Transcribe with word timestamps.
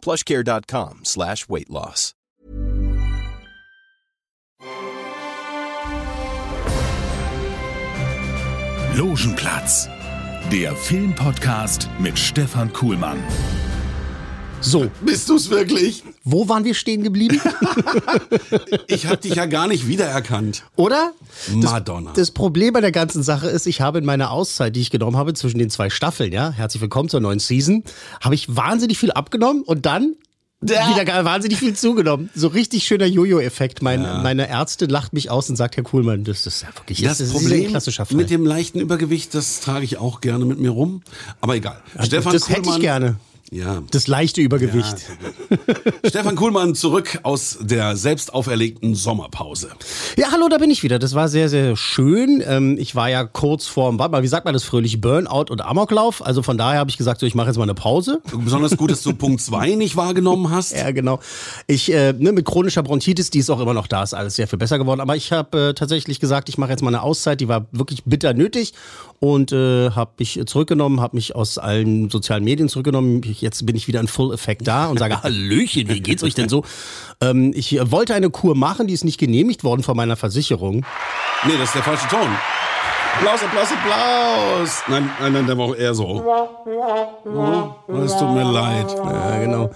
plushcare.com 0.00 1.00
slash 1.04 1.48
weight 1.48 1.70
loss. 1.70 2.14
Logenplatz, 8.94 9.88
der 10.52 10.74
Filmpodcast 10.74 11.88
mit 11.98 12.18
Stefan 12.18 12.72
Kuhlmann. 12.72 13.22
So, 14.60 14.90
Bist 15.00 15.28
du 15.28 15.36
es 15.36 15.48
wirklich? 15.48 16.02
Wo 16.24 16.48
waren 16.48 16.64
wir 16.64 16.74
stehen 16.74 17.02
geblieben? 17.02 17.40
Ich 18.86 19.06
habe 19.06 19.16
dich 19.18 19.34
ja 19.36 19.46
gar 19.46 19.68
nicht 19.68 19.86
wiedererkannt. 19.86 20.64
Oder? 20.76 21.12
Madonna. 21.54 22.12
Das 22.14 22.30
Problem 22.32 22.72
bei 22.72 22.80
der 22.80 22.92
ganzen 22.92 23.22
Sache 23.22 23.48
ist, 23.48 23.66
ich 23.66 23.80
habe 23.80 23.98
in 23.98 24.04
meiner 24.04 24.30
Auszeit, 24.30 24.74
die 24.76 24.80
ich 24.80 24.90
genommen 24.90 25.16
habe 25.16 25.32
zwischen 25.34 25.58
den 25.58 25.70
zwei 25.70 25.90
Staffeln, 25.90 26.32
ja, 26.32 26.50
herzlich 26.50 26.80
willkommen 26.80 27.08
zur 27.08 27.20
neuen 27.20 27.38
Season, 27.38 27.84
habe 28.20 28.34
ich 28.34 28.54
wahnsinnig 28.54 28.98
viel 28.98 29.12
abgenommen 29.12 29.62
und 29.62 29.86
dann 29.86 30.14
Ja. 30.64 30.88
wieder 30.94 31.24
wahnsinnig 31.24 31.58
viel 31.58 31.74
zugenommen. 31.74 32.30
So 32.34 32.48
richtig 32.48 32.84
schöner 32.84 33.06
Jojo-Effekt. 33.06 33.80
Mein, 33.82 34.02
Meine 34.02 34.48
Ärzte 34.48 34.86
lacht 34.86 35.12
mich 35.12 35.30
aus 35.30 35.48
und 35.48 35.56
sagt, 35.56 35.76
Herr 35.76 35.84
Kuhlmann, 35.84 36.24
das 36.24 36.46
ist 36.46 36.62
ja 36.62 36.68
wirklich 36.74 37.00
das, 37.00 37.18
das 37.18 37.28
ist 37.28 37.32
Problem 37.32 37.64
ein 37.66 37.70
klassischer 37.70 38.06
Fall. 38.06 38.16
mit 38.16 38.28
dem 38.30 38.44
leichten 38.44 38.80
Übergewicht, 38.80 39.34
das 39.34 39.60
trage 39.60 39.84
ich 39.84 39.96
auch 39.98 40.20
gerne 40.20 40.44
mit 40.44 40.58
mir 40.58 40.70
rum. 40.70 41.02
Aber 41.40 41.54
egal. 41.56 41.80
Stefan 42.02 42.32
das 42.32 42.48
hätte 42.48 42.60
ich 42.60 42.66
Kuhlmann- 42.66 42.80
gerne. 42.80 43.16
Ja. 43.50 43.82
Das 43.90 44.06
leichte 44.06 44.40
Übergewicht. 44.40 44.96
Stefan 46.06 46.36
Kuhlmann 46.36 46.76
zurück 46.76 47.18
aus 47.24 47.58
der 47.60 47.96
selbst 47.96 48.32
auferlegten 48.32 48.94
Sommerpause. 48.94 49.70
Ja, 50.16 50.30
hallo, 50.30 50.48
da 50.48 50.58
bin 50.58 50.70
ich 50.70 50.84
wieder. 50.84 51.00
Das 51.00 51.14
war 51.14 51.28
sehr, 51.28 51.48
sehr 51.48 51.76
schön. 51.76 52.42
Ähm, 52.46 52.76
ich 52.78 52.94
war 52.94 53.10
ja 53.10 53.24
kurz 53.24 53.66
vorm, 53.66 53.98
warte 53.98 54.12
mal, 54.12 54.22
wie 54.22 54.28
sagt 54.28 54.44
man 54.44 54.54
das 54.54 54.62
fröhlich, 54.62 55.00
Burnout 55.00 55.46
und 55.50 55.62
Amoklauf. 55.62 56.24
Also 56.24 56.42
von 56.42 56.58
daher 56.58 56.78
habe 56.78 56.90
ich 56.90 56.96
gesagt, 56.96 57.20
so, 57.20 57.26
ich 57.26 57.34
mache 57.34 57.48
jetzt 57.48 57.56
mal 57.56 57.64
eine 57.64 57.74
Pause. 57.74 58.20
Besonders 58.32 58.76
gut, 58.76 58.92
dass 58.92 59.02
du 59.02 59.14
Punkt 59.14 59.40
2 59.40 59.74
nicht 59.74 59.96
wahrgenommen 59.96 60.50
hast. 60.50 60.76
Ja, 60.76 60.92
genau. 60.92 61.18
Ich, 61.66 61.92
äh, 61.92 62.12
ne, 62.12 62.30
mit 62.30 62.44
chronischer 62.44 62.84
Bronchitis, 62.84 63.30
die 63.30 63.40
ist 63.40 63.50
auch 63.50 63.60
immer 63.60 63.74
noch 63.74 63.88
da, 63.88 64.04
ist 64.04 64.14
alles 64.14 64.36
sehr 64.36 64.46
viel 64.46 64.60
besser 64.60 64.78
geworden. 64.78 65.00
Aber 65.00 65.16
ich 65.16 65.32
habe 65.32 65.70
äh, 65.70 65.74
tatsächlich 65.74 66.20
gesagt, 66.20 66.48
ich 66.48 66.56
mache 66.56 66.70
jetzt 66.70 66.82
mal 66.82 66.88
eine 66.88 67.02
Auszeit, 67.02 67.40
die 67.40 67.48
war 67.48 67.66
wirklich 67.72 68.04
bitter 68.04 68.32
nötig. 68.32 68.74
Und 69.18 69.52
äh, 69.52 69.90
habe 69.90 70.12
mich 70.18 70.40
zurückgenommen, 70.46 71.00
habe 71.00 71.16
mich 71.16 71.36
aus 71.36 71.58
allen 71.58 72.08
sozialen 72.08 72.42
Medien 72.42 72.70
zurückgenommen. 72.70 73.20
Ich, 73.22 73.39
jetzt 73.42 73.64
bin 73.66 73.76
ich 73.76 73.88
wieder 73.88 74.00
in 74.00 74.08
Full 74.08 74.32
Effekt 74.32 74.66
da 74.66 74.86
und 74.86 74.98
sage, 74.98 75.22
Hallöchen, 75.22 75.88
wie 75.88 76.00
geht's 76.00 76.22
euch 76.22 76.34
denn 76.34 76.48
so? 76.48 76.64
Ähm, 77.20 77.52
ich 77.54 77.78
wollte 77.90 78.14
eine 78.14 78.30
Kur 78.30 78.54
machen, 78.54 78.86
die 78.86 78.94
ist 78.94 79.04
nicht 79.04 79.18
genehmigt 79.18 79.64
worden 79.64 79.82
von 79.82 79.96
meiner 79.96 80.16
Versicherung. 80.16 80.84
Nee, 81.44 81.54
das 81.58 81.68
ist 81.68 81.74
der 81.74 81.82
falsche 81.82 82.08
Ton. 82.08 82.28
Applaus, 83.16 83.42
Applaus, 83.42 83.68
Applaus. 83.72 84.82
Nein, 84.88 85.10
nein, 85.20 85.32
nein, 85.32 85.46
der 85.46 85.58
war 85.58 85.66
auch 85.66 85.74
eher 85.76 85.94
so. 85.94 86.06
Oh, 86.06 87.94
es 88.04 88.16
tut 88.16 88.30
mir 88.32 88.44
leid. 88.44 88.90
Ja, 88.94 89.38
genau. 89.40 89.70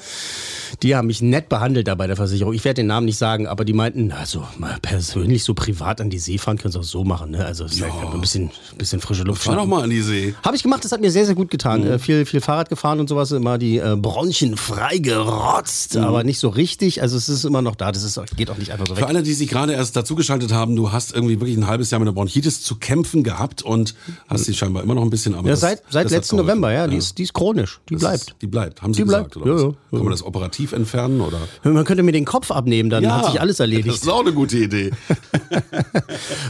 Die 0.84 0.94
haben 0.94 1.06
mich 1.06 1.22
nett 1.22 1.48
behandelt 1.48 1.88
da 1.88 1.94
bei 1.94 2.06
der 2.06 2.14
Versicherung. 2.14 2.52
Ich 2.52 2.62
werde 2.64 2.82
den 2.82 2.86
Namen 2.88 3.06
nicht 3.06 3.16
sagen, 3.18 3.46
aber 3.46 3.64
die 3.64 3.72
meinten, 3.72 4.12
also 4.12 4.44
mal 4.58 4.76
persönlich 4.82 5.42
so 5.42 5.54
privat 5.54 6.00
an 6.00 6.10
die 6.10 6.18
See 6.18 6.36
fahren 6.38 6.58
können 6.58 6.72
sie 6.72 6.78
auch 6.78 6.82
so 6.84 7.04
machen. 7.04 7.30
Ne? 7.30 7.42
Also 7.44 7.64
halt 7.64 7.82
ein 8.14 8.20
bisschen, 8.20 8.50
bisschen 8.76 9.00
frische 9.00 9.22
Luft. 9.22 9.42
Fahr 9.42 9.56
doch 9.56 9.66
mal 9.66 9.82
an 9.82 9.88
die 9.90 10.02
See. 10.02 10.34
Habe 10.44 10.54
ich 10.56 10.62
gemacht, 10.62 10.84
das 10.84 10.92
hat 10.92 11.00
mir 11.00 11.10
sehr, 11.10 11.24
sehr 11.24 11.34
gut 11.34 11.50
getan. 11.50 11.86
Äh, 11.86 11.98
viel, 11.98 12.26
viel 12.26 12.42
Fahrrad 12.42 12.68
gefahren 12.68 13.00
und 13.00 13.08
sowas, 13.08 13.32
immer 13.32 13.56
die 13.56 13.78
äh, 13.78 13.96
Bronchien 13.98 14.58
freigerotzt, 14.58 15.96
aber 15.96 16.22
nicht 16.22 16.38
so 16.38 16.50
richtig. 16.50 17.00
Also 17.00 17.16
es 17.16 17.30
ist 17.30 17.44
immer 17.44 17.62
noch 17.62 17.76
da, 17.76 17.90
das 17.90 18.02
ist, 18.02 18.20
geht 18.36 18.50
auch 18.50 18.58
nicht 18.58 18.70
einfach 18.70 18.86
so 18.86 18.94
Für 18.94 19.00
weg. 19.02 19.08
alle, 19.08 19.22
die 19.22 19.32
sich 19.32 19.48
gerade 19.48 19.72
erst 19.72 19.96
dazugeschaltet 19.96 20.52
haben, 20.52 20.76
du 20.76 20.92
hast 20.92 21.14
irgendwie 21.14 21.40
wirklich 21.40 21.56
ein 21.56 21.66
halbes 21.66 21.90
Jahr 21.90 21.98
mit 21.98 22.08
der 22.08 22.12
Bronchitis 22.12 22.62
zu 22.62 22.76
kämpfen 22.76 23.22
gehabt 23.22 23.62
und 23.62 23.94
hast 24.28 24.44
sie 24.44 24.52
scheinbar 24.52 24.82
immer 24.82 24.94
noch 24.94 25.02
ein 25.02 25.08
bisschen. 25.10 25.34
Aber 25.34 25.46
Ja, 25.48 25.52
das- 25.52 25.60
seit, 25.60 25.82
seit 25.88 26.10
letzten. 26.10 26.36
November, 26.36 26.72
ja, 26.72 26.86
die, 26.86 26.96
ist, 26.96 27.16
die 27.16 27.22
ist 27.22 27.32
chronisch, 27.32 27.80
die 27.88 27.94
Das 27.94 28.00
bleibt. 28.02 28.16
Ist, 28.22 28.34
die 28.42 28.46
bleibt, 28.46 28.82
haben 28.82 28.92
sie 28.92 29.00
Die 29.00 29.04
gesagt, 29.06 29.30
bleibt, 29.32 29.46
oder 29.46 29.56
ja, 29.56 29.62
ja, 29.62 29.68
ja. 29.68 29.74
Kann 29.92 30.00
man 30.02 30.10
das 30.10 30.22
operativ 30.22 30.72
entfernen 30.74 31.20
oder? 31.20 31.38
Man 31.62 31.84
könnte 31.84 32.02
mir 32.02 32.12
den 32.12 32.24
Kopf 32.24 32.50
abnehmen, 32.50 32.90
dann 32.90 33.10
hat 33.10 33.26
sich 33.26 33.40
alles 33.40 33.56
Das 33.56 33.60
erledigt. 33.60 33.94
ist 33.96 34.08
auch 34.08 34.20
eine 34.20 34.32
gute 34.32 34.58
Idee. 34.58 34.90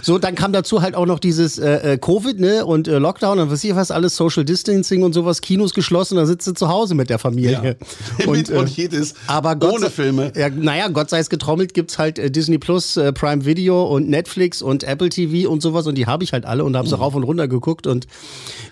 So, 0.02 0.18
dann 0.18 0.34
kam 0.34 0.52
dazu 0.52 0.82
halt 0.82 0.94
auch 0.94 1.06
noch 1.06 1.18
dieses 1.18 1.58
äh, 1.58 1.94
äh, 1.94 1.98
Covid, 1.98 2.38
ne, 2.40 2.64
und 2.66 2.88
äh, 2.88 2.98
Lockdown 2.98 3.38
und 3.38 3.50
was 3.50 3.64
ich 3.64 3.74
was 3.74 3.90
alles, 3.90 4.16
Social 4.16 4.44
Distancing 4.44 5.02
und 5.02 5.12
sowas, 5.12 5.40
Kinos 5.40 5.72
geschlossen, 5.74 6.16
da 6.16 6.26
sitzt 6.26 6.46
du 6.46 6.52
zu 6.52 6.68
Hause 6.68 6.94
mit 6.94 7.10
der 7.10 7.18
Familie. 7.18 7.76
Mit 8.26 8.50
Bronchitis, 8.52 9.14
aber 9.26 9.56
Gott 9.56 9.72
ohne 9.74 9.80
sei- 9.86 9.90
Filme. 9.90 10.32
Ja, 10.36 10.48
naja, 10.48 10.88
Gott 10.88 11.10
sei 11.10 11.18
es 11.18 11.30
getrommelt, 11.30 11.74
gibt's 11.74 11.98
halt 11.98 12.18
äh, 12.18 12.30
Disney 12.30 12.58
Plus, 12.58 12.96
äh, 12.96 13.12
Prime 13.12 13.44
Video 13.44 13.84
und 13.84 14.08
Netflix 14.08 14.62
und 14.62 14.84
Apple 14.84 15.08
TV 15.08 15.48
und 15.50 15.62
sowas 15.62 15.86
und 15.86 15.96
die 15.96 16.06
habe 16.06 16.24
ich 16.24 16.32
halt 16.32 16.44
alle 16.44 16.64
und 16.64 16.76
habe 16.76 16.86
Mhm. 16.86 16.90
sie 16.90 16.96
rauf 16.98 17.14
und 17.14 17.22
runter 17.22 17.48
geguckt 17.48 17.86
und 17.86 18.06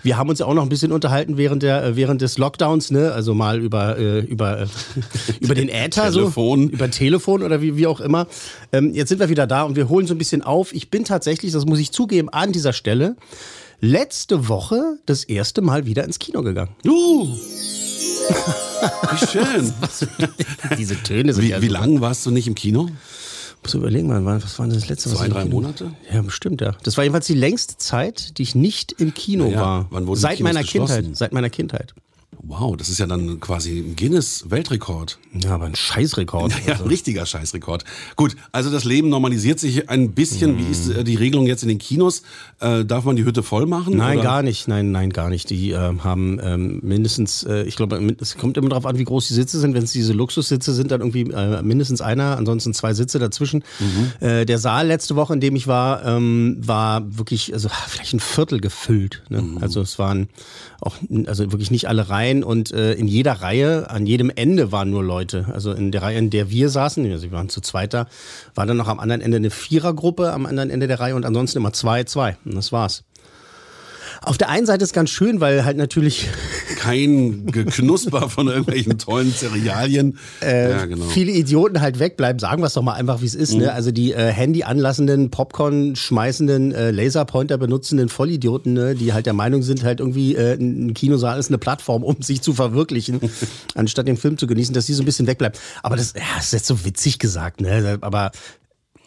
wir 0.03 0.17
haben 0.19 0.29
uns 0.29 0.39
ja 0.41 0.47
auch 0.47 0.55
noch 0.55 0.62
ein 0.62 0.69
bisschen 0.69 0.93
unterhalten 0.93 1.37
während 1.37 1.62
der 1.62 1.83
äh, 1.85 1.97
während 1.97 2.21
des 2.23 2.39
Lockdowns, 2.39 2.91
ne, 2.91 3.12
also 3.12 3.35
mal 3.35 3.61
über 3.61 3.99
äh, 3.99 4.21
über 4.21 4.61
äh, 4.62 4.67
über 5.43 5.55
den 5.55 5.69
Äther 5.69 6.11
Telefon. 6.11 6.69
so, 6.69 6.73
über 6.73 6.91
Telefon 6.91 7.43
oder 7.43 7.61
wie 7.61 7.77
wie 7.77 7.87
auch 7.87 8.01
immer. 8.01 8.27
Ähm, 8.73 8.95
jetzt 8.95 9.09
sind 9.09 9.21
wir 9.21 9.29
wieder 9.29 9.47
da 9.47 9.63
und 9.63 9.77
wir 9.77 9.89
holen 9.89 10.07
so 10.07 10.15
ein 10.15 10.19
bisschen 10.19 10.43
auf. 10.43 10.73
Ich 10.73 10.91
bin 10.91 11.05
tatsächlich, 11.05 11.53
das 11.53 11.67
muss 11.67 11.79
ich 11.79 11.93
zugeben, 11.93 12.29
an 12.29 12.53
dieser 12.53 12.73
Stelle 12.73 13.17
letzte 13.81 14.49
Woche 14.49 14.99
das 15.07 15.25
erste 15.25 15.61
Mal 15.61 15.87
wieder 15.87 16.05
ins 16.05 16.19
Kino 16.19 16.43
gegangen. 16.43 16.71
Uh, 16.87 17.37
wie 19.11 19.27
schön. 19.27 19.73
Diese 20.79 20.97
Töne 21.03 21.35
sind 21.35 21.45
Wie, 21.45 21.51
ja 21.51 21.61
wie 21.61 21.69
lange 21.69 22.01
warst 22.01 22.25
du 22.25 22.31
nicht 22.31 22.47
im 22.47 22.55
Kino? 22.55 22.89
Muss 23.63 23.75
überlegen, 23.75 24.09
wann 24.09 24.43
was 24.43 24.59
war 24.59 24.67
denn 24.67 24.75
das 24.75 24.89
letzte 24.89 25.11
was 25.11 25.19
Zwei, 25.19 25.29
drei 25.29 25.45
Monate? 25.45 25.93
Ja, 26.13 26.23
bestimmt, 26.23 26.61
ja. 26.61 26.75
Das 26.83 26.97
war 26.97 27.05
jedenfalls 27.05 27.27
die 27.27 27.35
längste 27.35 27.77
Zeit, 27.77 28.39
die 28.39 28.43
ich 28.43 28.55
nicht 28.57 28.93
im 28.93 29.15
Kino 29.15 29.51
ja, 29.51 29.61
war. 29.61 29.87
wann 29.91 30.07
wurden 30.07 30.19
die 30.19 30.23
seit 30.23 30.41
meiner? 30.41 30.65
Kindheit. 30.65 31.05
Seit 31.13 31.33
meiner 31.33 31.51
Kindheit. 31.51 31.95
Wow, 32.44 32.76
das 32.76 32.88
ist 32.88 32.98
ja 32.98 33.06
dann 33.06 33.41
quasi 33.41 33.78
ein 33.78 33.94
Guinness-Weltrekord. 33.94 35.19
Ja, 35.43 35.50
aber 35.54 35.66
ein 35.66 35.75
Scheißrekord. 35.75 36.53
Ja, 36.66 36.72
Also. 36.72 36.84
ein 36.84 36.91
richtiger 36.91 37.25
Scheißrekord. 37.25 37.84
Gut, 38.16 38.37
also 38.50 38.70
das 38.70 38.84
Leben 38.84 39.09
normalisiert 39.10 39.60
sich 39.60 39.88
ein 39.88 40.12
bisschen. 40.12 40.59
Wie 40.59 40.70
ist 40.70 40.88
äh, 40.88 41.04
die 41.04 41.15
Regelung 41.15 41.47
jetzt 41.47 41.62
in 41.62 41.69
den 41.69 41.78
Kinos? 41.78 42.22
Äh, 42.60 42.84
darf 42.84 43.04
man 43.04 43.16
die 43.16 43.25
Hütte 43.25 43.43
voll 43.43 43.66
machen? 43.66 43.97
Nein, 43.97 44.19
oder? 44.19 44.25
gar 44.25 44.43
nicht. 44.43 44.66
Nein, 44.66 44.91
nein, 44.91 45.10
gar 45.10 45.28
nicht. 45.28 45.50
Die 45.50 45.70
ähm, 45.70 46.04
haben 46.04 46.41
ähm, 46.43 46.81
mindestens, 46.82 47.44
äh, 47.44 47.62
ich 47.62 47.76
glaube, 47.76 48.00
es 48.20 48.37
kommt 48.37 48.56
immer 48.56 48.70
darauf 48.70 48.87
an, 48.87 48.99
wie 48.99 49.04
groß 49.04 49.28
die 49.28 49.34
Sitze 49.34 49.60
sind. 49.60 49.75
Wenn 49.75 49.84
es 49.84 49.93
diese 49.93 50.12
Luxussitze 50.12 50.75
sind, 50.75 50.91
dann 50.91 51.00
irgendwie 51.00 51.31
äh, 51.31 51.62
mindestens 51.62 52.00
einer, 52.00 52.37
ansonsten 52.37 52.75
zwei 52.75 52.93
Sitze 52.94 53.19
dazwischen. 53.19 53.62
Mhm. 53.78 54.26
Äh, 54.26 54.44
der 54.47 54.59
Saal 54.59 54.87
letzte 54.88 55.16
Woche, 55.16 55.34
in 55.34 55.41
dem 55.41 55.54
ich 55.54 55.66
war, 55.66 56.04
ähm, 56.04 56.56
war 56.60 57.19
wirklich, 57.19 57.53
also 57.53 57.69
vielleicht 57.88 58.14
ein 58.14 58.20
Viertel 58.20 58.60
gefüllt. 58.60 59.22
Ne? 59.28 59.43
Mhm. 59.43 59.59
Also 59.59 59.81
es 59.81 59.99
waren 59.99 60.28
auch, 60.81 60.97
also 61.26 61.53
wirklich 61.53 61.70
nicht 61.70 61.88
alle 61.88 62.09
Reihen 62.22 62.44
und 62.44 62.71
äh, 62.71 62.93
in 62.93 63.09
jeder 63.09 63.33
Reihe, 63.33 63.91
an 63.91 64.06
jedem 64.06 64.31
Ende 64.34 64.71
waren 64.71 64.91
nur 64.91 65.03
Leute. 65.03 65.47
Also 65.53 65.72
in 65.72 65.91
der 65.91 66.03
Reihe, 66.03 66.19
in 66.19 66.31
der 66.31 66.50
wir 66.50 66.69
saßen, 66.69 67.05
also 67.10 67.25
wir 67.25 67.33
waren 67.33 67.49
zu 67.49 67.60
zweiter, 67.60 68.06
war 68.55 68.65
dann 68.65 68.77
noch 68.77 68.87
am 68.87 69.00
anderen 69.00 69.21
Ende 69.21 69.38
eine 69.38 69.50
Vierergruppe, 69.50 70.32
am 70.32 70.47
anderen 70.47 70.71
Ende 70.71 70.87
der 70.87 71.00
Reihe 71.00 71.16
und 71.16 71.27
ansonsten 71.27 71.59
immer 71.59 71.72
zwei, 71.72 72.05
zwei. 72.05 72.37
Und 72.44 72.55
das 72.55 72.71
war's. 72.71 73.03
Auf 74.25 74.38
der 74.38 74.49
einen 74.49 74.66
Seite 74.66 74.84
ist 74.84 74.93
ganz 74.93 75.10
schön, 75.10 75.41
weil 75.41 75.65
halt 75.65 75.77
natürlich 75.77 76.28
Kein 76.78 77.47
Geknusper 77.47 78.28
von 78.28 78.49
irgendwelchen 78.49 78.99
tollen 78.99 79.33
Cerealien. 79.33 80.19
ja, 80.41 80.84
genau. 80.87 81.05
viele 81.06 81.33
Idioten 81.33 81.81
halt 81.81 81.99
wegbleiben. 81.99 82.38
Sagen 82.41 82.62
wir 82.62 82.66
es 82.66 82.75
doch 82.75 82.82
mal 82.82 82.94
einfach, 82.94 83.20
wie 83.20 83.26
es 83.26 83.35
ist. 83.35 83.55
Ne? 83.55 83.73
Also 83.73 83.93
die 83.93 84.12
äh, 84.12 84.32
Handy 84.32 84.64
anlassenden, 84.64 85.31
Popcorn 85.31 85.94
schmeißenden, 85.94 86.73
äh, 86.73 86.91
Laserpointer 86.91 87.58
benutzenden 87.58 88.08
Vollidioten, 88.08 88.73
ne? 88.73 88.94
die 88.94 89.12
halt 89.12 89.26
der 89.26 89.32
Meinung 89.32 89.62
sind, 89.62 89.85
halt 89.85 90.00
irgendwie 90.00 90.35
äh, 90.35 90.55
ein 90.55 90.94
Kinosaal 90.94 91.38
ist 91.38 91.49
eine 91.49 91.58
Plattform, 91.58 92.02
um 92.02 92.20
sich 92.20 92.43
zu 92.43 92.52
verwirklichen, 92.52 93.20
anstatt 93.75 94.08
den 94.08 94.17
Film 94.17 94.38
zu 94.38 94.47
genießen, 94.47 94.75
dass 94.75 94.87
die 94.87 94.94
so 94.94 95.02
ein 95.02 95.06
bisschen 95.06 95.26
wegbleiben. 95.26 95.58
Aber 95.82 95.97
das, 95.97 96.14
ja, 96.17 96.23
das 96.37 96.47
ist 96.47 96.52
jetzt 96.52 96.67
so 96.67 96.85
witzig 96.85 97.19
gesagt, 97.19 97.61
ne? 97.61 97.99
Aber 98.00 98.32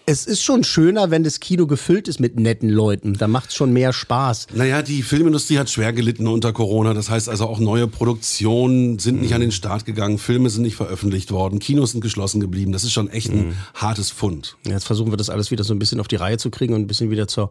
es 0.08 0.26
ist 0.26 0.44
schon 0.44 0.64
schöner, 0.64 1.10
wenn 1.10 1.24
das 1.24 1.40
Kino 1.40 1.66
gefüllt 1.66 2.08
ist 2.08 2.20
mit 2.20 2.40
netten 2.40 2.70
Leuten. 2.70 3.16
Da 3.16 3.28
macht 3.28 3.50
es 3.50 3.56
schon 3.56 3.74
mehr 3.74 3.92
Spaß. 3.92 4.48
Naja, 4.54 4.82
die 4.82 5.02
Filmindustrie 5.02 5.58
hat 5.58 5.70
schwer 5.70 5.94
gelitten 5.94 6.28
unter 6.28 6.54
Corona. 6.54 6.94
Das 6.94 7.10
heißt 7.10 7.28
also 7.28 7.46
auch 7.48 7.60
neue 7.60 7.88
Produktionen 7.88 9.00
sind 9.00 9.22
nicht 9.22 9.34
an 9.34 9.42
den 9.42 9.52
Start 9.52 9.86
gegangen, 9.86 10.20
Filme 10.20 10.50
sind 10.50 10.62
nicht 10.62 10.76
veröffentlicht 10.76 11.32
worden, 11.32 11.60
Kinos 11.60 11.92
sind 11.92 12.02
geschlossen 12.02 12.40
geblieben. 12.40 12.72
Das 12.72 12.84
ist 12.84 12.94
schon 12.94 13.10
echt 13.10 13.32
ein 13.32 13.56
hartes 13.74 14.12
Fund. 14.12 14.58
Jetzt 14.64 14.86
versuchen 14.86 15.12
wir 15.12 15.18
das 15.18 15.30
alles 15.30 15.50
wieder 15.50 15.64
so 15.64 15.74
ein 15.74 15.80
bisschen 15.80 16.00
auf 16.00 16.08
die 16.08 16.18
Reihe 16.18 16.38
zu 16.38 16.52
kriegen 16.52 16.74
und 16.74 16.82
ein 16.82 16.88
bisschen 16.88 17.10
wieder 17.10 17.28
zur 17.28 17.50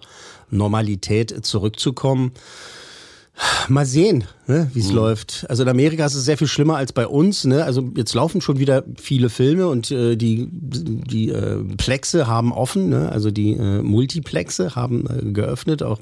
Normalität 0.50 1.44
zurückzukommen. 1.44 2.32
Mal 3.68 3.84
sehen, 3.84 4.24
ne, 4.46 4.70
wie 4.74 4.80
es 4.80 4.90
mhm. 4.90 4.96
läuft. 4.96 5.46
Also 5.48 5.64
in 5.64 5.68
Amerika 5.68 6.06
ist 6.06 6.14
es 6.14 6.24
sehr 6.24 6.38
viel 6.38 6.46
schlimmer 6.46 6.76
als 6.76 6.92
bei 6.92 7.06
uns. 7.06 7.44
Ne? 7.44 7.64
Also 7.64 7.90
jetzt 7.96 8.14
laufen 8.14 8.40
schon 8.40 8.58
wieder 8.58 8.84
viele 8.96 9.28
Filme 9.28 9.66
und 9.66 9.90
äh, 9.90 10.14
die, 10.14 10.48
die 10.50 11.30
äh, 11.30 11.56
Plexe 11.76 12.28
haben 12.28 12.52
offen, 12.52 12.90
ne? 12.90 13.10
also 13.10 13.32
die 13.32 13.52
äh, 13.54 13.82
Multiplexe 13.82 14.76
haben 14.76 15.06
äh, 15.08 15.32
geöffnet, 15.32 15.82
auch 15.82 15.98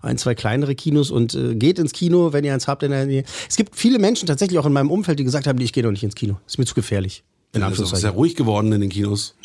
ein, 0.00 0.18
zwei 0.18 0.34
kleinere 0.34 0.74
Kinos 0.74 1.12
und 1.12 1.34
äh, 1.34 1.54
geht 1.54 1.78
ins 1.78 1.92
Kino, 1.92 2.32
wenn 2.32 2.44
ihr 2.44 2.52
eins 2.52 2.66
habt 2.66 2.82
in 2.82 2.90
der 2.90 3.06
Nähe. 3.06 3.24
Es 3.48 3.56
gibt 3.56 3.76
viele 3.76 4.00
Menschen 4.00 4.26
tatsächlich 4.26 4.58
auch 4.58 4.66
in 4.66 4.72
meinem 4.72 4.90
Umfeld, 4.90 5.20
die 5.20 5.24
gesagt 5.24 5.46
haben, 5.46 5.60
ich 5.60 5.72
gehe 5.72 5.84
doch 5.84 5.92
nicht 5.92 6.02
ins 6.02 6.16
Kino. 6.16 6.38
Ist 6.46 6.58
mir 6.58 6.64
zu 6.64 6.74
gefährlich. 6.74 7.22
In 7.54 7.60
ja, 7.60 7.68
ist 7.68 7.96
sehr 7.96 8.10
ruhig 8.10 8.34
geworden 8.34 8.72
in 8.72 8.80
den 8.80 8.90
Kinos. 8.90 9.36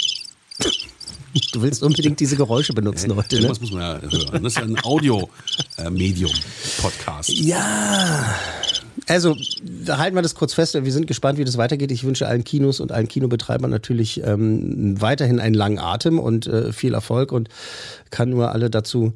Du 1.53 1.61
willst 1.61 1.83
unbedingt 1.83 2.19
diese 2.19 2.35
Geräusche 2.35 2.73
benutzen 2.73 3.15
heute, 3.15 3.39
ne? 3.39 3.47
Das 3.47 3.61
muss 3.61 3.71
man 3.71 3.81
ja 3.81 4.01
hören. 4.01 4.43
Das 4.43 4.53
ist 4.53 4.57
ja 4.57 4.63
ein 4.63 4.83
Audio-Medium-Podcast. 4.83 7.29
Ja. 7.29 8.35
Also, 9.07 9.35
da 9.63 9.99
halten 9.99 10.15
wir 10.15 10.21
das 10.21 10.35
kurz 10.35 10.53
fest. 10.53 10.73
Wir 10.73 10.91
sind 10.91 11.07
gespannt, 11.07 11.37
wie 11.37 11.45
das 11.45 11.57
weitergeht. 11.57 11.91
Ich 11.91 12.03
wünsche 12.03 12.27
allen 12.27 12.43
Kinos 12.43 12.79
und 12.79 12.91
allen 12.91 13.07
Kinobetreibern 13.07 13.71
natürlich 13.71 14.21
ähm, 14.23 14.99
weiterhin 14.99 15.39
einen 15.39 15.55
langen 15.55 15.79
Atem 15.79 16.19
und 16.19 16.47
äh, 16.47 16.73
viel 16.73 16.93
Erfolg 16.93 17.31
und 17.31 17.49
kann 18.09 18.29
nur 18.29 18.51
alle 18.51 18.69
dazu 18.69 19.13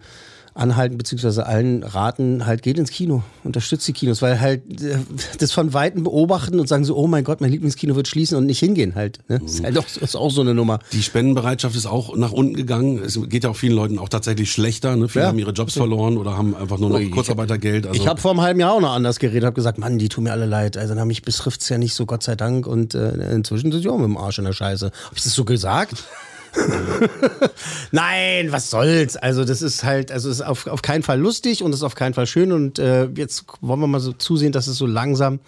anhalten, 0.54 0.98
beziehungsweise 0.98 1.46
allen 1.46 1.84
raten, 1.84 2.46
halt 2.46 2.62
geht 2.62 2.78
ins 2.78 2.92
Kino, 2.92 3.24
unterstützt 3.44 3.88
die 3.88 3.94
Kinos, 3.94 4.22
weil 4.22 4.42
halt 4.42 4.82
äh, 4.82 4.98
das 5.40 5.54
von 5.54 5.74
Weitem 5.74 6.04
beobachten 6.04 6.60
und 6.60 6.68
sagen 6.68 6.84
so, 6.84 6.98
oh 6.98 7.08
mein 7.08 7.24
Gott, 7.24 7.40
mein 7.40 7.52
Lieblingskino 7.52 7.96
wird 7.96 8.10
schließen 8.10 8.38
und 8.38 8.46
nicht 8.46 8.60
hingehen 8.60 8.96
halt. 8.96 9.20
Ne? 9.30 9.40
Das 9.40 9.54
ist 9.54 9.64
halt 9.64 9.78
auch, 9.78 9.86
ist 10.02 10.16
auch 10.16 10.30
so 10.32 10.42
eine 10.42 10.54
Nummer. 10.54 10.80
Die 10.92 11.04
Spendenbereitschaft 11.04 11.76
ist 11.76 11.86
auch 11.86 12.18
nach 12.18 12.34
unten 12.34 12.56
gegangen. 12.56 13.00
Es 13.00 13.18
geht 13.30 13.46
ja 13.46 13.50
auch 13.50 13.56
vielen 13.56 13.76
Leuten 13.76 13.98
auch 13.98 14.10
tatsächlich 14.10 14.52
schlechter. 14.52 14.96
Ne? 14.98 15.08
Viele 15.08 15.24
ja. 15.24 15.30
haben 15.30 15.40
ihre 15.40 15.52
Jobs 15.52 15.74
verloren 15.74 16.18
oder 16.18 16.38
haben 16.38 16.56
einfach 16.56 16.80
nur 16.80 16.90
noch 16.90 17.00
ich, 17.00 17.12
Kurzarbeitergeld. 17.12 17.88
Also 17.88 18.00
ich 18.00 18.08
habe 18.08 18.20
vor 18.20 18.32
einem 18.32 18.42
halben 18.42 18.60
Jahr 18.60 18.74
auch 18.74 18.82
noch 18.82 18.94
anders 18.94 19.20
geredet, 19.20 19.46
habe 19.46 19.56
gesagt, 19.56 19.78
Mann, 19.78 20.00
die 20.00 20.10
tun 20.10 20.26
mir 20.26 20.32
alle 20.32 20.46
leid. 20.46 20.76
Also 20.76 20.94
na, 20.96 21.06
mich 21.06 21.22
betrifft 21.22 21.62
es 21.62 21.70
ja 21.70 21.78
nicht 21.78 21.94
so, 21.94 22.06
Gott 22.06 22.24
sei 22.24 22.36
Dank. 22.36 22.68
Und 22.68 22.94
äh, 22.94 23.34
inzwischen 23.34 23.72
sind 23.72 23.82
sie 23.82 23.90
auch 23.90 23.98
mit 23.98 24.08
dem 24.08 24.18
Arsch 24.18 24.38
in 24.38 24.46
der 24.46 24.54
Scheiße. 24.54 24.88
Habe 24.88 25.16
ich 25.16 25.24
das 25.24 25.34
so 25.34 25.46
gesagt? 25.46 26.04
Nein, 27.92 28.52
was 28.52 28.70
soll's? 28.70 29.16
Also, 29.18 29.46
das 29.46 29.62
ist 29.62 29.84
halt, 29.84 30.12
also, 30.12 30.30
es 30.30 30.38
ist 30.38 30.46
auf, 30.46 30.68
auf 30.68 30.82
keinen 30.82 31.04
Fall 31.04 31.20
lustig 31.20 31.64
und 31.64 31.72
es 31.72 31.78
ist 31.78 31.84
auf 31.84 31.96
keinen 31.96 32.14
Fall 32.14 32.28
schön. 32.28 32.52
Und 32.52 32.80
äh, 32.80 33.06
jetzt 33.16 33.46
wollen 33.62 33.80
wir 33.80 33.88
mal 33.88 34.00
so 34.00 34.14
zusehen, 34.14 34.52
dass 34.52 34.68
es 34.68 34.78
so 34.78 34.86
langsam 34.86 35.40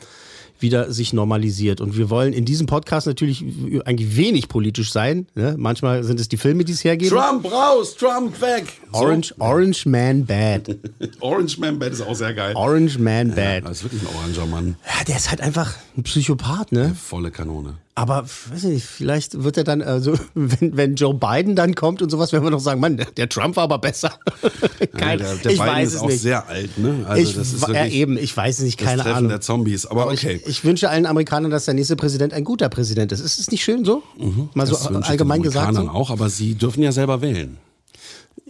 wieder 0.64 0.92
sich 0.92 1.14
normalisiert. 1.14 1.82
Und 1.82 1.96
wir 1.96 2.10
wollen 2.10 2.34
in 2.34 2.46
diesem 2.46 2.66
Podcast 2.66 3.06
natürlich 3.06 3.44
eigentlich 3.86 4.16
wenig 4.16 4.48
politisch 4.48 4.92
sein. 4.92 5.28
Ne? 5.36 5.56
Manchmal 5.58 6.04
sind 6.04 6.20
es 6.20 6.30
die 6.30 6.38
Filme, 6.38 6.64
die 6.64 6.72
es 6.72 6.84
hergeben. 6.84 7.16
Trump 7.16 7.52
raus, 7.52 7.96
Trump 7.96 8.42
weg. 8.42 8.66
Orange, 8.94 9.36
so. 9.38 9.44
Orange 9.44 9.86
Man 9.86 10.26
Bad. 10.26 10.78
Orange 11.20 11.60
Man 11.60 11.78
Bad 11.78 11.92
ist 11.92 12.02
auch 12.02 12.16
sehr 12.16 12.34
geil. 12.34 12.56
Orange 12.56 12.98
Man 12.98 13.30
Bad. 13.36 13.38
Ja, 13.38 13.62
das 13.62 13.78
ist 13.78 13.84
wirklich 13.84 14.02
ein 14.02 14.16
oranger 14.16 14.46
Mann. 14.48 14.76
Ja, 14.86 15.04
der 15.04 15.18
ist 15.18 15.30
halt 15.30 15.42
einfach 15.42 15.76
ein 15.96 16.04
Psychopath, 16.04 16.72
ne? 16.72 16.86
Eine 16.86 16.96
volle 16.96 17.30
Kanone. 17.30 17.76
Aber 17.96 18.24
weiß 18.24 18.64
nicht, 18.64 18.86
vielleicht 18.86 19.44
wird 19.44 19.56
er 19.58 19.64
dann, 19.64 19.84
also 19.84 20.16
wenn, 20.34 20.76
wenn 20.76 20.96
Joe 20.96 21.14
Biden 21.14 21.56
dann 21.56 21.76
kommt 21.76 22.02
und 22.02 22.10
sowas, 22.10 22.32
werden 22.32 22.44
wir 22.44 22.50
noch 22.50 22.60
sagen, 22.60 22.80
Mann, 22.80 23.00
der, 23.18 23.30
Trump 23.30 23.56
war 23.56 23.66
aber 23.66 23.78
besser. 23.78 24.12
Kein, 24.98 25.20
ja, 25.20 25.26
der, 25.26 25.36
der 25.36 25.52
ich 25.52 25.60
Biden 25.60 25.74
weiß 25.74 25.88
ist 25.90 25.94
es 25.94 26.02
auch 26.02 26.08
nicht. 26.08 26.22
sehr 26.22 26.48
alt, 26.48 26.78
ne? 26.80 27.06
Also 27.08 27.22
ich, 27.22 27.36
das 27.36 27.54
ist 27.54 27.68
ja, 27.68 27.86
eben, 27.86 28.18
ich 28.18 28.36
weiß 28.36 28.60
es 28.60 28.66
nicht, 28.66 28.80
keine 28.80 29.04
das 29.04 29.14
Ahnung. 29.14 29.30
der 29.30 29.42
Zombies, 29.42 29.86
aber 29.86 30.08
okay. 30.08 30.40
Ich, 30.44 30.48
ich, 30.48 30.66
wünsche 30.66 30.90
allen 30.90 31.06
Amerikanern, 31.06 31.52
dass 31.52 31.66
der 31.66 31.76
nächste 31.76 31.96
Präsident 31.96 32.34
ein 32.34 32.44
guter 32.44 32.70
Präsident 32.70 33.12
ist. 33.12 33.20
Ist 33.20 33.40
es 33.40 33.52
nicht 33.52 33.64
schön 33.64 33.86
so? 33.86 34.02
Mhm, 34.18 34.50
Mal 34.56 34.66
so 34.66 34.76
allgemein 34.76 35.44
gesagt. 35.44 35.76
So? 35.76 35.88
auch, 35.88 36.10
aber 36.10 36.30
sie 36.30 36.56
dürfen 36.56 36.82
ja 36.82 36.92
selber 36.92 37.22
wählen. 37.22 37.58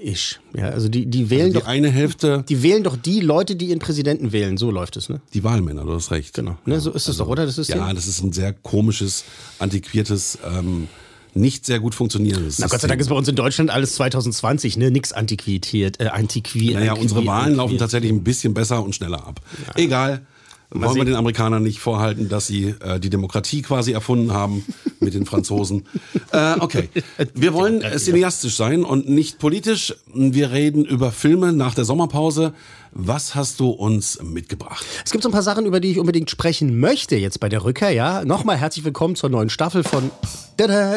Ich. 0.06 0.38
Ja, 0.54 0.66
also 0.66 0.90
die, 0.90 1.06
die 1.06 1.30
wählen 1.30 1.44
also 1.44 1.54
die 1.54 1.60
doch. 1.62 1.68
eine 1.68 1.90
Hälfte. 1.90 2.44
Die 2.50 2.62
wählen 2.62 2.84
doch 2.84 2.98
die 2.98 3.22
Leute, 3.22 3.56
die 3.56 3.68
ihren 3.68 3.80
Präsidenten 3.80 4.34
wählen. 4.34 4.58
So 4.58 4.70
läuft 4.70 4.98
es, 4.98 5.08
ne? 5.08 5.22
Die 5.34 5.46
Wahlmänner, 5.46 5.86
du 5.86 5.94
hast 5.94 6.12
recht. 6.12 6.34
Genau. 6.34 6.58
Ne, 6.66 6.82
so 6.82 6.90
ist 6.90 7.04
es 7.04 7.08
also, 7.08 7.24
doch, 7.24 7.32
oder? 7.32 7.46
Das 7.46 7.58
ist 7.58 7.70
ja, 7.70 7.94
das 7.94 8.06
ist 8.06 8.22
ein 8.22 8.34
sehr 8.34 8.52
komisches, 8.52 9.24
antiquiertes, 9.60 10.40
ähm, 10.46 10.90
nicht 11.34 11.66
sehr 11.66 11.80
gut 11.80 11.96
funktionierendes. 11.96 12.60
Na 12.60 12.68
Gott 12.68 12.82
sei 12.82 12.90
Dank 12.90 13.00
ist 13.00 13.08
bei 13.08 13.16
uns 13.16 13.30
in 13.30 13.38
Deutschland 13.38 13.70
alles 13.70 13.96
2020, 13.96 14.76
ne? 14.76 14.92
Nix 14.92 15.14
antiquiert, 15.14 16.02
äh, 16.02 16.08
antiquiert. 16.08 16.76
Naja, 16.76 16.94
unsere 16.94 17.26
Wahlen 17.26 17.56
laufen 17.56 17.78
tatsächlich 17.78 18.12
ein 18.12 18.26
bisschen 18.26 18.54
besser 18.54 18.84
und 18.84 18.94
schneller 18.94 19.26
ab. 19.26 19.40
Ja. 19.68 19.82
Egal. 19.82 20.28
Wollen 20.74 20.96
wir 20.96 21.06
den 21.06 21.16
Amerikanern 21.16 21.64
nicht 21.64 21.80
vorhalten, 21.80 22.30
dass 22.30 22.48
sie 22.48 22.76
äh, 22.80 23.00
die 23.00 23.10
Demokratie 23.10 23.62
quasi 23.62 23.92
erfunden 23.92 24.34
haben 24.34 24.66
mit 25.00 25.14
den 25.14 25.26
Franzosen. 25.26 25.86
äh, 26.32 26.56
okay, 26.60 26.90
wir 27.34 27.54
wollen 27.54 27.84
cineastisch 27.98 28.56
sein 28.56 28.84
und 28.84 29.08
nicht 29.08 29.40
politisch. 29.40 29.96
Wir 30.14 30.52
reden 30.52 30.86
über 30.86 31.12
Filme 31.12 31.54
nach 31.54 31.76
der 31.76 31.86
Sommerpause. 31.86 32.54
Was 32.96 33.34
hast 33.34 33.60
du 33.60 33.72
uns 33.72 34.22
mitgebracht? 34.22 34.86
Es 35.04 35.12
gibt 35.12 35.24
so 35.24 35.30
ein 35.30 35.32
paar 35.32 35.42
Sachen, 35.42 35.66
über 35.66 35.80
die 35.80 35.90
ich 35.90 36.00
unbedingt 36.00 36.30
sprechen 36.30 36.80
möchte 36.80 37.16
jetzt 37.16 37.40
bei 37.40 37.50
der 37.50 37.64
Rückkehr. 37.64 37.90
Ja, 37.90 38.24
nochmal 38.24 38.58
herzlich 38.58 38.86
willkommen 38.86 39.16
zur 39.16 39.30
neuen 39.30 39.50
Staffel 39.50 39.84
von 39.84 40.12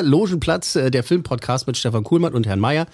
Logenplatz, 0.02 0.76
äh, 0.76 0.90
der 0.90 1.02
Filmpodcast 1.02 1.66
mit 1.66 1.78
Stefan 1.78 2.04
Kuhlmann 2.04 2.34
und 2.34 2.46
Herrn 2.46 2.60
Mayer. 2.60 2.86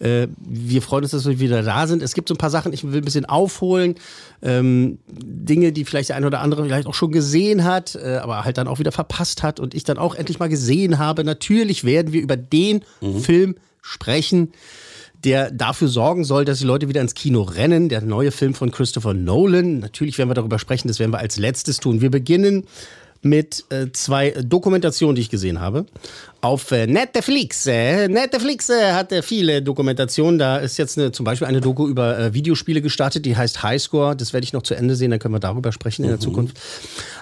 Äh, 0.00 0.26
wir 0.38 0.82
freuen 0.82 1.04
uns, 1.04 1.12
dass 1.12 1.24
wir 1.24 1.38
wieder 1.38 1.62
da 1.62 1.86
sind. 1.86 2.02
Es 2.02 2.14
gibt 2.14 2.28
so 2.28 2.34
ein 2.34 2.38
paar 2.38 2.50
Sachen, 2.50 2.72
ich 2.72 2.82
will 2.82 3.00
ein 3.00 3.04
bisschen 3.04 3.26
aufholen. 3.26 3.94
Ähm, 4.42 4.98
Dinge, 5.06 5.70
die 5.70 5.84
vielleicht 5.84 6.08
der 6.08 6.16
eine 6.16 6.26
oder 6.26 6.40
andere 6.40 6.64
vielleicht 6.64 6.88
auch 6.88 6.94
schon 6.94 7.12
gesehen 7.12 7.62
hat, 7.62 7.94
äh, 7.94 8.16
aber 8.16 8.44
halt 8.44 8.58
dann 8.58 8.66
auch 8.66 8.80
wieder 8.80 8.90
verpasst 8.92 9.44
hat 9.44 9.60
und 9.60 9.72
ich 9.72 9.84
dann 9.84 9.98
auch 9.98 10.16
endlich 10.16 10.40
mal 10.40 10.48
gesehen 10.48 10.98
habe. 10.98 11.22
Natürlich 11.22 11.84
werden 11.84 12.12
wir 12.12 12.22
über 12.22 12.36
den 12.36 12.84
mhm. 13.00 13.20
Film 13.20 13.54
sprechen 13.82 14.52
der 15.24 15.50
dafür 15.50 15.88
sorgen 15.88 16.24
soll, 16.24 16.44
dass 16.44 16.58
die 16.58 16.64
Leute 16.64 16.88
wieder 16.88 17.00
ins 17.00 17.14
Kino 17.14 17.42
rennen. 17.42 17.88
Der 17.88 18.00
neue 18.00 18.30
Film 18.30 18.54
von 18.54 18.70
Christopher 18.70 19.14
Nolan. 19.14 19.80
Natürlich 19.80 20.18
werden 20.18 20.30
wir 20.30 20.34
darüber 20.34 20.58
sprechen, 20.58 20.88
das 20.88 20.98
werden 20.98 21.12
wir 21.12 21.18
als 21.18 21.38
letztes 21.38 21.78
tun. 21.78 22.00
Wir 22.00 22.10
beginnen 22.10 22.66
mit 23.22 23.64
äh, 23.70 23.86
zwei 23.92 24.30
Dokumentationen, 24.30 25.16
die 25.16 25.22
ich 25.22 25.30
gesehen 25.30 25.60
habe. 25.60 25.86
Auf 26.40 26.70
äh, 26.70 26.86
Netflix. 26.86 27.66
Äh, 27.66 28.08
Netflix 28.08 28.68
äh, 28.68 28.92
hat 28.92 29.10
äh, 29.10 29.22
viele 29.22 29.60
Dokumentationen. 29.60 30.38
Da 30.38 30.58
ist 30.58 30.76
jetzt 30.76 30.98
eine, 30.98 31.10
zum 31.10 31.24
Beispiel 31.24 31.48
eine 31.48 31.60
Doku 31.60 31.88
über 31.88 32.18
äh, 32.18 32.34
Videospiele 32.34 32.80
gestartet, 32.80 33.26
die 33.26 33.36
heißt 33.36 33.62
Highscore. 33.62 34.14
Das 34.14 34.32
werde 34.32 34.44
ich 34.44 34.52
noch 34.52 34.62
zu 34.62 34.74
Ende 34.74 34.94
sehen, 34.94 35.10
dann 35.10 35.18
können 35.18 35.34
wir 35.34 35.40
darüber 35.40 35.72
sprechen 35.72 36.04
in 36.04 36.10
der 36.10 36.18
mhm. 36.18 36.22
Zukunft. 36.22 36.56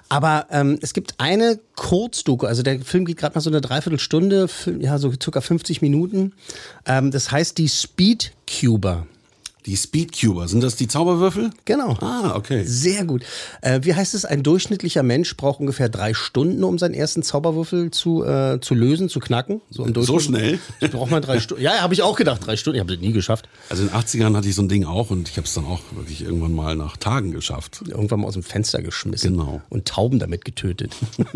Aber 0.09 0.47
ähm, 0.51 0.79
es 0.83 0.93
gibt 0.93 1.15
eine 1.19 1.59
Kurzdoku, 1.75 2.47
also 2.47 2.63
der 2.63 2.81
Film 2.81 3.07
geht 3.07 3.17
gerade 3.17 3.35
mal 3.35 3.41
so 3.41 3.51
eine 3.51 3.61
Dreiviertelstunde, 3.61 4.49
ja, 4.79 4.99
so 4.99 5.13
circa 5.21 5.41
50 5.41 5.83
Minuten. 5.83 6.33
Ähm, 6.87 7.11
das 7.11 7.33
heißt 7.33 7.59
die 7.59 7.69
Speedcuber. 7.69 9.07
Die 9.67 9.77
Speedcuber, 9.77 10.47
sind 10.47 10.63
das 10.63 10.77
die 10.77 10.87
Zauberwürfel? 10.87 11.51
Genau. 11.65 11.97
Ah, 12.01 12.37
okay. 12.37 12.63
Sehr 12.65 13.05
gut. 13.05 13.25
Äh, 13.63 13.81
wie 13.83 13.95
heißt 13.95 14.15
es? 14.15 14.25
Ein 14.25 14.45
durchschnittlicher 14.45 15.03
Mensch 15.03 15.37
braucht 15.37 15.59
ungefähr 15.59 15.89
drei 15.89 16.15
Stunden, 16.15 16.63
um 16.63 16.79
seinen 16.79 16.95
ersten 16.95 17.25
Zauberwürfel 17.25 17.91
zu, 17.91 18.23
äh, 18.23 18.61
zu 18.61 18.75
lösen, 18.75 19.09
zu 19.09 19.19
knacken. 19.19 19.61
So, 19.69 19.85
im 19.85 19.93
so 20.01 20.21
schnell? 20.21 20.61
Ich 20.81 20.93
brauche 20.93 21.11
mal 21.11 21.21
drei 21.21 21.41
Stunden. 21.41 21.65
Ja, 21.65 21.81
habe 21.81 21.95
ich 21.95 22.03
auch 22.03 22.17
gedacht, 22.17 22.47
drei 22.47 22.57
Stunden. 22.57 22.77
Ich 22.77 22.81
habe 22.81 22.95
das 22.95 23.03
nie 23.03 23.13
geschafft. 23.13 23.49
Also 23.69 23.83
in 23.83 23.89
den 23.89 23.97
80ern 23.97 24.37
hatte 24.37 24.49
ich 24.49 24.55
so 24.55 24.63
ein 24.63 24.69
Ding 24.69 24.85
auch 24.85 25.11
und 25.11 25.29
ich 25.29 25.37
habe 25.37 25.49
es 25.49 25.55
dann 25.55 25.65
auch 25.65 25.81
wirklich 25.97 26.23
irgendwann 26.23 26.53
mal 26.53 26.77
nach 26.77 26.97
Tagen 26.97 27.33
geschafft. 27.33 27.83
Irgendwann 27.89 28.21
mal 28.21 28.29
aus 28.29 28.35
dem 28.35 28.45
Fenster 28.45 28.83
geschmissen. 28.83 29.33
Genau. 29.33 29.63
Und 29.69 29.89
Tauben 29.89 30.21
damit 30.21 30.45
getötet. 30.45 30.95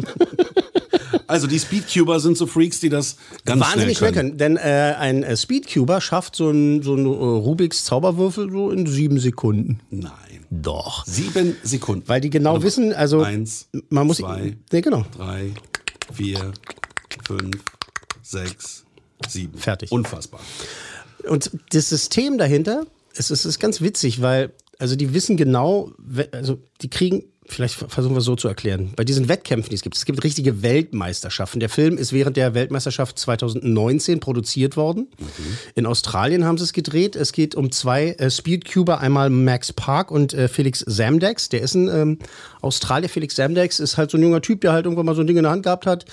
Also 1.30 1.46
die 1.46 1.60
Speedcuber 1.60 2.18
sind 2.18 2.36
so 2.36 2.46
Freaks, 2.46 2.80
die 2.80 2.88
das 2.88 3.16
ganz 3.44 3.60
Wahnsinnig 3.62 3.98
schnell 3.98 4.12
können. 4.12 4.36
Denn 4.36 4.56
äh, 4.56 4.94
ein 4.98 5.22
äh, 5.22 5.36
Speedcuber 5.36 6.00
schafft 6.00 6.34
so 6.34 6.48
einen 6.48 6.82
so 6.82 6.94
uh, 6.94 7.38
Rubiks 7.38 7.84
Zauberwürfel 7.84 8.19
so 8.28 8.70
in 8.70 8.86
sieben 8.86 9.18
Sekunden. 9.18 9.80
Nein. 9.90 10.12
Doch. 10.50 11.06
Sieben 11.06 11.56
Sekunden. 11.62 12.08
Weil 12.08 12.20
die 12.20 12.28
genau 12.30 12.56
Oder 12.56 12.64
wissen, 12.64 12.92
also 12.92 13.22
eins, 13.22 13.68
man 13.88 14.06
muss 14.06 14.18
zwei, 14.18 14.56
nee, 14.72 14.80
genau. 14.80 15.06
drei, 15.16 15.52
vier, 16.12 16.52
fünf, 17.24 17.62
sechs, 18.22 18.84
sieben. 19.28 19.56
Fertig. 19.56 19.92
Unfassbar. 19.92 20.40
Und 21.28 21.50
das 21.70 21.88
System 21.88 22.36
dahinter, 22.36 22.84
es 23.14 23.30
ist, 23.30 23.44
ist 23.44 23.60
ganz 23.60 23.80
witzig, 23.80 24.20
weil 24.20 24.52
also 24.80 24.96
die 24.96 25.12
wissen 25.14 25.36
genau, 25.36 25.92
also 26.32 26.58
die 26.80 26.88
kriegen 26.88 27.24
vielleicht 27.50 27.74
versuchen 27.74 28.14
wir 28.14 28.18
es 28.18 28.24
so 28.24 28.36
zu 28.36 28.48
erklären. 28.48 28.92
Bei 28.96 29.04
diesen 29.04 29.28
Wettkämpfen, 29.28 29.70
die 29.70 29.76
es 29.76 29.82
gibt, 29.82 29.96
es 29.96 30.04
gibt 30.04 30.22
richtige 30.24 30.62
Weltmeisterschaften. 30.62 31.60
Der 31.60 31.68
Film 31.68 31.98
ist 31.98 32.12
während 32.12 32.36
der 32.36 32.54
Weltmeisterschaft 32.54 33.18
2019 33.18 34.20
produziert 34.20 34.76
worden. 34.76 35.08
Mhm. 35.18 35.26
In 35.74 35.86
Australien 35.86 36.44
haben 36.44 36.58
sie 36.58 36.64
es 36.64 36.72
gedreht. 36.72 37.16
Es 37.16 37.32
geht 37.32 37.54
um 37.54 37.72
zwei 37.72 38.10
äh, 38.12 38.30
Speedcuber, 38.30 39.00
einmal 39.00 39.30
Max 39.30 39.72
Park 39.72 40.10
und 40.10 40.32
äh, 40.32 40.48
Felix 40.48 40.80
Samdex. 40.80 41.48
Der 41.48 41.62
ist 41.62 41.74
ein 41.74 41.88
ähm, 41.88 42.18
Australier. 42.60 43.08
Felix 43.08 43.36
Samdex 43.36 43.80
ist 43.80 43.96
halt 43.96 44.10
so 44.10 44.18
ein 44.18 44.22
junger 44.22 44.42
Typ, 44.42 44.60
der 44.60 44.72
halt 44.72 44.86
irgendwann 44.86 45.06
mal 45.06 45.14
so 45.14 45.22
ein 45.22 45.26
Ding 45.26 45.36
in 45.36 45.42
der 45.42 45.52
Hand 45.52 45.64
gehabt 45.64 45.86
hat 45.86 46.06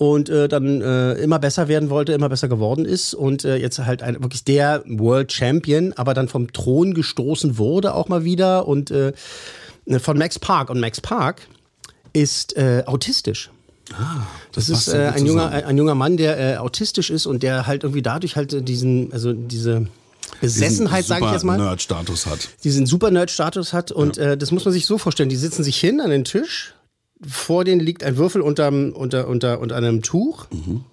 und 0.00 0.30
äh, 0.30 0.48
dann 0.48 0.80
äh, 0.80 1.12
immer 1.16 1.38
besser 1.38 1.68
werden 1.68 1.90
wollte, 1.90 2.14
immer 2.14 2.30
besser 2.30 2.48
geworden 2.48 2.86
ist 2.86 3.12
und 3.12 3.44
äh, 3.44 3.56
jetzt 3.56 3.78
halt 3.80 4.02
ein, 4.02 4.14
wirklich 4.22 4.44
der 4.44 4.82
World 4.86 5.30
Champion, 5.30 5.92
aber 5.94 6.14
dann 6.14 6.26
vom 6.26 6.50
Thron 6.54 6.94
gestoßen 6.94 7.58
wurde 7.58 7.94
auch 7.94 8.08
mal 8.08 8.24
wieder 8.24 8.66
und 8.66 8.90
äh, 8.90 9.12
von 9.98 10.18
Max 10.18 10.38
Park. 10.38 10.70
Und 10.70 10.80
Max 10.80 11.00
Park 11.00 11.46
ist 12.12 12.56
äh, 12.56 12.84
autistisch. 12.86 13.50
Ah, 13.92 14.26
das, 14.52 14.66
das 14.66 14.86
ist 14.86 14.94
äh, 14.94 15.10
ein, 15.14 15.26
junger, 15.26 15.50
ein 15.50 15.76
junger 15.76 15.94
Mann, 15.94 16.16
der 16.16 16.38
äh, 16.38 16.56
autistisch 16.58 17.10
ist 17.10 17.26
und 17.26 17.42
der 17.42 17.66
halt 17.66 17.82
irgendwie 17.82 18.02
dadurch 18.02 18.36
halt 18.36 18.68
diesen, 18.68 19.12
also 19.12 19.32
diese 19.32 19.88
Besessenheit, 20.40 21.04
sage 21.04 21.24
ich 21.26 21.32
jetzt 21.32 21.44
mal. 21.44 21.58
Nerd-Status 21.58 22.26
hat. 22.26 22.48
Diesen 22.62 22.86
super 22.86 23.10
Nerd-Status 23.10 23.72
hat. 23.72 23.90
Und 23.90 24.16
ja. 24.16 24.32
äh, 24.32 24.36
das 24.38 24.52
muss 24.52 24.64
man 24.64 24.72
sich 24.72 24.86
so 24.86 24.98
vorstellen. 24.98 25.28
Die 25.28 25.36
sitzen 25.36 25.64
sich 25.64 25.76
hin 25.76 26.00
an 26.00 26.10
den 26.10 26.24
Tisch. 26.24 26.74
Vor 27.26 27.64
denen 27.64 27.80
liegt 27.80 28.02
ein 28.02 28.16
Würfel 28.16 28.40
unterm, 28.40 28.92
unter, 28.92 29.28
unter, 29.28 29.60
unter 29.60 29.76
einem 29.76 30.02
Tuch. 30.02 30.46
Mhm. 30.50 30.84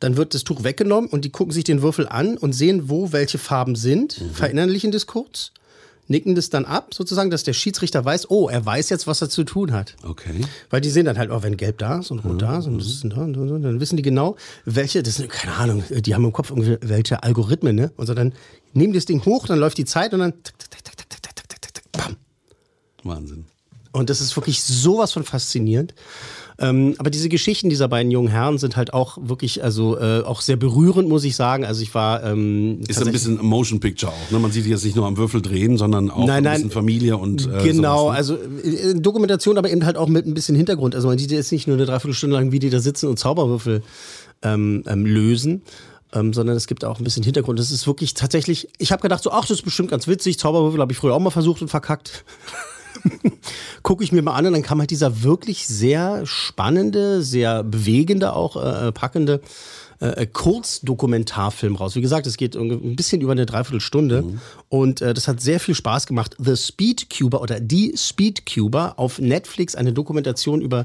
Dann 0.00 0.16
wird 0.16 0.34
das 0.34 0.44
Tuch 0.44 0.64
weggenommen 0.64 1.08
und 1.08 1.24
die 1.24 1.30
gucken 1.30 1.52
sich 1.52 1.64
den 1.64 1.82
Würfel 1.82 2.08
an 2.08 2.36
und 2.36 2.52
sehen, 2.52 2.88
wo 2.88 3.12
welche 3.12 3.38
Farben 3.38 3.76
sind, 3.76 4.20
mhm. 4.20 4.30
verinnerlichen 4.32 4.90
das 4.90 5.06
kurz 5.06 5.52
nicken 6.08 6.34
das 6.34 6.50
dann 6.50 6.64
ab, 6.64 6.94
sozusagen, 6.94 7.30
dass 7.30 7.42
der 7.42 7.52
Schiedsrichter 7.52 8.04
weiß, 8.04 8.30
oh, 8.30 8.48
er 8.48 8.64
weiß 8.64 8.90
jetzt, 8.90 9.06
was 9.06 9.22
er 9.22 9.28
zu 9.28 9.44
tun 9.44 9.72
hat. 9.72 9.96
Okay. 10.02 10.40
Weil 10.70 10.80
die 10.80 10.90
sehen 10.90 11.04
dann 11.04 11.18
halt, 11.18 11.30
oh, 11.30 11.42
wenn 11.42 11.56
gelb 11.56 11.78
da 11.78 11.98
ist 11.98 12.10
und 12.10 12.20
rot 12.20 12.34
mhm. 12.34 12.38
da 12.38 12.58
ist 12.58 12.66
und 12.66 12.78
das 12.78 12.88
ist 12.88 13.04
da 13.04 13.16
und, 13.16 13.36
und, 13.36 13.50
und, 13.50 13.62
dann 13.62 13.80
wissen 13.80 13.96
die 13.96 14.02
genau, 14.02 14.36
welche, 14.64 15.02
das 15.02 15.16
sind, 15.16 15.30
keine 15.30 15.54
Ahnung, 15.54 15.84
die 15.90 16.14
haben 16.14 16.24
im 16.24 16.32
Kopf 16.32 16.50
irgendwelche 16.50 17.22
Algorithmen, 17.22 17.74
ne? 17.74 17.92
Und 17.96 18.06
so 18.06 18.14
dann 18.14 18.32
nehmen 18.72 18.92
die 18.92 18.98
das 18.98 19.06
Ding 19.06 19.24
hoch, 19.24 19.46
dann 19.46 19.58
läuft 19.58 19.78
die 19.78 19.84
Zeit 19.84 20.14
und 20.14 20.20
dann 20.20 20.32
tak, 20.42 20.58
tak, 20.58 20.70
tak, 20.70 20.96
tak, 20.96 21.08
tak, 21.08 21.22
tak, 21.22 21.48
tak, 21.48 21.60
tak, 21.60 21.74
tak, 21.74 21.92
bam. 21.92 22.16
Wahnsinn. 23.02 23.46
Und 23.92 24.10
das 24.10 24.20
ist 24.20 24.36
wirklich 24.36 24.62
sowas 24.62 25.12
von 25.12 25.24
faszinierend. 25.24 25.94
Ähm, 26.58 26.94
aber 26.98 27.10
diese 27.10 27.28
Geschichten 27.28 27.68
dieser 27.68 27.88
beiden 27.88 28.10
jungen 28.10 28.28
Herren 28.28 28.56
sind 28.56 28.76
halt 28.76 28.94
auch 28.94 29.18
wirklich, 29.20 29.62
also 29.62 29.98
äh, 29.98 30.22
auch 30.22 30.40
sehr 30.40 30.56
berührend, 30.56 31.08
muss 31.08 31.24
ich 31.24 31.36
sagen. 31.36 31.64
Also 31.66 31.82
ich 31.82 31.94
war. 31.94 32.24
Ähm, 32.24 32.80
ist 32.88 33.04
ein 33.04 33.12
bisschen 33.12 33.44
Motion 33.44 33.78
Picture 33.78 34.10
auch. 34.10 34.30
Ne? 34.30 34.38
Man 34.38 34.50
sieht 34.52 34.64
jetzt 34.66 34.84
nicht 34.84 34.96
nur 34.96 35.06
am 35.06 35.18
Würfel 35.18 35.42
drehen, 35.42 35.76
sondern 35.76 36.10
auch 36.10 36.26
nein, 36.26 36.42
nein, 36.42 36.46
ein 36.46 36.54
bisschen 36.54 36.70
Familie 36.70 37.18
und. 37.18 37.46
Äh, 37.46 37.62
genau, 37.62 38.06
sowas, 38.06 38.30
ne? 38.30 38.38
also 38.38 38.88
äh, 38.88 38.94
Dokumentation, 38.94 39.58
aber 39.58 39.70
eben 39.70 39.84
halt 39.84 39.98
auch 39.98 40.08
mit 40.08 40.26
ein 40.26 40.32
bisschen 40.32 40.56
Hintergrund. 40.56 40.94
Also 40.94 41.08
man 41.08 41.18
sieht 41.18 41.30
jetzt 41.30 41.52
nicht 41.52 41.66
nur 41.66 41.76
eine 41.76 41.84
Dreiviertelstunde 41.84 42.36
lang, 42.36 42.52
wie 42.52 42.58
die 42.58 42.70
da 42.70 42.80
sitzen 42.80 43.08
und 43.08 43.18
Zauberwürfel 43.18 43.82
ähm, 44.42 44.82
ähm, 44.86 45.04
lösen. 45.04 45.62
Ähm, 46.12 46.32
sondern 46.32 46.56
es 46.56 46.68
gibt 46.68 46.84
auch 46.84 46.98
ein 46.98 47.04
bisschen 47.04 47.24
Hintergrund. 47.24 47.58
Das 47.58 47.72
ist 47.72 47.86
wirklich 47.86 48.14
tatsächlich, 48.14 48.68
ich 48.78 48.92
habe 48.92 49.02
gedacht 49.02 49.22
so, 49.22 49.32
ach, 49.32 49.42
das 49.42 49.58
ist 49.58 49.62
bestimmt 49.62 49.90
ganz 49.90 50.06
witzig. 50.06 50.38
Zauberwürfel 50.38 50.80
habe 50.80 50.92
ich 50.92 50.98
früher 50.98 51.12
auch 51.12 51.18
mal 51.18 51.30
versucht 51.30 51.60
und 51.60 51.68
verkackt. 51.68 52.24
gucke 53.82 54.04
ich 54.04 54.12
mir 54.12 54.22
mal 54.22 54.34
an 54.34 54.46
und 54.46 54.52
dann 54.52 54.62
kam 54.62 54.80
halt 54.80 54.90
dieser 54.90 55.22
wirklich 55.22 55.66
sehr 55.66 56.24
spannende, 56.24 57.22
sehr 57.22 57.62
bewegende, 57.62 58.34
auch 58.34 58.56
äh, 58.56 58.92
packende 58.92 59.40
äh, 60.00 60.08
äh, 60.08 60.26
Kurzdokumentarfilm 60.26 61.76
raus. 61.76 61.96
Wie 61.96 62.00
gesagt, 62.00 62.26
es 62.26 62.36
geht 62.36 62.54
ein 62.54 62.96
bisschen 62.96 63.20
über 63.22 63.32
eine 63.32 63.46
Dreiviertelstunde 63.46 64.22
mhm. 64.22 64.40
und 64.68 65.00
äh, 65.00 65.14
das 65.14 65.26
hat 65.26 65.40
sehr 65.40 65.58
viel 65.58 65.74
Spaß 65.74 66.06
gemacht. 66.06 66.36
The 66.38 66.56
Speed 66.56 67.08
Cuber 67.08 67.40
oder 67.40 67.60
Die 67.60 67.94
Speed 67.96 68.44
Cuber 68.44 68.94
auf 68.98 69.18
Netflix, 69.18 69.74
eine 69.74 69.92
Dokumentation 69.92 70.60
über 70.60 70.84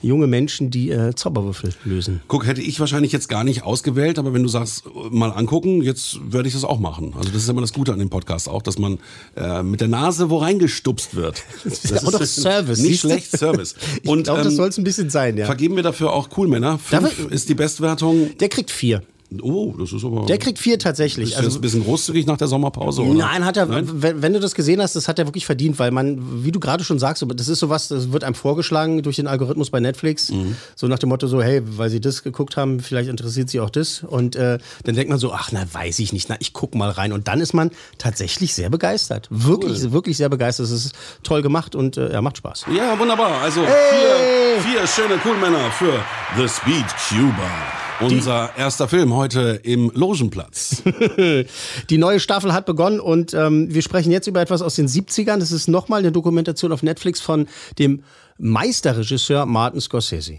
junge 0.00 0.26
Menschen, 0.26 0.70
die 0.70 0.90
äh, 0.90 1.14
Zauberwürfel 1.14 1.74
lösen. 1.84 2.20
Guck, 2.28 2.46
hätte 2.46 2.60
ich 2.60 2.78
wahrscheinlich 2.78 3.10
jetzt 3.10 3.28
gar 3.28 3.42
nicht 3.42 3.64
ausgewählt, 3.64 4.18
aber 4.18 4.32
wenn 4.32 4.42
du 4.42 4.48
sagst, 4.48 4.84
mal 5.10 5.30
angucken, 5.30 5.82
jetzt 5.82 6.18
werde 6.32 6.46
ich 6.46 6.54
das 6.54 6.64
auch 6.64 6.78
machen. 6.78 7.14
Also 7.16 7.30
das 7.30 7.42
ist 7.42 7.48
immer 7.48 7.62
das 7.62 7.72
Gute 7.72 7.92
an 7.92 7.98
dem 7.98 8.10
Podcast 8.10 8.48
auch, 8.48 8.62
dass 8.62 8.78
man 8.78 8.98
äh, 9.36 9.62
mit 9.62 9.80
der 9.80 9.88
Nase 9.88 10.30
wo 10.30 10.38
reingestupst 10.38 11.14
wird. 11.14 11.42
Das 11.64 11.84
ist 11.84 11.90
ja 11.90 12.02
auch 12.02 12.12
noch 12.12 12.22
Service. 12.24 12.80
Nicht 12.80 13.00
schlecht 13.00 13.30
Service. 13.30 13.74
Und, 14.06 14.18
ich 14.18 14.24
glaube, 14.24 14.40
ähm, 14.40 14.44
das 14.44 14.56
soll 14.56 14.68
es 14.68 14.78
ein 14.78 14.84
bisschen 14.84 15.10
sein, 15.10 15.36
ja. 15.36 15.46
Vergeben 15.46 15.76
wir 15.76 15.82
dafür 15.82 16.12
auch 16.12 16.28
Coolmänner. 16.28 16.78
Fünf 16.78 17.30
ist 17.30 17.48
die 17.48 17.54
Bestwertung. 17.54 18.36
Der 18.38 18.48
kriegt 18.52 18.70
vier. 18.70 19.02
Oh, 19.40 19.74
das 19.78 19.92
ist 19.92 20.04
aber. 20.04 20.26
Der 20.26 20.38
kriegt 20.38 20.58
vier 20.58 20.78
tatsächlich. 20.78 21.30
Ist 21.30 21.36
also 21.38 21.58
ein 21.58 21.60
bisschen 21.60 21.84
großzügig 21.84 22.26
nach 22.26 22.36
der 22.36 22.48
Sommerpause, 22.48 23.02
oder? 23.02 23.14
Nein, 23.14 23.44
hat 23.44 23.56
er, 23.56 23.66
Nein? 23.66 23.88
Wenn, 23.90 24.22
wenn, 24.22 24.32
du 24.32 24.40
das 24.40 24.54
gesehen 24.54 24.82
hast, 24.82 24.96
das 24.96 25.08
hat 25.08 25.18
er 25.18 25.26
wirklich 25.26 25.46
verdient, 25.46 25.78
weil 25.78 25.90
man, 25.90 26.44
wie 26.44 26.52
du 26.52 26.60
gerade 26.60 26.84
schon 26.84 26.98
sagst, 26.98 27.24
das 27.34 27.48
ist 27.48 27.60
sowas, 27.60 27.88
das 27.88 28.12
wird 28.12 28.24
einem 28.24 28.34
vorgeschlagen 28.34 29.02
durch 29.02 29.16
den 29.16 29.26
Algorithmus 29.26 29.70
bei 29.70 29.80
Netflix. 29.80 30.30
Mhm. 30.30 30.56
So 30.74 30.88
nach 30.88 30.98
dem 30.98 31.08
Motto, 31.08 31.26
so, 31.26 31.42
hey, 31.42 31.62
weil 31.64 31.90
sie 31.90 32.00
das 32.00 32.22
geguckt 32.22 32.56
haben, 32.56 32.80
vielleicht 32.80 33.08
interessiert 33.08 33.48
sie 33.48 33.60
auch 33.60 33.70
das. 33.70 34.02
Und 34.02 34.36
äh, 34.36 34.58
dann 34.84 34.94
denkt 34.94 35.08
man 35.08 35.18
so, 35.18 35.32
ach, 35.32 35.50
na, 35.52 35.64
weiß 35.70 35.98
ich 36.00 36.12
nicht, 36.12 36.28
na, 36.28 36.36
ich 36.40 36.52
guck 36.52 36.74
mal 36.74 36.90
rein. 36.90 37.12
Und 37.12 37.28
dann 37.28 37.40
ist 37.40 37.54
man 37.54 37.70
tatsächlich 37.98 38.54
sehr 38.54 38.70
begeistert. 38.70 39.28
Wirklich, 39.30 39.84
cool. 39.84 39.92
wirklich 39.92 40.16
sehr 40.16 40.28
begeistert. 40.28 40.66
Es 40.66 40.72
ist 40.72 40.94
toll 41.22 41.42
gemacht 41.42 41.74
und 41.74 41.96
äh, 41.96 42.12
ja, 42.12 42.20
macht 42.20 42.38
Spaß. 42.38 42.66
Ja, 42.76 42.98
wunderbar. 42.98 43.40
Also 43.42 43.62
hey! 43.62 44.60
vier, 44.60 44.72
vier 44.72 44.86
schöne 44.86 45.18
Coolmänner 45.18 45.70
für 45.70 46.04
The 46.36 46.48
Speed 46.48 46.86
Cuba. 47.08 47.91
Unser 48.02 48.50
die, 48.54 48.60
erster 48.60 48.88
Film 48.88 49.14
heute 49.14 49.60
im 49.62 49.90
Logenplatz. 49.94 50.82
die 51.90 51.98
neue 51.98 52.20
Staffel 52.20 52.52
hat 52.52 52.66
begonnen 52.66 53.00
und 53.00 53.34
ähm, 53.34 53.72
wir 53.72 53.82
sprechen 53.82 54.12
jetzt 54.12 54.26
über 54.26 54.40
etwas 54.40 54.62
aus 54.62 54.74
den 54.74 54.88
70ern. 54.88 55.38
Das 55.38 55.52
ist 55.52 55.68
nochmal 55.68 56.00
eine 56.00 56.12
Dokumentation 56.12 56.72
auf 56.72 56.82
Netflix 56.82 57.20
von 57.20 57.46
dem 57.78 58.02
Meisterregisseur 58.38 59.46
Martin 59.46 59.80
Scorsese. 59.80 60.38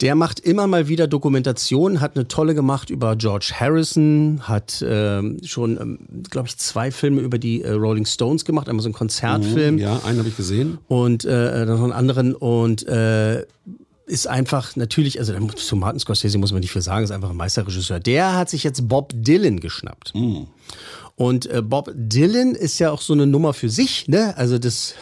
Der 0.00 0.14
macht 0.14 0.40
immer 0.40 0.66
mal 0.66 0.88
wieder 0.88 1.06
Dokumentationen, 1.06 2.00
hat 2.00 2.16
eine 2.16 2.28
tolle 2.28 2.54
gemacht 2.54 2.90
über 2.90 3.16
George 3.16 3.52
Harrison, 3.58 4.40
hat 4.42 4.82
äh, 4.82 5.22
schon, 5.44 5.80
ähm, 5.80 5.98
glaube 6.30 6.48
ich, 6.48 6.56
zwei 6.58 6.90
Filme 6.90 7.20
über 7.20 7.38
die 7.38 7.62
äh, 7.62 7.70
Rolling 7.70 8.06
Stones 8.06 8.44
gemacht, 8.44 8.68
einmal 8.68 8.82
so 8.82 8.88
ein 8.88 8.94
Konzertfilm. 8.94 9.76
Mhm, 9.76 9.80
ja, 9.80 10.00
einen 10.04 10.18
habe 10.18 10.28
ich 10.28 10.36
gesehen. 10.36 10.78
Und 10.88 11.24
äh, 11.24 11.64
noch 11.66 11.82
einen 11.82 11.92
anderen 11.92 12.34
und 12.34 12.86
äh, 12.86 13.46
ist 14.06 14.26
einfach 14.26 14.76
natürlich, 14.76 15.18
also 15.18 15.34
zu 15.48 15.76
Martin 15.76 16.00
Scorsese 16.00 16.38
muss 16.38 16.52
man 16.52 16.60
nicht 16.60 16.72
viel 16.72 16.82
sagen, 16.82 17.04
ist 17.04 17.10
einfach 17.10 17.30
ein 17.30 17.36
Meisterregisseur. 17.36 18.00
Der 18.00 18.34
hat 18.34 18.50
sich 18.50 18.62
jetzt 18.62 18.88
Bob 18.88 19.12
Dylan 19.14 19.60
geschnappt. 19.60 20.14
Mm. 20.14 20.44
Und 21.16 21.46
äh, 21.46 21.62
Bob 21.62 21.90
Dylan 21.94 22.54
ist 22.54 22.78
ja 22.78 22.90
auch 22.90 23.00
so 23.00 23.12
eine 23.12 23.26
Nummer 23.26 23.54
für 23.54 23.70
sich, 23.70 24.08
ne? 24.08 24.36
Also 24.36 24.58
das 24.58 24.94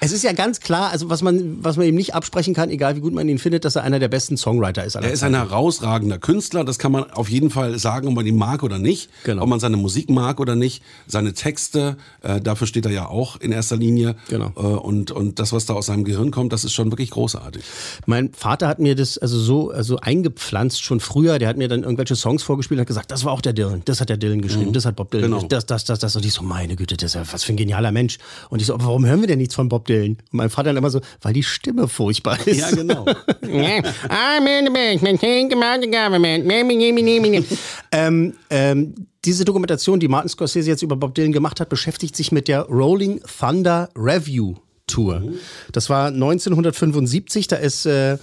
es 0.00 0.12
ist 0.12 0.24
ja 0.24 0.32
ganz 0.32 0.60
klar, 0.60 0.90
also 0.90 1.10
was 1.10 1.20
man, 1.20 1.62
was 1.62 1.76
man 1.76 1.86
ihm 1.86 1.94
nicht 1.94 2.14
absprechen 2.14 2.54
kann, 2.54 2.70
egal 2.70 2.96
wie 2.96 3.00
gut 3.00 3.12
man 3.12 3.28
ihn 3.28 3.38
findet, 3.38 3.66
dass 3.66 3.76
er 3.76 3.84
einer 3.84 3.98
der 3.98 4.08
besten 4.08 4.38
Songwriter 4.38 4.84
ist. 4.84 4.94
Er 4.94 5.10
ist 5.10 5.22
ein 5.22 5.34
herausragender 5.34 6.18
Künstler, 6.18 6.64
das 6.64 6.78
kann 6.78 6.90
man 6.90 7.10
auf 7.10 7.28
jeden 7.28 7.50
Fall 7.50 7.78
sagen, 7.78 8.08
ob 8.08 8.14
man 8.14 8.26
ihn 8.26 8.36
mag 8.36 8.62
oder 8.62 8.78
nicht, 8.78 9.10
genau. 9.24 9.42
ob 9.42 9.48
man 9.48 9.60
seine 9.60 9.76
Musik 9.76 10.08
mag 10.08 10.40
oder 10.40 10.56
nicht, 10.56 10.82
seine 11.06 11.34
Texte, 11.34 11.98
äh, 12.22 12.40
dafür 12.40 12.66
steht 12.66 12.86
er 12.86 12.92
ja 12.92 13.08
auch 13.08 13.36
in 13.40 13.52
erster 13.52 13.76
Linie. 13.76 14.16
Genau. 14.28 14.52
Äh, 14.56 14.60
und, 14.60 15.10
und 15.10 15.38
das, 15.38 15.52
was 15.52 15.66
da 15.66 15.74
aus 15.74 15.86
seinem 15.86 16.04
Gehirn 16.04 16.30
kommt, 16.30 16.52
das 16.54 16.64
ist 16.64 16.72
schon 16.72 16.90
wirklich 16.90 17.10
großartig. 17.10 17.62
Mein 18.06 18.32
Vater 18.32 18.68
hat 18.68 18.78
mir 18.78 18.94
das 18.94 19.18
also 19.18 19.38
so 19.38 19.70
also 19.70 19.98
eingepflanzt 19.98 20.82
schon 20.82 21.00
früher, 21.00 21.38
der 21.38 21.48
hat 21.48 21.58
mir 21.58 21.68
dann 21.68 21.82
irgendwelche 21.82 22.16
Songs 22.16 22.42
vorgespielt 22.42 22.78
und 22.78 22.82
hat 22.82 22.88
gesagt, 22.88 23.10
das 23.10 23.24
war 23.24 23.32
auch 23.32 23.42
der 23.42 23.52
Dylan, 23.52 23.82
das 23.84 24.00
hat 24.00 24.08
der 24.08 24.16
Dylan 24.16 24.40
geschrieben, 24.40 24.68
mhm. 24.68 24.72
das 24.72 24.86
hat 24.86 24.96
Bob 24.96 25.10
Dylan, 25.10 25.30
genau. 25.30 25.42
das, 25.46 25.66
das, 25.66 25.84
das, 25.84 25.98
das. 25.98 26.16
Und 26.16 26.24
ich 26.24 26.32
so, 26.32 26.42
meine 26.42 26.76
Güte, 26.76 26.96
das 26.96 27.10
ist 27.10 27.14
ja 27.14 27.24
was 27.30 27.44
für 27.44 27.52
ein 27.52 27.56
genialer 27.56 27.92
Mensch. 27.92 28.18
Und 28.48 28.60
ich 28.62 28.66
so, 28.66 28.74
aber 28.74 28.86
warum 28.86 29.04
hören 29.04 29.20
wir 29.20 29.28
denn 29.28 29.38
nichts 29.38 29.54
von 29.54 29.68
Bob 29.68 29.89
Dylan? 29.90 30.10
Und 30.10 30.32
mein 30.32 30.50
Vater 30.50 30.70
dann 30.70 30.76
immer 30.76 30.90
so, 30.90 31.00
weil 31.20 31.32
die 31.32 31.42
Stimme 31.42 31.88
furchtbar 31.88 32.38
ist. 32.46 32.60
Ja, 32.60 32.70
genau. 32.70 33.04
ähm, 37.92 38.34
ähm, 38.50 38.94
diese 39.24 39.44
Dokumentation, 39.44 40.00
die 40.00 40.08
Martin 40.08 40.28
Scorsese 40.28 40.70
jetzt 40.70 40.82
über 40.82 40.96
Bob 40.96 41.14
Dylan 41.14 41.32
gemacht 41.32 41.60
hat, 41.60 41.68
beschäftigt 41.68 42.16
sich 42.16 42.32
mit 42.32 42.48
der 42.48 42.62
Rolling 42.62 43.20
Thunder 43.38 43.90
Review 43.96 44.54
Tour. 44.86 45.22
Das 45.72 45.88
war 45.88 46.08
1975, 46.08 47.48
da 47.48 47.56
ist 47.56 47.86
äh, 47.86 48.18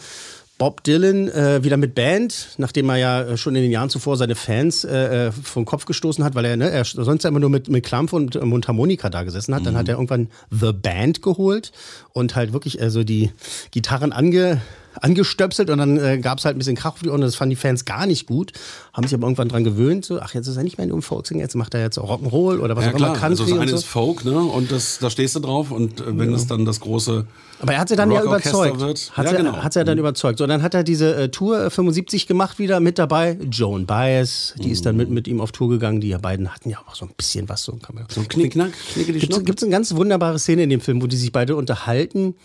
Bob 0.58 0.84
Dylan 0.84 1.30
äh, 1.30 1.64
wieder 1.64 1.78
mit 1.78 1.94
Band, 1.94 2.56
nachdem 2.58 2.90
er 2.90 2.96
ja 2.98 3.22
äh, 3.22 3.38
schon 3.38 3.56
in 3.56 3.62
den 3.62 3.72
Jahren 3.72 3.90
zuvor 3.90 4.18
seine 4.18 4.36
Fans 4.36 4.84
äh, 4.84 5.28
äh 5.28 5.32
vom 5.32 5.66
Kopf 5.66 5.86
gestoßen 5.86 6.24
hat, 6.24 6.34
weil 6.34 6.46
er, 6.46 6.58
ne, 6.58 6.70
er 6.70 6.84
sonst 6.84 7.26
immer 7.26 7.40
nur 7.40 7.52
mit, 7.52 7.70
mit 7.70 7.86
Klampf 7.86 8.14
und 8.14 8.36
äh, 8.36 8.44
Mundharmonika 8.44 9.10
da 9.10 9.24
gesessen 9.24 9.54
hat. 9.54 9.62
Mhm. 9.62 9.66
Dann 9.66 9.78
hat 9.78 9.88
er 9.88 9.96
irgendwann 9.96 10.30
The 10.50 10.74
Band 10.74 11.22
geholt 11.22 11.72
und 12.14 12.36
halt 12.36 12.54
wirklich 12.54 12.82
also 12.82 13.04
die 13.04 13.32
Gitarren 13.72 14.12
ange 14.12 14.62
angestöpselt 15.02 15.70
und 15.70 15.78
dann 15.78 15.98
äh, 15.98 16.18
gab 16.20 16.40
es 16.40 16.46
halt 16.46 16.56
ein 16.56 16.60
bisschen 16.60 16.76
Krach 16.76 16.94
auf 16.94 17.02
die 17.02 17.10
Ohren. 17.10 17.22
Das 17.22 17.36
fanden 17.36 17.52
die 17.52 17.56
Fans 17.56 17.86
gar 17.86 18.06
nicht 18.06 18.28
gut. 18.28 18.54
Haben 18.94 19.08
sich 19.08 19.14
aber 19.14 19.26
irgendwann 19.26 19.50
dran 19.50 19.64
gewöhnt. 19.64 20.06
So, 20.06 20.20
ach, 20.20 20.34
jetzt 20.34 20.48
ist 20.48 20.58
er 20.58 20.64
nicht 20.64 20.78
mehr 20.78 20.88
nur 20.88 21.02
Folksinger, 21.02 21.42
jetzt 21.42 21.56
macht 21.56 21.74
er 21.74 21.82
jetzt 21.82 21.98
auch 21.98 22.10
Rock'n'Roll 22.10 22.60
oder 22.60 22.76
was 22.76 22.86
ja, 22.86 22.92
auch 22.92 22.98
immer. 22.98 23.14
Country 23.14 23.44
also 23.44 23.46
das 23.46 23.60
eine 23.60 23.72
so. 23.72 23.78
ist 23.78 23.86
Folk, 23.86 24.26
ne? 24.26 24.38
Und 24.38 24.72
das, 24.72 25.00
da 25.00 25.10
stehst 25.10 25.36
du 25.36 25.40
drauf. 25.40 25.72
Und 25.72 26.02
äh, 26.02 26.18
wenn 26.18 26.32
ja. 26.32 26.36
es 26.36 26.48
dann 26.48 26.66
das 26.66 26.80
große 26.80 27.26
aber 27.60 27.74
er 27.74 27.80
hat 27.80 27.90
sie 27.90 27.96
dann 27.96 28.12
ja 28.12 28.24
überzeugt. 28.24 28.80
Wird. 28.80 29.12
Hat, 29.14 29.26
ja, 29.26 29.32
er, 29.32 29.38
genau. 29.38 29.58
hat 29.58 29.76
er 29.76 29.84
dann 29.84 29.96
mhm. 29.96 30.02
überzeugt. 30.02 30.38
So, 30.38 30.46
dann 30.46 30.62
hat 30.62 30.74
er 30.74 30.84
diese 30.84 31.16
äh, 31.16 31.30
Tour 31.30 31.70
75 31.70 32.24
äh, 32.24 32.28
gemacht 32.28 32.60
wieder 32.60 32.80
mit 32.80 33.00
dabei. 33.00 33.38
Joan 33.50 33.86
Baez, 33.86 34.54
die 34.58 34.68
mhm. 34.68 34.72
ist 34.72 34.86
dann 34.86 34.96
mit, 34.96 35.10
mit 35.10 35.28
ihm 35.28 35.42
auf 35.42 35.52
Tour 35.52 35.70
gegangen. 35.70 36.00
Die 36.00 36.16
beiden 36.16 36.54
hatten 36.54 36.70
ja 36.70 36.78
auch 36.88 36.96
so 36.96 37.06
ein 37.06 37.12
bisschen 37.18 37.50
was. 37.50 37.64
So, 37.64 37.74
kann 37.74 37.96
man, 37.96 38.06
so 38.10 38.22
ein 38.22 38.28
Knickknack, 38.28 38.72
Gibt 38.96 39.58
es 39.58 39.64
eine 39.64 39.72
ganz 39.72 39.96
wunderbare 39.96 40.38
Szene 40.38 40.64
in 40.64 40.70
dem 40.70 40.82
Film, 40.82 41.02
wo 41.02 41.08
die 41.08 41.18
sich 41.18 41.32
beide 41.32 41.56
unterhalten 41.56 42.36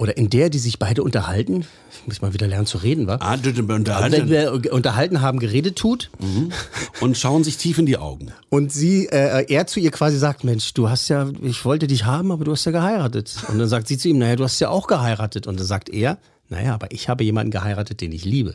oder 0.00 0.16
in 0.16 0.30
der 0.30 0.48
die 0.48 0.58
sich 0.58 0.78
beide 0.78 1.02
unterhalten, 1.02 1.66
ich 1.90 2.06
muss 2.06 2.22
mal 2.22 2.32
wieder 2.32 2.46
lernen 2.46 2.64
zu 2.64 2.78
reden, 2.78 3.06
wa? 3.06 3.18
Ah, 3.20 3.34
unterhalten. 3.34 4.30
Wir 4.30 4.72
unterhalten 4.72 5.20
haben, 5.20 5.38
geredet 5.38 5.76
tut. 5.76 6.10
Mhm. 6.18 6.52
Und 7.02 7.18
schauen 7.18 7.44
sich 7.44 7.58
tief 7.58 7.76
in 7.76 7.84
die 7.84 7.98
Augen. 7.98 8.32
Und 8.48 8.72
sie, 8.72 9.08
äh, 9.08 9.44
er 9.52 9.66
zu 9.66 9.78
ihr 9.78 9.90
quasi 9.90 10.16
sagt, 10.16 10.42
Mensch, 10.42 10.72
du 10.72 10.88
hast 10.88 11.08
ja, 11.08 11.28
ich 11.42 11.66
wollte 11.66 11.86
dich 11.86 12.06
haben, 12.06 12.32
aber 12.32 12.46
du 12.46 12.52
hast 12.52 12.64
ja 12.64 12.72
geheiratet. 12.72 13.44
Und 13.48 13.58
dann 13.58 13.68
sagt 13.68 13.88
sie 13.88 13.98
zu 13.98 14.08
ihm, 14.08 14.16
naja, 14.16 14.36
du 14.36 14.44
hast 14.44 14.58
ja 14.58 14.70
auch 14.70 14.86
geheiratet. 14.86 15.46
Und 15.46 15.60
dann 15.60 15.66
sagt 15.66 15.90
er, 15.90 16.16
naja, 16.48 16.72
aber 16.72 16.92
ich 16.92 17.10
habe 17.10 17.22
jemanden 17.22 17.50
geheiratet, 17.50 18.00
den 18.00 18.12
ich 18.12 18.24
liebe. 18.24 18.54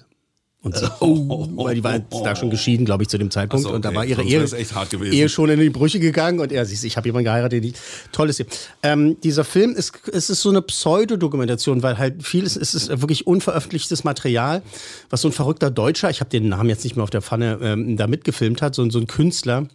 Und 0.66 0.76
so, 0.76 0.88
oh, 1.00 1.48
weil 1.64 1.76
die 1.76 1.84
war 1.84 2.00
da 2.00 2.36
schon 2.36 2.50
geschieden, 2.50 2.86
glaube 2.86 3.04
ich, 3.04 3.10
zu 3.10 3.20
dem 3.20 3.30
Zeitpunkt. 3.30 3.62
So, 3.62 3.70
okay. 3.70 3.76
Und 3.76 3.86
da 3.86 3.94
war 3.94 4.04
ihre 4.04 4.24
Ehe, 4.24 4.44
Ehe, 5.12 5.30
schon 5.30 5.50
in 5.50 5.60
die 5.60 5.70
Brüche 5.70 6.00
gegangen. 6.00 6.40
Und 6.40 6.52
er, 6.52 6.66
siehst 6.66 6.84
ich 6.84 6.98
habe 6.98 7.08
jemanden 7.08 7.26
geheiratet, 7.26 7.64
die 7.64 7.74
tolles 8.12 8.38
hier. 8.38 8.48
Ähm, 8.82 9.18
dieser 9.22 9.44
Film 9.44 9.76
ist, 9.76 9.94
es 10.12 10.32
ist 10.32 10.42
so 10.42 10.50
eine 10.50 10.64
Pseudodokumentation, 10.64 11.84
weil 11.84 12.00
halt 12.00 12.24
vieles, 12.24 12.56
es 12.56 12.74
ist 12.74 12.90
wirklich 13.00 13.28
unveröffentlichtes 13.28 14.04
Material, 14.04 14.64
was 15.12 15.22
so 15.22 15.28
ein 15.28 15.34
verrückter 15.34 15.70
Deutscher, 15.70 16.10
ich 16.10 16.20
habe 16.20 16.32
den 16.32 16.50
Namen 16.50 16.70
jetzt 16.70 16.84
nicht 16.84 16.96
mehr 16.96 17.04
auf 17.04 17.12
der 17.12 17.22
Pfanne, 17.22 17.60
ähm, 17.62 17.96
da 17.96 18.08
mitgefilmt 18.08 18.64
hat, 18.64 18.74
so, 18.74 18.90
so 18.90 18.98
ein 18.98 19.06
Künstler, 19.06 19.68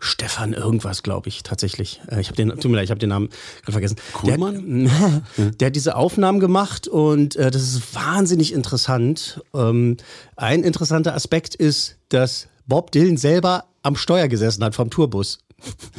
Stefan 0.00 0.52
irgendwas, 0.52 1.02
glaube 1.02 1.28
ich, 1.28 1.42
tatsächlich. 1.42 2.00
Äh, 2.10 2.20
ich 2.20 2.28
habe 2.28 2.36
den, 2.36 2.50
tut 2.50 2.70
mir 2.70 2.76
leid, 2.76 2.84
ich 2.84 2.90
habe 2.90 3.00
den 3.00 3.10
Namen 3.10 3.28
gerade 3.62 3.72
vergessen. 3.72 3.96
Kuhlmann? 4.12 4.84
Der, 4.84 5.00
hat, 5.00 5.22
der 5.60 5.66
hat 5.66 5.76
diese 5.76 5.96
Aufnahmen 5.96 6.40
gemacht 6.40 6.88
und 6.88 7.36
äh, 7.36 7.50
das 7.50 7.62
ist 7.62 7.94
wahnsinnig 7.94 8.52
interessant. 8.52 9.42
Ähm, 9.54 9.96
ein 10.36 10.62
interessanter 10.62 11.14
Aspekt 11.14 11.54
ist, 11.54 11.96
dass 12.08 12.48
Bob 12.66 12.92
Dylan 12.92 13.16
selber 13.16 13.64
am 13.82 13.96
Steuer 13.96 14.28
gesessen 14.28 14.64
hat 14.64 14.74
vom 14.74 14.90
Tourbus. 14.90 15.38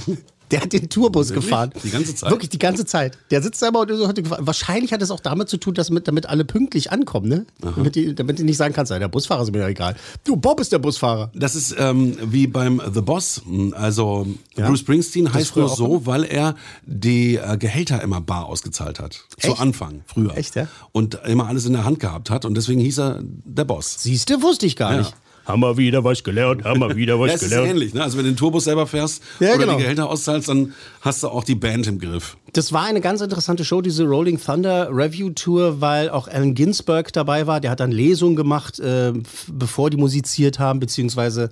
Der 0.52 0.62
hat 0.62 0.74
den 0.74 0.90
Tourbus 0.90 1.30
Wirklich? 1.30 1.46
gefahren. 1.46 1.72
Die 1.84 1.90
ganze 1.90 2.16
Zeit? 2.16 2.30
Wirklich 2.30 2.50
die 2.50 2.60
ganze 2.60 2.86
Zeit. 2.86 3.18
Der 3.32 3.42
sitzt 3.42 3.62
da 3.62 3.70
immer 3.70 3.80
und 3.82 3.90
so 3.96 4.08
hat 4.08 4.16
gefahren. 4.16 4.46
Wahrscheinlich 4.46 4.94
hat 4.94 5.02
es 5.02 5.12
auch 5.12 5.20
damit 5.20 5.50
zu 5.50 5.58
tun, 5.58 5.74
dass 5.74 5.90
mit, 5.90 6.08
damit 6.08 6.28
alle 6.28 6.46
pünktlich 6.46 6.92
ankommen, 6.92 7.28
ne? 7.28 7.46
Damit, 7.62 7.96
die, 7.96 8.14
damit 8.14 8.40
die 8.40 8.44
nicht 8.44 8.58
sagen 8.58 8.74
kannst, 8.74 8.92
der 8.92 9.08
Busfahrer 9.08 9.42
ist 9.44 9.52
mir 9.52 9.60
ja 9.60 9.68
egal. 9.68 9.96
Du, 10.24 10.36
Bob 10.38 10.60
ist 10.60 10.72
der 10.72 10.80
Busfahrer. 10.80 11.32
Das 11.34 11.56
ist 11.56 11.76
ähm, 11.78 12.18
wie 12.22 12.48
beim 12.48 12.82
The 12.94 13.02
Boss. 13.02 13.42
Also 13.74 14.28
Ja. 14.56 14.68
Bruce 14.68 14.80
Springsteen 14.80 15.26
Das 15.26 15.34
heißt 15.34 15.52
früher 15.52 15.66
nur 15.68 15.76
so, 15.76 16.06
weil 16.06 16.24
er 16.24 16.56
die 16.86 17.36
äh, 17.38 17.58
Gehälter 17.58 18.02
immer 18.02 18.22
bar 18.22 18.46
ausgezahlt 18.46 19.00
hat. 19.00 19.14
Zu 19.40 19.48
Echt? 19.50 19.60
Anfang, 19.60 20.04
früher. 20.06 20.38
Echt, 20.38 20.56
ja? 20.56 20.68
Und 20.92 21.20
immer 21.26 21.48
alles 21.48 21.66
in 21.66 21.74
der 21.74 21.86
Hand 21.86 22.00
gehabt 22.00 22.30
hat. 22.30 22.46
Und 22.46 22.56
deswegen 22.56 22.80
hieß 22.82 23.00
er 23.00 23.20
der 23.24 23.66
Boss. 23.66 23.96
Siehst 24.00 24.30
du, 24.30 24.42
wusste 24.42 24.66
ich 24.66 24.76
gar 24.76 24.92
Ja. 24.94 24.98
nicht. 25.00 25.14
Haben 25.46 25.62
wir 25.62 25.78
wieder 25.78 26.04
was 26.04 26.24
gelernt, 26.24 26.64
haben 26.64 26.80
wir 26.80 26.96
wieder 26.96 27.20
was 27.20 27.28
Ja, 27.30 27.36
es 27.36 27.44
ist 27.44 27.50
gelernt. 27.50 27.70
ähnlich, 27.72 27.94
ne? 27.94 28.02
Also 28.04 28.18
wenn 28.18 28.26
du 28.26 28.32
den 28.32 28.38
Tourbus 28.38 28.64
selber 28.64 28.88
fährst 28.88 29.22
Ja, 29.40 29.50
oder 29.50 29.60
genau. 29.60 29.76
die 29.78 29.84
Gehälter 29.84 30.10
auszahlst, 30.10 30.50
dann 30.50 30.74
hast 31.02 31.22
du 31.24 31.28
auch 31.28 31.44
die 31.44 31.56
Band 31.56 31.86
im 31.88 32.00
Griff. 32.00 32.36
Das 32.54 32.74
war 32.74 32.84
eine 32.86 33.00
ganz 33.02 33.22
interessante 33.22 33.64
Show, 33.64 33.82
diese 33.82 34.06
Rolling 34.06 34.40
Thunder 34.40 34.90
Review 34.92 35.30
Tour, 35.32 35.82
weil 35.82 36.10
auch 36.10 36.28
Allen 36.28 36.56
Ginsberg 36.56 37.14
dabei 37.14 37.46
war. 37.48 37.60
Der 37.60 37.72
hat 37.72 37.80
dann 37.80 37.92
Lesungen 37.92 38.36
gemacht, 38.36 38.80
äh, 38.80 39.14
bevor 39.48 39.90
die 39.90 39.98
musiziert 39.98 40.58
haben, 40.58 40.80
beziehungsweise 40.80 41.50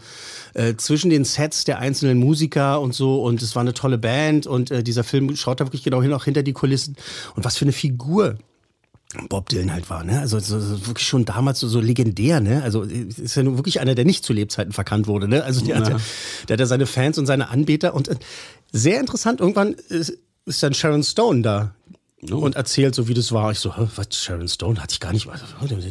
äh, 0.53 0.75
zwischen 0.75 1.09
den 1.09 1.23
Sets 1.25 1.63
der 1.63 1.79
einzelnen 1.79 2.17
Musiker 2.19 2.81
und 2.81 2.93
so. 2.93 3.21
Und 3.21 3.41
es 3.41 3.55
war 3.55 3.61
eine 3.61 3.73
tolle 3.73 3.97
Band 3.97 4.47
und 4.47 4.71
äh, 4.71 4.81
dieser 4.83 5.03
Film 5.03 5.35
schaut 5.35 5.59
da 5.61 5.65
wirklich 5.65 5.83
genau 5.83 6.01
hin, 6.01 6.13
auch 6.13 6.23
hinter 6.25 6.41
die 6.41 6.53
Kulissen. 6.53 6.95
Und 7.35 7.45
was 7.45 7.57
für 7.57 7.65
eine 7.65 7.73
Figur. 7.73 8.37
Bob 9.29 9.49
Dylan 9.49 9.71
halt 9.71 9.89
war, 9.89 10.03
ne? 10.03 10.19
Also 10.19 10.39
so, 10.39 10.59
so 10.59 10.87
wirklich 10.87 11.07
schon 11.07 11.25
damals 11.25 11.59
so, 11.59 11.67
so 11.67 11.79
legendär, 11.79 12.39
ne? 12.41 12.63
Also 12.63 12.81
ist 12.83 13.35
ja 13.35 13.43
nun 13.43 13.57
wirklich 13.57 13.79
einer, 13.79 13.95
der 13.95 14.05
nicht 14.05 14.25
zu 14.25 14.33
Lebzeiten 14.33 14.73
verkannt 14.73 15.07
wurde, 15.07 15.27
ne? 15.27 15.43
Also 15.43 15.63
der, 15.65 15.77
hat, 15.77 15.89
ja, 15.89 15.97
der 16.47 16.53
hat 16.55 16.59
ja 16.59 16.65
seine 16.65 16.85
Fans 16.85 17.17
und 17.17 17.25
seine 17.25 17.49
Anbeter 17.49 17.93
und 17.93 18.07
äh, 18.07 18.15
sehr 18.71 18.99
interessant, 18.99 19.39
irgendwann 19.39 19.73
ist, 19.73 20.17
ist 20.45 20.63
dann 20.63 20.73
Sharon 20.73 21.03
Stone 21.03 21.41
da 21.41 21.75
Oh. 22.31 22.37
und 22.37 22.55
erzählt 22.55 22.95
so, 22.95 23.09
wie 23.09 23.13
das 23.13 23.33
war. 23.33 23.51
Ich 23.51 23.59
so, 23.59 23.73
was, 23.97 24.07
Sharon 24.15 24.47
Stone 24.47 24.81
hatte 24.81 24.93
ich 24.93 25.01
gar 25.01 25.11
nicht, 25.11 25.27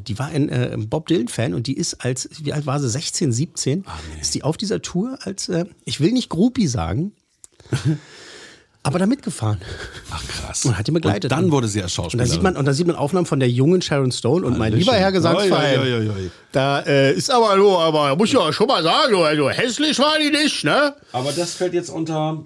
die 0.08 0.18
war 0.18 0.28
ein 0.28 0.48
äh, 0.48 0.78
Bob 0.78 1.06
Dylan-Fan 1.06 1.52
und 1.52 1.66
die 1.66 1.76
ist 1.76 2.02
als, 2.02 2.26
wie 2.40 2.54
alt 2.54 2.64
war 2.64 2.80
sie, 2.80 2.88
16, 2.88 3.32
17, 3.32 3.84
ist 4.18 4.34
die 4.34 4.42
auf 4.42 4.56
dieser 4.56 4.80
Tour 4.80 5.18
als, 5.20 5.50
äh, 5.50 5.66
ich 5.84 6.00
will 6.00 6.12
nicht 6.12 6.30
Groupie 6.30 6.68
sagen, 6.68 7.12
aber 8.84 8.98
da 8.98 9.06
mitgefahren. 9.06 9.58
Ach 10.10 10.22
krass. 10.26 10.64
Und 10.64 10.76
hat 10.76 10.86
die 10.86 10.90
begleitet. 10.90 11.30
Und 11.30 11.38
dann 11.38 11.52
wurde 11.52 11.68
sie 11.68 11.82
als 11.82 11.92
Und 11.92 11.98
da 11.98 12.02
Schauspielerin. 12.04 12.30
sieht 12.32 12.42
man, 12.42 12.56
und 12.56 12.64
da 12.64 12.72
sieht 12.72 12.86
man 12.86 12.96
Aufnahmen 12.96 13.26
von 13.26 13.38
der 13.38 13.48
jungen 13.48 13.80
Sharon 13.80 14.10
Stone 14.10 14.44
und 14.44 14.58
mein 14.58 14.72
lieber 14.72 14.94
Herr 14.94 15.12
Gesangsverein. 15.12 15.78
Oi, 15.78 15.94
oi, 15.94 16.00
oi, 16.00 16.08
oi. 16.10 16.30
Da 16.50 16.80
äh, 16.80 17.12
ist 17.12 17.30
aber 17.30 17.56
nur, 17.56 17.80
aber 17.80 18.16
muss 18.16 18.28
ich 18.28 18.34
ja 18.34 18.52
schon 18.52 18.66
mal 18.66 18.82
sagen, 18.82 19.14
also 19.14 19.50
hässlich 19.50 19.98
war 19.98 20.14
die 20.18 20.30
nicht, 20.30 20.64
ne? 20.64 20.94
Aber 21.12 21.30
das 21.32 21.54
fällt 21.54 21.74
jetzt 21.74 21.90
unter, 21.90 22.42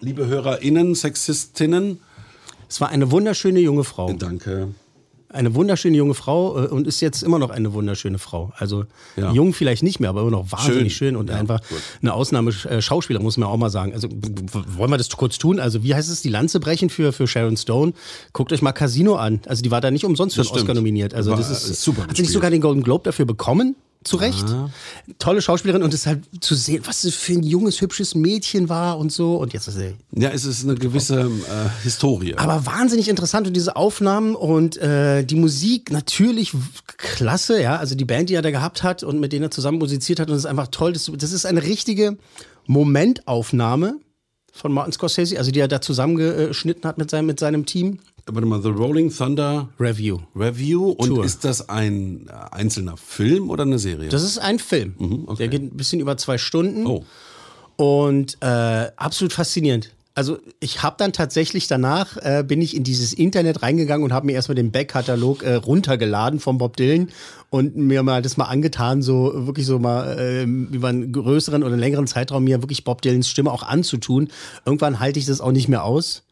liebe 0.00 0.26
HörerInnen, 0.26 0.94
Sexistinnen. 0.94 2.00
Es 2.68 2.80
war 2.80 2.88
eine 2.90 3.10
wunderschöne 3.10 3.60
junge 3.60 3.84
Frau. 3.84 4.12
Danke. 4.12 4.68
Eine 5.36 5.54
wunderschöne 5.54 5.96
junge 5.96 6.14
Frau 6.14 6.64
äh, 6.64 6.66
und 6.68 6.86
ist 6.86 7.00
jetzt 7.00 7.22
immer 7.22 7.38
noch 7.38 7.50
eine 7.50 7.72
wunderschöne 7.72 8.18
Frau. 8.18 8.52
Also 8.56 8.84
Ja. 9.16 9.32
jung 9.32 9.52
vielleicht 9.52 9.82
nicht 9.82 10.00
mehr, 10.00 10.10
aber 10.10 10.22
immer 10.22 10.30
noch 10.32 10.50
wahnsinnig 10.50 10.96
schön, 10.96 11.10
Schön. 11.10 11.16
und 11.16 11.30
Ja, 11.30 11.36
einfach 11.36 11.60
gut. 11.68 11.78
eine 12.02 12.12
Ausnahme 12.14 12.50
äh, 12.68 12.80
Schauspieler, 12.82 13.20
muss 13.20 13.36
man 13.36 13.48
auch 13.48 13.56
mal 13.56 13.70
sagen. 13.70 13.92
Also 13.92 14.08
wollen 14.10 14.90
wir 14.90 14.98
das 14.98 15.08
kurz 15.10 15.38
tun? 15.38 15.60
Also 15.60 15.82
wie 15.82 15.94
heißt 15.94 16.10
es, 16.10 16.22
die 16.22 16.28
Lanze 16.30 16.58
brechen 16.58 16.90
für, 16.90 17.12
für 17.12 17.26
Sharon 17.26 17.56
Stone? 17.56 17.92
Guckt 18.32 18.52
euch 18.52 18.62
mal 18.62 18.72
Casino 18.72 19.16
an. 19.16 19.40
Also 19.46 19.62
die 19.62 19.70
war 19.70 19.80
da 19.80 19.90
nicht 19.90 20.04
umsonst 20.04 20.34
für 20.36 20.40
Das 20.42 20.50
einen 20.50 20.60
Oscar 20.60 20.74
nominiert. 20.74 21.14
Also 21.14 21.30
War, 21.30 21.38
das 21.38 21.50
ist 21.50 21.70
äh, 21.70 21.74
super 21.74 22.02
Hat 22.06 22.16
sie 22.16 22.22
nicht 22.22 22.32
sogar 22.32 22.50
den 22.50 22.60
Golden 22.60 22.82
Globe 22.82 23.04
dafür 23.04 23.24
bekommen? 23.26 23.76
Zu 24.06 24.16
Recht. 24.16 24.44
Tolle 25.18 25.42
Schauspielerin 25.42 25.82
und 25.82 25.92
es 25.92 26.06
halt 26.06 26.22
zu 26.40 26.54
sehen, 26.54 26.82
was 26.86 27.02
das 27.02 27.14
für 27.14 27.32
ein 27.32 27.42
junges, 27.42 27.80
hübsches 27.80 28.14
Mädchen 28.14 28.68
war 28.68 28.98
und 28.98 29.10
so. 29.12 29.36
Und 29.36 29.52
jetzt 29.52 29.66
ist 29.66 29.76
sie 29.76 29.94
Ja, 30.12 30.30
es 30.30 30.44
ist 30.44 30.64
eine 30.64 30.76
gewisse 30.76 31.22
äh, 31.22 31.82
Historie. 31.82 32.34
aber 32.36 32.66
wahnsinnig 32.66 33.08
interessant 33.08 33.46
und 33.46 33.54
diese 33.54 33.74
Aufnahmen 33.76 34.34
und 34.36 34.76
äh, 34.76 35.24
die 35.24 35.34
Musik 35.34 35.90
natürlich 35.90 36.52
klasse, 36.96 37.60
ja. 37.60 37.76
Also 37.76 37.94
die 37.94 38.04
Band, 38.04 38.30
die 38.30 38.34
er 38.34 38.42
da 38.42 38.50
gehabt 38.50 38.82
hat 38.82 39.02
und 39.02 39.18
mit 39.20 39.32
denen 39.32 39.44
er 39.44 39.50
zusammen 39.50 39.78
musiziert 39.78 40.20
hat 40.20 40.28
und 40.28 40.34
es 40.34 40.42
ist 40.42 40.46
einfach 40.46 40.68
toll. 40.68 40.92
Das, 40.92 41.10
das 41.16 41.32
ist 41.32 41.44
eine 41.44 41.62
richtige 41.62 42.16
Momentaufnahme 42.66 43.98
von 44.52 44.72
Martin 44.72 44.92
Scorsese, 44.92 45.38
also 45.38 45.50
die 45.50 45.60
er 45.60 45.68
da 45.68 45.80
zusammengeschnitten 45.80 46.84
hat 46.84 46.96
mit 46.98 47.10
seinem, 47.10 47.26
mit 47.26 47.40
seinem 47.40 47.66
Team. 47.66 47.98
Warte 48.28 48.46
mal, 48.46 48.60
The 48.60 48.70
Rolling 48.70 49.10
Thunder 49.10 49.68
Review. 49.78 50.18
Review. 50.34 50.90
Und 50.90 51.10
Tour. 51.10 51.24
ist 51.24 51.44
das 51.44 51.68
ein 51.68 52.26
äh, 52.28 52.54
einzelner 52.54 52.96
Film 52.96 53.50
oder 53.50 53.62
eine 53.62 53.78
Serie? 53.78 54.08
Das 54.08 54.24
ist 54.24 54.38
ein 54.38 54.58
Film. 54.58 55.24
okay. 55.26 55.36
Der 55.38 55.48
geht 55.48 55.62
ein 55.62 55.76
bisschen 55.76 56.00
über 56.00 56.16
zwei 56.16 56.36
Stunden. 56.36 56.86
oh. 56.86 57.04
Und 57.76 58.38
äh, 58.40 58.88
absolut 58.96 59.32
faszinierend. 59.32 59.92
Also 60.16 60.38
ich 60.60 60.82
habe 60.82 60.96
dann 60.98 61.12
tatsächlich 61.12 61.68
danach, 61.68 62.16
äh, 62.16 62.42
bin 62.42 62.62
ich 62.62 62.74
in 62.74 62.84
dieses 62.84 63.12
Internet 63.12 63.62
reingegangen 63.62 64.02
und 64.02 64.14
habe 64.14 64.24
mir 64.24 64.32
erstmal 64.32 64.54
den 64.54 64.72
Backkatalog 64.72 65.42
äh, 65.42 65.54
runtergeladen 65.56 66.40
von 66.40 66.56
Bob 66.56 66.78
Dylan 66.78 67.10
und 67.50 67.76
mir 67.76 68.02
mal 68.02 68.22
das 68.22 68.38
mal 68.38 68.46
angetan, 68.46 69.02
so 69.02 69.46
wirklich 69.46 69.66
so 69.66 69.78
mal 69.78 70.18
äh, 70.18 70.44
über 70.44 70.88
einen 70.88 71.12
größeren 71.12 71.62
oder 71.62 71.76
längeren 71.76 72.06
Zeitraum 72.06 72.44
mir 72.44 72.62
wirklich 72.62 72.82
Bob 72.82 73.02
Dylans 73.02 73.28
Stimme 73.28 73.52
auch 73.52 73.62
anzutun. 73.62 74.28
Irgendwann 74.64 75.00
halte 75.00 75.18
ich 75.18 75.26
das 75.26 75.42
auch 75.42 75.52
nicht 75.52 75.68
mehr 75.68 75.84
aus. 75.84 76.22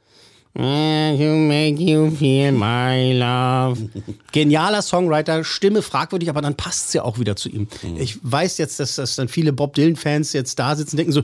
To 0.56 0.60
make 0.60 1.80
you 1.80 2.12
feel 2.12 2.52
my 2.52 3.12
love. 3.12 3.88
Genialer 4.30 4.82
Songwriter, 4.82 5.42
Stimme 5.42 5.82
fragwürdig, 5.82 6.28
aber 6.28 6.42
dann 6.42 6.54
passt 6.54 6.88
es 6.88 6.92
ja 6.92 7.02
auch 7.02 7.18
wieder 7.18 7.34
zu 7.34 7.48
ihm. 7.48 7.66
Ich 7.98 8.18
weiß 8.22 8.58
jetzt, 8.58 8.78
dass, 8.78 8.94
dass 8.94 9.16
dann 9.16 9.26
viele 9.26 9.52
Bob 9.52 9.74
Dylan-Fans 9.74 10.32
jetzt 10.32 10.56
da 10.60 10.76
sitzen 10.76 10.94
und 10.94 10.98
denken 10.98 11.12
so, 11.12 11.22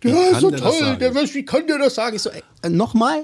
kann 0.00 0.12
ist 0.12 0.40
so 0.40 0.50
der 0.50 0.60
toll, 0.60 0.96
der, 0.98 1.14
wie 1.14 1.44
kann 1.44 1.66
der 1.66 1.78
das 1.78 1.94
sagen? 1.94 2.16
Ich 2.16 2.22
so, 2.22 2.28
ey, 2.30 2.42
nochmal, 2.68 3.22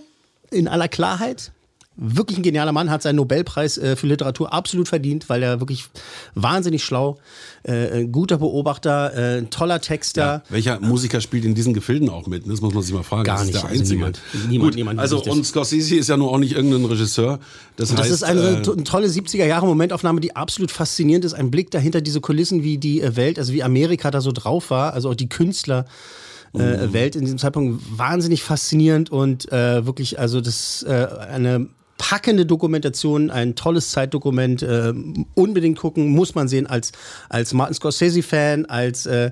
in 0.51 0.69
aller 0.69 0.89
Klarheit, 0.89 1.53
wirklich 1.97 2.39
ein 2.39 2.43
genialer 2.43 2.73
Mann, 2.73 2.91
hat 2.91 3.03
seinen 3.03 3.17
Nobelpreis 3.17 3.77
äh, 3.77 3.97
für 3.97 4.07
Literatur 4.07 4.53
absolut 4.53 4.89
verdient, 4.89 5.29
weil 5.29 5.43
er 5.43 5.61
wirklich 5.61 5.85
wahnsinnig 6.35 6.83
schlau, 6.83 7.19
äh, 7.65 8.07
guter 8.07 8.39
Beobachter, 8.39 9.13
äh, 9.15 9.39
ein 9.39 9.51
toller 9.51 9.81
Texter. 9.81 10.43
Welcher 10.49 10.81
Musiker 10.81 11.21
spielt 11.21 11.45
in 11.45 11.55
diesen 11.55 11.75
Gefilden 11.75 12.09
auch 12.09 12.27
mit? 12.27 12.49
Das 12.49 12.61
muss 12.61 12.73
man 12.73 12.83
sich 12.83 12.95
mal 12.95 13.03
fragen. 13.03 13.25
Gar 13.25 13.39
das 13.39 13.47
nicht, 13.47 13.55
ist 13.55 13.63
der 13.63 13.71
also 13.71 13.81
einzige. 13.81 13.99
niemand. 13.99 14.21
Niemand, 14.49 14.71
Gut, 14.71 14.75
niemand 14.77 15.01
also 15.01 15.23
und 15.23 15.45
Scorsese 15.45 15.97
ist 15.97 16.09
ja 16.09 16.17
nur 16.17 16.31
auch 16.31 16.39
nicht 16.39 16.53
irgendein 16.53 16.85
Regisseur. 16.87 17.41
Das, 17.77 17.95
heißt, 17.95 18.11
ist 18.11 18.25
eine, 18.25 18.41
äh, 18.41 18.55
eine 18.57 18.85
tolle 18.85 19.09
70er 19.09 19.45
Jahre 19.45 19.67
Momentaufnahme, 19.67 20.21
die 20.21 20.35
absolut 20.35 20.71
faszinierend 20.71 21.25
ist. 21.27 21.35
Ein 21.35 21.51
Blick 21.51 21.71
dahinter 21.71 22.01
diese 22.01 22.21
Kulissen, 22.21 22.63
wie 22.63 22.79
die 22.79 23.03
äh, 23.03 23.17
Welt, 23.17 23.39
also 23.39 23.53
wie 23.53 23.63
Amerika 23.63 24.11
da 24.11 24.21
so 24.21 24.33
drauf 24.33 24.71
war, 24.71 24.95
also 24.95 25.11
auch 25.11 25.15
die 25.15 25.29
Künstler. 25.29 25.85
Äh, 26.55 26.93
Welt 26.93 27.17
in 27.17 27.23
diesem 27.23 27.39
Zeitpunkt 27.39 27.83
wahnsinnig 27.97 28.43
faszinierend 28.43 29.09
und 29.09 29.51
äh, 29.51 29.87
wirklich, 29.87 30.19
also 30.19 30.43
das 30.43 30.83
äh, 30.83 31.07
eine 31.31 31.69
packende 32.03 32.45
Dokumentation, 32.45 33.31
ein 33.31 33.55
tolles 33.55 33.91
Zeitdokument, 33.91 34.61
äh, 34.61 34.93
unbedingt 35.35 35.79
gucken, 35.79 36.09
muss 36.09 36.35
man 36.35 36.49
sehen 36.49 36.67
als, 36.67 36.91
als 37.29 37.55
Martin 37.55 37.75
Scorsese-Fan, 37.75 38.67
als 38.67 39.07
äh, 39.07 39.31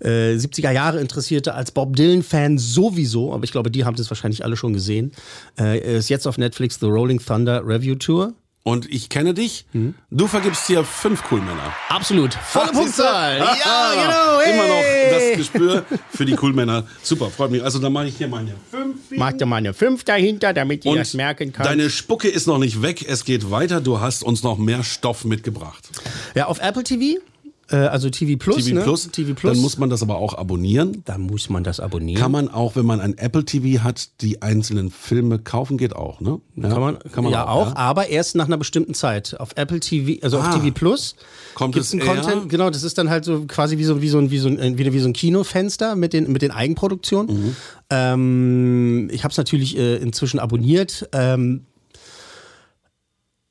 äh, 0.00 0.34
70er 0.34 0.70
Jahre 0.70 0.98
Interessierte, 0.98 1.52
als 1.52 1.72
Bob 1.72 1.94
Dylan-Fan 1.94 2.56
sowieso, 2.56 3.34
aber 3.34 3.44
ich 3.44 3.52
glaube, 3.52 3.70
die 3.70 3.84
haben 3.84 3.96
das 3.96 4.10
wahrscheinlich 4.10 4.42
alle 4.46 4.56
schon 4.56 4.72
gesehen. 4.72 5.12
Äh, 5.60 5.98
ist 5.98 6.08
jetzt 6.08 6.26
auf 6.26 6.38
Netflix 6.38 6.80
The 6.80 6.86
Rolling 6.86 7.20
Thunder 7.20 7.62
Review 7.66 7.96
Tour. 7.96 8.32
Und 8.66 8.92
ich 8.92 9.08
kenne 9.08 9.32
dich. 9.32 9.64
Hm? 9.70 9.94
Du 10.10 10.26
vergibst 10.26 10.66
hier 10.66 10.82
fünf 10.82 11.22
Coolmänner. 11.22 11.72
Absolut. 11.88 12.34
Volle 12.34 12.72
du? 12.72 12.78
Punktzahl. 12.80 13.38
Ja, 13.38 13.56
Ah, 13.64 13.92
genau. 13.94 14.40
Hey. 14.40 14.52
Immer 14.54 14.66
noch 14.66 15.18
das 15.28 15.36
Gespür 15.38 15.84
für 16.10 16.24
die 16.24 16.34
Coolmänner. 16.34 16.84
Super, 17.00 17.30
freut 17.30 17.52
mich. 17.52 17.62
Also 17.62 17.78
dann 17.78 17.92
mache 17.92 18.08
ich 18.08 18.16
hier 18.16 18.26
meine 18.26 18.54
fünf. 18.70 18.96
Mach 19.10 19.32
dir 19.34 19.46
mal 19.46 19.56
eine 19.56 19.72
5 19.72 20.02
dahinter, 20.02 20.52
damit 20.52 20.84
ihr 20.84 20.96
das 20.96 21.14
merken 21.14 21.52
kann. 21.52 21.64
deine 21.64 21.90
Spucke 21.90 22.26
ist 22.28 22.48
noch 22.48 22.58
nicht 22.58 22.82
weg. 22.82 23.04
Es 23.08 23.24
geht 23.24 23.52
weiter. 23.52 23.80
Du 23.80 24.00
hast 24.00 24.24
uns 24.24 24.42
noch 24.42 24.58
mehr 24.58 24.82
Stoff 24.82 25.24
mitgebracht. 25.24 25.88
ja, 26.34 26.46
auf 26.46 26.58
Apple 26.58 26.82
TV, 26.82 27.20
also 27.74 28.10
TV 28.10 28.38
Plus. 28.38 28.64
TV 28.64 28.74
ne? 28.76 28.82
Plus. 28.82 29.08
TV 29.10 29.34
Plus. 29.34 29.52
Dann 29.54 29.60
muss 29.62 29.78
man 29.78 29.90
das 29.90 30.02
aber 30.02 30.16
auch 30.18 30.34
abonnieren. 30.34 31.02
da 31.04 31.18
muss 31.18 31.48
man 31.50 31.64
das 31.64 31.80
abonnieren. 31.80 32.20
Kann 32.22 32.30
man 32.30 32.48
auch, 32.48 32.76
wenn 32.76 32.86
man 32.86 33.00
ein 33.00 33.18
Apple 33.18 33.44
TV 33.44 33.82
hat, 33.82 34.08
die 34.20 34.42
einzelnen 34.42 34.90
Filme 34.90 35.38
kaufen? 35.38 35.76
Geht 35.78 35.96
auch, 35.96 36.20
ne? 36.20 36.40
Ja, 36.56 36.68
Kann 36.68 36.80
man, 36.80 36.98
kann 37.12 37.24
man 37.24 37.32
ja 37.32 37.48
auch, 37.48 37.74
aber 37.74 38.08
erst 38.08 38.36
nach 38.36 38.46
einer 38.46 38.56
bestimmten 38.56 38.94
Zeit. 38.94 39.38
Auf 39.40 39.50
Apple 39.56 39.80
TV, 39.80 40.22
also 40.24 40.38
Ah. 40.38 40.48
auf 40.48 40.54
TV 40.54 40.70
Plus 40.72 41.16
Kommt 41.54 41.74
gibt's 41.74 41.92
es? 41.92 42.00
Content. 42.00 42.48
Genau, 42.48 42.70
das 42.70 42.82
ist 42.82 42.98
dann 42.98 43.10
halt 43.10 43.24
so 43.24 43.44
quasi 43.46 43.78
wie 43.78 43.84
so, 43.84 44.00
wie 44.02 44.08
so, 44.08 44.18
ein, 44.18 44.30
wie 44.30 44.38
so, 44.38 44.48
ein, 44.48 44.78
wieder 44.78 44.92
wie 44.92 45.00
so 45.00 45.08
ein 45.08 45.12
Kinofenster 45.12 45.96
mit 45.96 46.12
den, 46.12 46.30
mit 46.30 46.42
den 46.42 46.50
Eigenproduktionen. 46.50 47.34
Mhm. 47.46 47.56
Ähm, 47.90 49.08
ich 49.10 49.24
habe 49.24 49.32
es 49.32 49.38
natürlich 49.38 49.76
äh, 49.76 49.96
inzwischen 49.96 50.38
abonniert. 50.38 51.08
Ähm, 51.12 51.66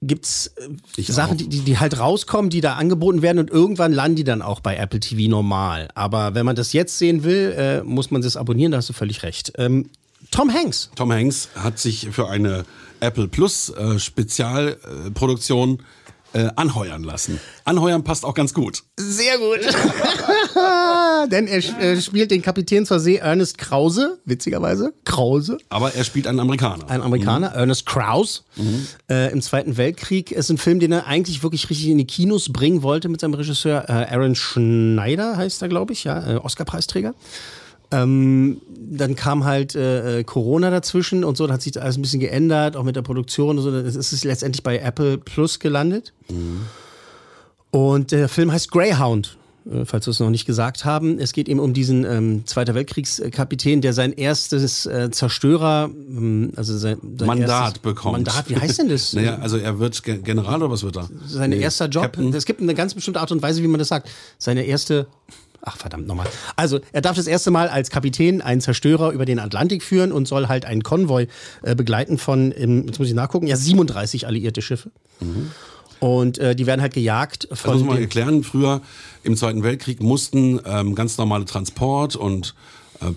gibt's 0.08 0.52
äh, 0.98 1.02
Sachen, 1.02 1.38
die, 1.38 1.48
die 1.48 1.78
halt 1.78 2.00
rauskommen, 2.00 2.50
die 2.50 2.62
da 2.62 2.74
angeboten 2.74 3.22
werden 3.22 3.39
und 3.39 3.50
irgendwann 3.50 3.94
landen 3.94 4.18
die 4.18 4.24
dann 4.24 4.41
auch 4.41 4.60
bei 4.60 4.76
Apple 4.76 5.00
TV 5.00 5.30
normal. 5.30 5.89
Aber 5.96 6.36
wenn 6.36 6.46
man 6.46 6.56
das 6.56 6.74
jetzt 6.74 6.98
sehen 6.98 7.24
will, 7.24 7.54
äh, 7.58 7.84
muss 7.84 8.12
man 8.12 8.22
das 8.22 8.38
abonnieren, 8.38 8.72
da 8.72 8.80
hast 8.80 8.89
du 8.89 8.94
völlig 8.94 9.24
recht. 9.24 9.54
Ähm, 9.58 9.89
Tom 10.32 10.52
Hanks. 10.52 10.89
Tom 10.96 11.12
Hanks 11.12 11.50
hat 11.56 11.80
sich 11.80 12.10
für 12.12 12.30
eine 12.30 12.65
Apple 13.00 13.28
Plus 13.28 13.70
äh, 13.70 14.00
Spezialproduktion 14.00 15.80
äh, 15.80 16.05
anheuern 16.56 17.04
lassen. 17.04 17.39
Anheuern 17.63 18.04
passt 18.04 18.26
auch 18.26 18.34
ganz 18.34 18.54
gut. 18.54 18.84
Sehr 18.98 19.38
gut. 19.38 19.60
Denn 21.32 21.48
er 21.48 21.58
äh, 21.58 22.02
spielt 22.02 22.32
den 22.32 22.41
Kapitän 22.41 22.86
zur 22.86 23.00
See 23.00 23.17
Ernest 23.17 23.58
Krause, 23.58 24.19
witzigerweise. 24.26 24.93
Krause. 25.06 25.58
Aber 25.69 25.93
er 25.93 26.04
spielt 26.04 26.28
einen 26.28 26.39
Amerikaner. 26.39 26.89
Ein 26.89 27.02
Amerikaner, 27.02 27.50
mhm. 27.50 27.56
Ernest 27.56 27.86
Krause, 27.86 28.41
mhm. 28.56 28.88
äh, 29.10 29.32
im 29.32 29.41
Zweiten 29.41 29.78
Weltkrieg. 29.78 30.32
Es 30.32 30.45
ist 30.45 30.52
ein 30.52 30.58
Film, 30.58 30.80
den 30.80 30.91
er 30.91 31.08
eigentlich 31.08 31.43
wirklich 31.43 31.69
richtig 31.69 31.88
in 31.88 31.98
die 31.98 32.06
Kinos 32.06 32.52
bringen 32.52 32.84
wollte 32.84 33.10
mit 33.10 33.21
seinem 33.21 33.34
Regisseur. 33.34 33.86
Äh, 33.89 34.13
Aaron 34.13 34.36
Schneider 34.36 35.38
heißt 35.38 35.62
er, 35.62 35.69
glaube 35.69 35.93
ich, 35.93 36.04
ja, 36.04 36.36
äh, 36.36 36.36
Oscar-Preisträger. 36.36 37.13
Ähm, 37.91 38.62
dann 38.67 39.15
kam 39.15 39.45
halt 39.45 39.76
äh, 39.76 40.19
äh, 40.19 40.24
Corona 40.24 40.69
dazwischen 40.69 41.24
und 41.24 41.38
so, 41.38 41.45
dann 41.45 41.54
hat 41.54 41.62
sich 41.62 41.80
alles 41.82 41.98
ein 41.98 42.02
bisschen 42.02 42.19
geändert, 42.19 42.76
auch 42.76 42.84
mit 42.84 42.95
der 42.95 43.02
Produktion 43.02 43.58
und 43.58 43.63
so. 43.63 43.71
Es 43.71 43.95
ist 43.95 44.24
letztendlich 44.24 44.63
bei 44.63 44.80
Apple 44.80 45.17
Plus 45.17 45.60
gelandet. 45.60 46.13
Mhm. 46.30 46.62
Und 47.71 48.12
der 48.12 48.30
Film 48.30 48.52
heißt 48.52 48.71
Greyhound, 48.71 49.38
äh, 49.69 49.84
falls 49.84 50.08
wir 50.08 50.12
es 50.12 50.19
noch 50.19 50.30
nicht 50.30 50.45
gesagt 50.45 50.86
haben. 50.86 51.19
Es 51.19 51.34
geht 51.34 51.50
eben 51.50 51.60
um 51.60 51.74
diesen 51.74 52.06
ähm, 52.06 52.45
Zweiter 52.45 52.74
Weltkriegskapitän, 52.74 53.82
der 53.82 53.93
sein 53.93 54.13
erstes 54.13 54.86
äh, 54.86 55.10
Zerstörer, 55.12 55.89
ähm, 55.91 56.54
also 56.56 56.78
sein, 56.78 56.98
sein 57.17 57.28
Mandat 57.28 57.82
bekommt. 57.82 58.13
Mandat, 58.13 58.50
wie 58.50 58.56
heißt 58.56 58.80
denn 58.80 58.89
das? 58.89 59.13
naja, 59.13 59.39
also 59.39 59.58
er 59.58 59.80
wird 59.80 60.04
General 60.04 60.62
oder 60.62 60.71
was 60.71 60.84
wird 60.84 60.98
er? 60.98 61.10
Sein 61.28 61.50
nee, 61.50 61.60
erster 61.60 61.88
Job. 61.88 62.17
Es 62.34 62.45
gibt 62.45 62.62
eine 62.62 62.76
ganz 62.76 62.93
bestimmte 62.93 63.19
Art 63.19 63.32
und 63.32 63.41
Weise, 63.41 63.62
wie 63.62 63.67
man 63.67 63.80
das 63.80 63.89
sagt. 63.89 64.10
Seine 64.38 64.63
erste 64.63 65.08
Ach 65.65 65.78
verdammt 65.78 66.08
nochmal. 66.08 66.28
Also 66.56 66.80
er 66.93 67.01
darf 67.01 67.15
das 67.15 67.25
erste 67.25 67.49
Mal 67.49 67.67
als 67.67 67.89
Kapitän 67.89 68.41
einen 68.41 68.62
Zerstörer 68.62 69.12
über 69.12 69.25
den 69.25 69.39
Atlantik 69.39 69.82
führen 69.82 70.12
und 70.12 70.28
soll 70.28 70.47
halt 70.47 70.63
einen 70.63 70.84
Konvoi 70.84 71.28
äh, 71.63 71.75
begleiten 71.75 72.19
von, 72.19 72.51
im, 72.51 72.86
jetzt 72.86 72.99
muss 72.99 73.08
ich 73.08 73.15
nachgucken, 73.15 73.47
ja 73.47 73.56
37 73.56 74.28
alliierte 74.28 74.62
Schiffe. 74.62 74.91
Mhm. 75.19 75.51
Und 75.99 76.38
äh, 76.38 76.56
die 76.56 76.67
werden 76.67 76.82
halt 76.82 76.93
gejagt 76.93 77.47
von. 77.51 77.71
Das 77.71 77.82
muss 77.82 77.89
man 77.89 77.97
erklären. 77.97 78.43
Früher 78.43 78.82
im 79.23 79.36
Zweiten 79.36 79.63
Weltkrieg 79.63 80.01
mussten 80.01 80.60
ähm, 80.65 80.93
ganz 80.93 81.17
normale 81.17 81.45
Transport 81.45 82.15
und 82.15 82.54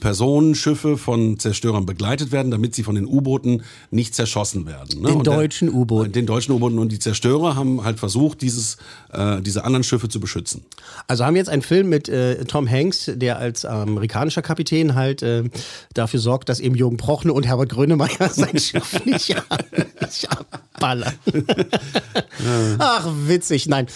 Personenschiffe 0.01 0.97
von 0.97 1.39
Zerstörern 1.39 1.87
begleitet 1.87 2.33
werden, 2.33 2.51
damit 2.51 2.75
sie 2.75 2.83
von 2.83 2.95
den 2.95 3.07
U-Booten 3.07 3.63
nicht 3.91 4.15
zerschossen 4.15 4.67
werden. 4.67 5.01
Ne? 5.01 5.09
Den 5.09 5.23
deutschen 5.23 5.73
U-Booten. 5.73 6.13
Den 6.13 6.27
deutschen 6.27 6.55
U-Booten 6.55 6.79
und 6.79 6.91
die 6.91 6.99
Zerstörer 6.99 7.57
haben 7.57 7.85
halt 7.85 7.99
versucht, 7.99 8.43
dieses, 8.43 8.77
äh, 9.13 9.41
diese 9.41 9.65
anderen 9.65 9.85
Schiffe 9.85 10.09
zu 10.09 10.21
beschützen. 10.21 10.65
Also 11.07 11.25
haben 11.25 11.35
wir 11.35 11.41
jetzt 11.41 11.49
einen 11.49 11.63
Film 11.63 11.89
mit 11.89 12.09
äh, 12.09 12.45
Tom 12.45 12.69
Hanks, 12.69 13.11
der 13.15 13.39
als 13.39 13.65
amerikanischer 13.65 14.43
Kapitän 14.43 14.95
halt 14.95 15.23
äh, 15.23 15.45
dafür 15.95 16.21
sorgt, 16.21 16.49
dass 16.49 16.61
eben 16.61 16.75
Jürgen 16.75 16.97
Prochne 16.97 17.33
und 17.33 17.47
Herbert 17.47 17.71
Grönemeyer 17.71 18.29
sein 18.31 18.59
Schiff 18.59 19.05
nicht 19.05 19.37
abballern. 20.79 21.15
Ach, 22.79 23.07
witzig. 23.27 23.67
Nein. 23.67 23.87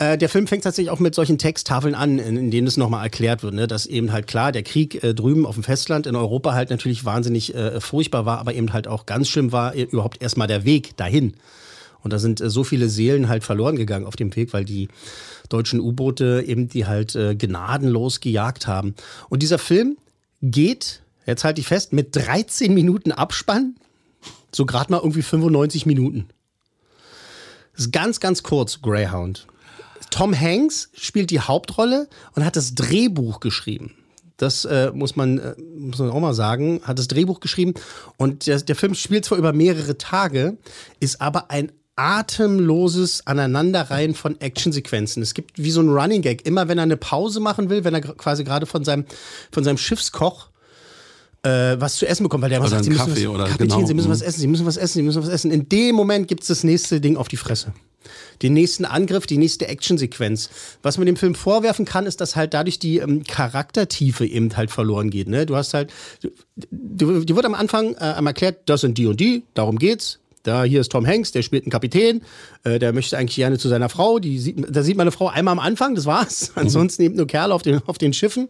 Äh, 0.00 0.16
der 0.16 0.30
Film 0.30 0.46
fängt 0.46 0.64
tatsächlich 0.64 0.90
auch 0.90 0.98
mit 0.98 1.14
solchen 1.14 1.36
Texttafeln 1.36 1.94
an, 1.94 2.18
in, 2.18 2.36
in 2.38 2.50
denen 2.50 2.66
es 2.66 2.78
nochmal 2.78 3.04
erklärt 3.04 3.42
wird, 3.42 3.52
ne? 3.52 3.66
dass 3.66 3.84
eben 3.84 4.12
halt 4.12 4.26
klar, 4.26 4.50
der 4.50 4.62
Krieg 4.62 5.04
äh, 5.04 5.14
drüben 5.14 5.44
auf 5.44 5.54
dem 5.54 5.62
Festland 5.62 6.06
in 6.06 6.16
Europa 6.16 6.54
halt 6.54 6.70
natürlich 6.70 7.04
wahnsinnig 7.04 7.54
äh, 7.54 7.80
furchtbar 7.80 8.24
war, 8.24 8.38
aber 8.38 8.54
eben 8.54 8.72
halt 8.72 8.88
auch 8.88 9.04
ganz 9.04 9.28
schlimm 9.28 9.52
war 9.52 9.76
äh, 9.76 9.82
überhaupt 9.82 10.22
erstmal 10.22 10.48
der 10.48 10.64
Weg 10.64 10.96
dahin. 10.96 11.34
Und 12.02 12.14
da 12.14 12.18
sind 12.18 12.40
äh, 12.40 12.48
so 12.48 12.64
viele 12.64 12.88
Seelen 12.88 13.28
halt 13.28 13.44
verloren 13.44 13.76
gegangen 13.76 14.06
auf 14.06 14.16
dem 14.16 14.34
Weg, 14.34 14.54
weil 14.54 14.64
die 14.64 14.88
deutschen 15.50 15.80
U-Boote 15.80 16.44
eben 16.46 16.68
die 16.68 16.86
halt 16.86 17.12
gnadenlos 17.12 18.20
gejagt 18.20 18.68
haben. 18.68 18.94
Und 19.30 19.42
dieser 19.42 19.58
Film 19.58 19.98
geht, 20.40 21.02
jetzt 21.26 21.42
halte 21.42 21.60
ich 21.60 21.66
fest, 21.66 21.92
mit 21.92 22.14
13 22.14 22.72
Minuten 22.72 23.10
Abspann, 23.10 23.74
so 24.54 24.64
gerade 24.64 24.92
mal 24.92 24.98
irgendwie 24.98 25.22
95 25.22 25.86
Minuten. 25.86 26.28
Ist 27.76 27.92
ganz, 27.92 28.20
ganz 28.20 28.44
kurz, 28.44 28.80
Greyhound. 28.80 29.48
Tom 30.10 30.38
Hanks 30.38 30.90
spielt 30.94 31.30
die 31.30 31.40
Hauptrolle 31.40 32.08
und 32.34 32.44
hat 32.44 32.56
das 32.56 32.74
Drehbuch 32.74 33.40
geschrieben. 33.40 33.94
Das 34.36 34.64
äh, 34.64 34.90
muss, 34.94 35.16
man, 35.16 35.38
äh, 35.38 35.54
muss 35.76 35.98
man 35.98 36.10
auch 36.10 36.20
mal 36.20 36.34
sagen. 36.34 36.80
Hat 36.84 36.98
das 36.98 37.08
Drehbuch 37.08 37.40
geschrieben. 37.40 37.74
Und 38.16 38.46
der, 38.46 38.60
der 38.60 38.76
Film 38.76 38.94
spielt 38.94 39.24
zwar 39.24 39.38
über 39.38 39.52
mehrere 39.52 39.98
Tage, 39.98 40.56
ist 40.98 41.20
aber 41.20 41.50
ein 41.50 41.72
atemloses 41.96 43.26
Aneinanderreihen 43.26 44.14
von 44.14 44.40
Actionsequenzen. 44.40 45.22
Es 45.22 45.34
gibt 45.34 45.62
wie 45.62 45.70
so 45.70 45.82
ein 45.82 45.90
Running 45.90 46.22
Gag. 46.22 46.46
Immer 46.46 46.68
wenn 46.68 46.78
er 46.78 46.84
eine 46.84 46.96
Pause 46.96 47.40
machen 47.40 47.68
will, 47.68 47.84
wenn 47.84 47.92
er 47.92 48.00
quasi 48.00 48.44
gerade 48.44 48.64
von 48.64 48.84
seinem, 48.84 49.04
von 49.52 49.64
seinem 49.64 49.76
Schiffskoch 49.76 50.49
äh, 51.42 51.76
was 51.80 51.96
zu 51.96 52.06
essen 52.06 52.24
bekommt, 52.24 52.42
weil 52.42 52.50
der 52.50 52.58
immer 52.58 52.68
sagt, 52.68 52.84
sie 52.84 52.90
müssen, 52.90 53.12
was, 53.16 53.26
oder 53.26 53.44
Kapitän, 53.44 53.68
genau. 53.68 53.86
sie 53.86 53.94
müssen 53.94 54.10
was 54.10 54.22
essen, 54.22 54.40
sie 54.40 54.46
müssen 54.46 54.66
was 54.66 54.76
essen, 54.76 54.94
sie 54.94 55.02
müssen 55.02 55.22
was 55.22 55.28
essen. 55.28 55.50
In 55.50 55.68
dem 55.68 55.94
Moment 55.94 56.28
gibt 56.28 56.42
es 56.42 56.48
das 56.48 56.64
nächste 56.64 57.00
Ding 57.00 57.16
auf 57.16 57.28
die 57.28 57.36
Fresse 57.36 57.72
den 58.42 58.54
nächsten 58.54 58.84
Angriff, 58.84 59.26
die 59.26 59.36
nächste 59.36 59.68
Actionsequenz. 59.68 60.50
Was 60.82 60.96
man 60.96 61.06
dem 61.06 61.16
Film 61.16 61.34
vorwerfen 61.34 61.84
kann, 61.84 62.06
ist, 62.06 62.20
dass 62.20 62.36
halt 62.36 62.54
dadurch 62.54 62.78
die 62.78 62.98
ähm, 62.98 63.24
Charaktertiefe 63.24 64.26
eben 64.26 64.56
halt 64.56 64.70
verloren 64.70 65.10
geht. 65.10 65.28
Ne? 65.28 65.46
Du 65.46 65.56
hast 65.56 65.74
halt, 65.74 65.92
du, 66.70 67.20
die 67.20 67.36
wird 67.36 67.44
am 67.44 67.54
Anfang 67.54 67.94
äh, 67.94 67.98
einmal 67.98 68.30
erklärt, 68.30 68.60
das 68.66 68.80
sind 68.80 68.96
die 68.98 69.06
und 69.06 69.20
die, 69.20 69.44
darum 69.54 69.78
geht's. 69.78 70.18
Da 70.42 70.64
hier 70.64 70.80
ist 70.80 70.90
Tom 70.90 71.06
Hanks, 71.06 71.32
der 71.32 71.42
spielt 71.42 71.64
einen 71.64 71.70
Kapitän, 71.70 72.22
äh, 72.64 72.78
der 72.78 72.94
möchte 72.94 73.18
eigentlich 73.18 73.36
gerne 73.36 73.58
zu 73.58 73.68
seiner 73.68 73.90
Frau. 73.90 74.18
Die 74.18 74.38
sieht, 74.38 74.74
da 74.74 74.82
sieht 74.82 74.96
man 74.96 75.04
eine 75.04 75.12
Frau 75.12 75.28
einmal 75.28 75.52
am 75.52 75.58
Anfang, 75.58 75.94
das 75.94 76.06
war's. 76.06 76.52
Ansonsten 76.54 77.02
eben 77.02 77.16
nur 77.16 77.26
Kerle 77.26 77.52
auf 77.52 77.60
den, 77.60 77.82
auf 77.84 77.98
den 77.98 78.14
Schiffen. 78.14 78.48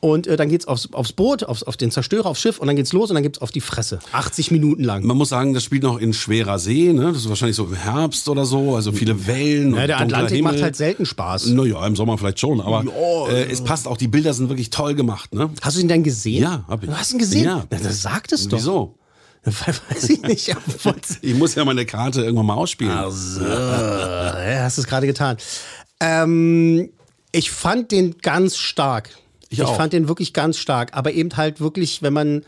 Und 0.00 0.26
äh, 0.26 0.36
dann 0.36 0.50
geht's 0.50 0.66
aufs, 0.66 0.90
aufs 0.92 1.12
Boot, 1.12 1.44
aufs, 1.44 1.62
auf 1.62 1.76
den 1.78 1.90
Zerstörer, 1.90 2.26
aufs 2.26 2.40
Schiff 2.40 2.58
und 2.58 2.66
dann 2.66 2.76
geht's 2.76 2.92
los 2.92 3.10
und 3.10 3.14
dann 3.14 3.22
gibt's 3.22 3.40
auf 3.40 3.50
die 3.52 3.60
Fresse. 3.62 4.00
80 4.12 4.50
Minuten 4.50 4.84
lang. 4.84 5.04
Man 5.04 5.16
muss 5.16 5.30
sagen, 5.30 5.54
das 5.54 5.64
spielt 5.64 5.82
noch 5.82 5.98
in 5.98 6.12
schwerer 6.12 6.58
See, 6.58 6.92
ne? 6.92 7.06
Das 7.12 7.18
ist 7.22 7.28
wahrscheinlich 7.28 7.56
so 7.56 7.64
im 7.64 7.74
Herbst 7.74 8.28
oder 8.28 8.44
so, 8.44 8.76
also 8.76 8.92
viele 8.92 9.26
Wellen. 9.26 9.74
Ja, 9.74 9.86
der 9.86 10.00
Atlantik 10.00 10.36
Himmel. 10.36 10.52
macht 10.52 10.62
halt 10.62 10.76
selten 10.76 11.06
Spaß. 11.06 11.46
Naja, 11.46 11.86
im 11.86 11.96
Sommer 11.96 12.18
vielleicht 12.18 12.38
schon, 12.38 12.60
aber 12.60 12.84
Ja, 12.84 13.32
äh, 13.32 13.50
es 13.50 13.64
passt 13.64 13.88
auch, 13.88 13.96
die 13.96 14.08
Bilder 14.08 14.34
sind 14.34 14.50
wirklich 14.50 14.68
toll 14.70 14.94
gemacht, 14.94 15.34
ne? 15.34 15.48
Hast 15.62 15.76
du 15.76 15.80
ihn 15.80 15.88
denn 15.88 16.02
gesehen? 16.02 16.42
Ja, 16.42 16.64
hab 16.68 16.82
ich. 16.82 16.90
Du 16.90 16.96
hast 16.96 17.12
ihn 17.12 17.18
gesehen? 17.18 17.44
Ja. 17.44 17.64
Na, 17.70 17.78
das 17.78 18.02
sagt 18.02 18.32
es 18.32 18.46
doch. 18.48 18.58
Wieso? 18.58 18.94
Weiß 19.44 20.08
ich 20.10 20.22
nicht. 20.22 20.54
Ich 21.22 21.34
muss 21.34 21.54
ja 21.54 21.64
meine 21.64 21.84
Karte 21.86 22.22
irgendwann 22.22 22.46
mal 22.46 22.54
ausspielen. 22.54 22.92
Also, 22.92 23.40
ja, 23.42 24.62
hast 24.62 24.78
du 24.78 24.82
es 24.82 24.86
gerade 24.86 25.06
getan. 25.06 25.36
Ähm, 26.00 26.90
ich 27.32 27.50
fand 27.50 27.90
den 27.90 28.16
ganz 28.18 28.56
stark. 28.56 29.10
Ich 29.58 29.64
auch. 29.64 29.76
fand 29.76 29.92
den 29.92 30.08
wirklich 30.08 30.32
ganz 30.32 30.58
stark. 30.58 30.96
Aber 30.96 31.12
eben 31.12 31.36
halt 31.36 31.60
wirklich, 31.60 32.02
wenn 32.02 32.12
man 32.12 32.44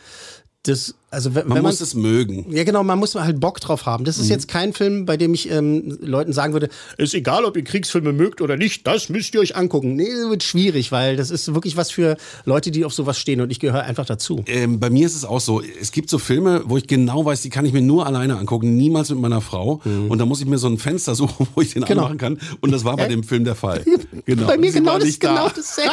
das, 0.64 0.94
also 1.16 1.34
wenn, 1.34 1.48
Man 1.48 1.56
wenn 1.56 1.62
muss 1.64 1.80
es 1.80 1.94
mögen. 1.94 2.44
Ja, 2.50 2.64
genau, 2.64 2.82
man 2.82 2.98
muss 2.98 3.14
halt 3.14 3.40
Bock 3.40 3.58
drauf 3.60 3.86
haben. 3.86 4.04
Das 4.04 4.18
ist 4.18 4.28
jetzt 4.28 4.48
kein 4.48 4.72
Film, 4.74 5.06
bei 5.06 5.16
dem 5.16 5.32
ich 5.32 5.50
ähm, 5.50 5.96
Leuten 6.02 6.32
sagen 6.34 6.52
würde, 6.52 6.68
ist 6.98 7.14
egal, 7.14 7.44
ob 7.46 7.56
ihr 7.56 7.64
Kriegsfilme 7.64 8.12
mögt 8.12 8.42
oder 8.42 8.56
nicht, 8.58 8.86
das 8.86 9.08
müsst 9.08 9.34
ihr 9.34 9.40
euch 9.40 9.56
angucken. 9.56 9.96
Nee, 9.96 10.08
das 10.10 10.28
wird 10.28 10.42
schwierig, 10.42 10.92
weil 10.92 11.16
das 11.16 11.30
ist 11.30 11.54
wirklich 11.54 11.76
was 11.78 11.90
für 11.90 12.18
Leute, 12.44 12.70
die 12.70 12.84
auf 12.84 12.92
sowas 12.92 13.18
stehen 13.18 13.40
und 13.40 13.50
ich 13.50 13.60
gehöre 13.60 13.82
einfach 13.84 14.04
dazu. 14.04 14.44
Ähm, 14.46 14.78
bei 14.78 14.90
mir 14.90 15.06
ist 15.06 15.16
es 15.16 15.24
auch 15.24 15.40
so, 15.40 15.62
es 15.80 15.90
gibt 15.92 16.10
so 16.10 16.18
Filme, 16.18 16.62
wo 16.66 16.76
ich 16.76 16.86
genau 16.86 17.24
weiß, 17.24 17.40
die 17.40 17.48
kann 17.50 17.64
ich 17.64 17.72
mir 17.72 17.80
nur 17.82 18.06
alleine 18.06 18.36
angucken, 18.36 18.76
niemals 18.76 19.08
mit 19.08 19.18
meiner 19.18 19.40
Frau. 19.40 19.80
Und 20.08 20.18
da 20.18 20.26
muss 20.26 20.40
ich 20.40 20.46
mir 20.46 20.58
so 20.58 20.66
ein 20.68 20.76
Fenster 20.78 21.14
suchen, 21.14 21.48
wo 21.54 21.62
ich 21.62 21.72
den 21.72 21.82
Mhm. 21.82 21.86
Genau. 21.86 22.00
anmachen 22.02 22.18
kann. 22.18 22.38
Und 22.60 22.72
das 22.72 22.84
war 22.84 22.96
bei 22.96 23.04
Äh, 23.06 23.08
dem 23.08 23.22
Film 23.22 23.44
der 23.44 23.54
Fall. 23.54 23.84
Genau. 24.26 24.46
Bei 24.46 24.58
mir 24.58 24.70
Sie 24.72 24.78
genau, 24.80 24.92
war 24.92 24.98
das, 24.98 25.18
da. 25.18 25.28
genau 25.28 25.48
dasselbe. 25.48 25.92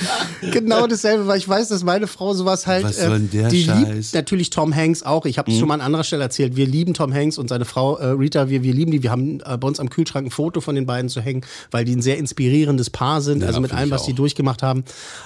genau 0.52 0.86
dasselbe, 0.86 1.26
weil 1.26 1.38
ich 1.38 1.48
weiß, 1.48 1.68
dass 1.68 1.84
meine 1.84 2.06
Frau 2.06 2.34
sowas 2.34 2.66
halt. 2.66 2.84
Was 2.84 2.96
soll 2.98 3.10
denn 3.18 3.30
der 3.30 3.48
die 3.48 3.64
Scheiß? 3.64 3.94
liebt 3.94 4.14
natürlich 4.14 4.50
Tom 4.50 4.63
Hanks 4.72 5.02
auch. 5.02 5.26
Ich 5.26 5.38
habe 5.38 5.50
es 5.50 5.58
schon 5.58 5.66
mal 5.66 5.74
an 5.74 5.80
anderer 5.80 6.04
Stelle 6.04 6.22
erzählt. 6.22 6.54
Wir 6.54 6.66
lieben 6.66 6.94
Tom 6.94 7.12
Hanks 7.12 7.38
und 7.38 7.48
seine 7.48 7.64
Frau 7.64 7.96
äh, 7.96 8.06
Rita. 8.06 8.48
Wir, 8.48 8.62
wir 8.62 8.72
lieben 8.72 8.92
die. 8.92 9.02
Wir 9.02 9.10
haben 9.10 9.40
äh, 9.40 9.58
bei 9.58 9.66
uns 9.66 9.80
am 9.80 9.90
Kühlschrank 9.90 10.28
ein 10.28 10.30
Foto 10.30 10.60
von 10.60 10.76
den 10.76 10.86
beiden 10.86 11.08
zu 11.08 11.20
hängen, 11.20 11.44
weil 11.72 11.84
die 11.84 11.96
ein 11.96 12.02
sehr 12.02 12.18
inspirierendes 12.18 12.90
Paar 12.90 13.20
sind. 13.20 13.40
Ja, 13.40 13.48
also 13.48 13.60
mit 13.60 13.72
allem, 13.74 13.90
was 13.90 14.04
die 14.04 14.12
durchgemacht 14.12 14.62
haben. 14.62 14.84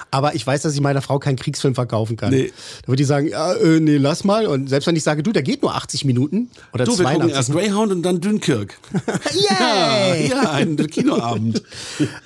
Aber 0.09 0.33
ich 0.33 0.45
weiß, 0.45 0.63
dass 0.63 0.73
ich 0.73 0.81
meiner 0.81 1.01
Frau 1.03 1.19
keinen 1.19 1.35
Kriegsfilm 1.35 1.75
verkaufen 1.75 2.17
kann. 2.17 2.31
Nee. 2.31 2.51
Da 2.81 2.87
würde 2.87 2.97
die 2.97 3.05
sagen, 3.05 3.27
ja, 3.27 3.53
äh, 3.53 3.79
nee, 3.79 3.97
lass 3.97 4.23
mal. 4.23 4.47
Und 4.47 4.69
selbst 4.69 4.87
wenn 4.87 4.95
ich 4.95 5.03
sage, 5.03 5.21
du, 5.21 5.31
der 5.31 5.43
geht 5.43 5.61
nur 5.61 5.75
80 5.75 6.05
Minuten 6.05 6.49
oder 6.73 6.85
Du, 6.85 6.97
wir 6.97 7.05
gucken 7.05 7.29
82 7.29 7.35
erst 7.35 7.51
Greyhound 7.51 7.91
und 7.91 8.01
dann 8.01 8.19
Dünkirk. 8.21 8.79
Yay! 9.33 10.29
Ja, 10.29 10.51
ein 10.51 10.75
Kinoabend. 10.75 11.63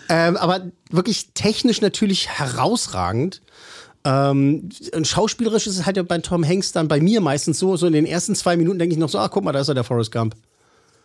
Ähm, 0.09 0.37
aber 0.37 0.67
wirklich 0.91 1.29
technisch 1.33 1.81
natürlich 1.81 2.29
herausragend. 2.29 3.41
Ähm, 4.05 4.69
schauspielerisch 5.03 5.67
ist 5.67 5.79
es 5.79 5.85
halt 5.85 5.97
ja 5.97 6.03
bei 6.03 6.17
Tom 6.17 6.45
Hanks 6.45 6.73
dann 6.73 6.87
bei 6.87 6.99
mir 6.99 7.21
meistens 7.21 7.59
so, 7.59 7.77
so 7.77 7.87
in 7.87 7.93
den 7.93 8.05
ersten 8.05 8.35
zwei 8.35 8.57
Minuten 8.57 8.79
denke 8.79 8.93
ich 8.93 8.99
noch 8.99 9.09
so, 9.09 9.19
ach 9.19 9.31
guck 9.31 9.43
mal, 9.43 9.53
da 9.53 9.59
ist 9.59 9.69
er 9.69 9.75
der 9.75 9.85
Forrest 9.85 10.11
Gump. 10.11 10.35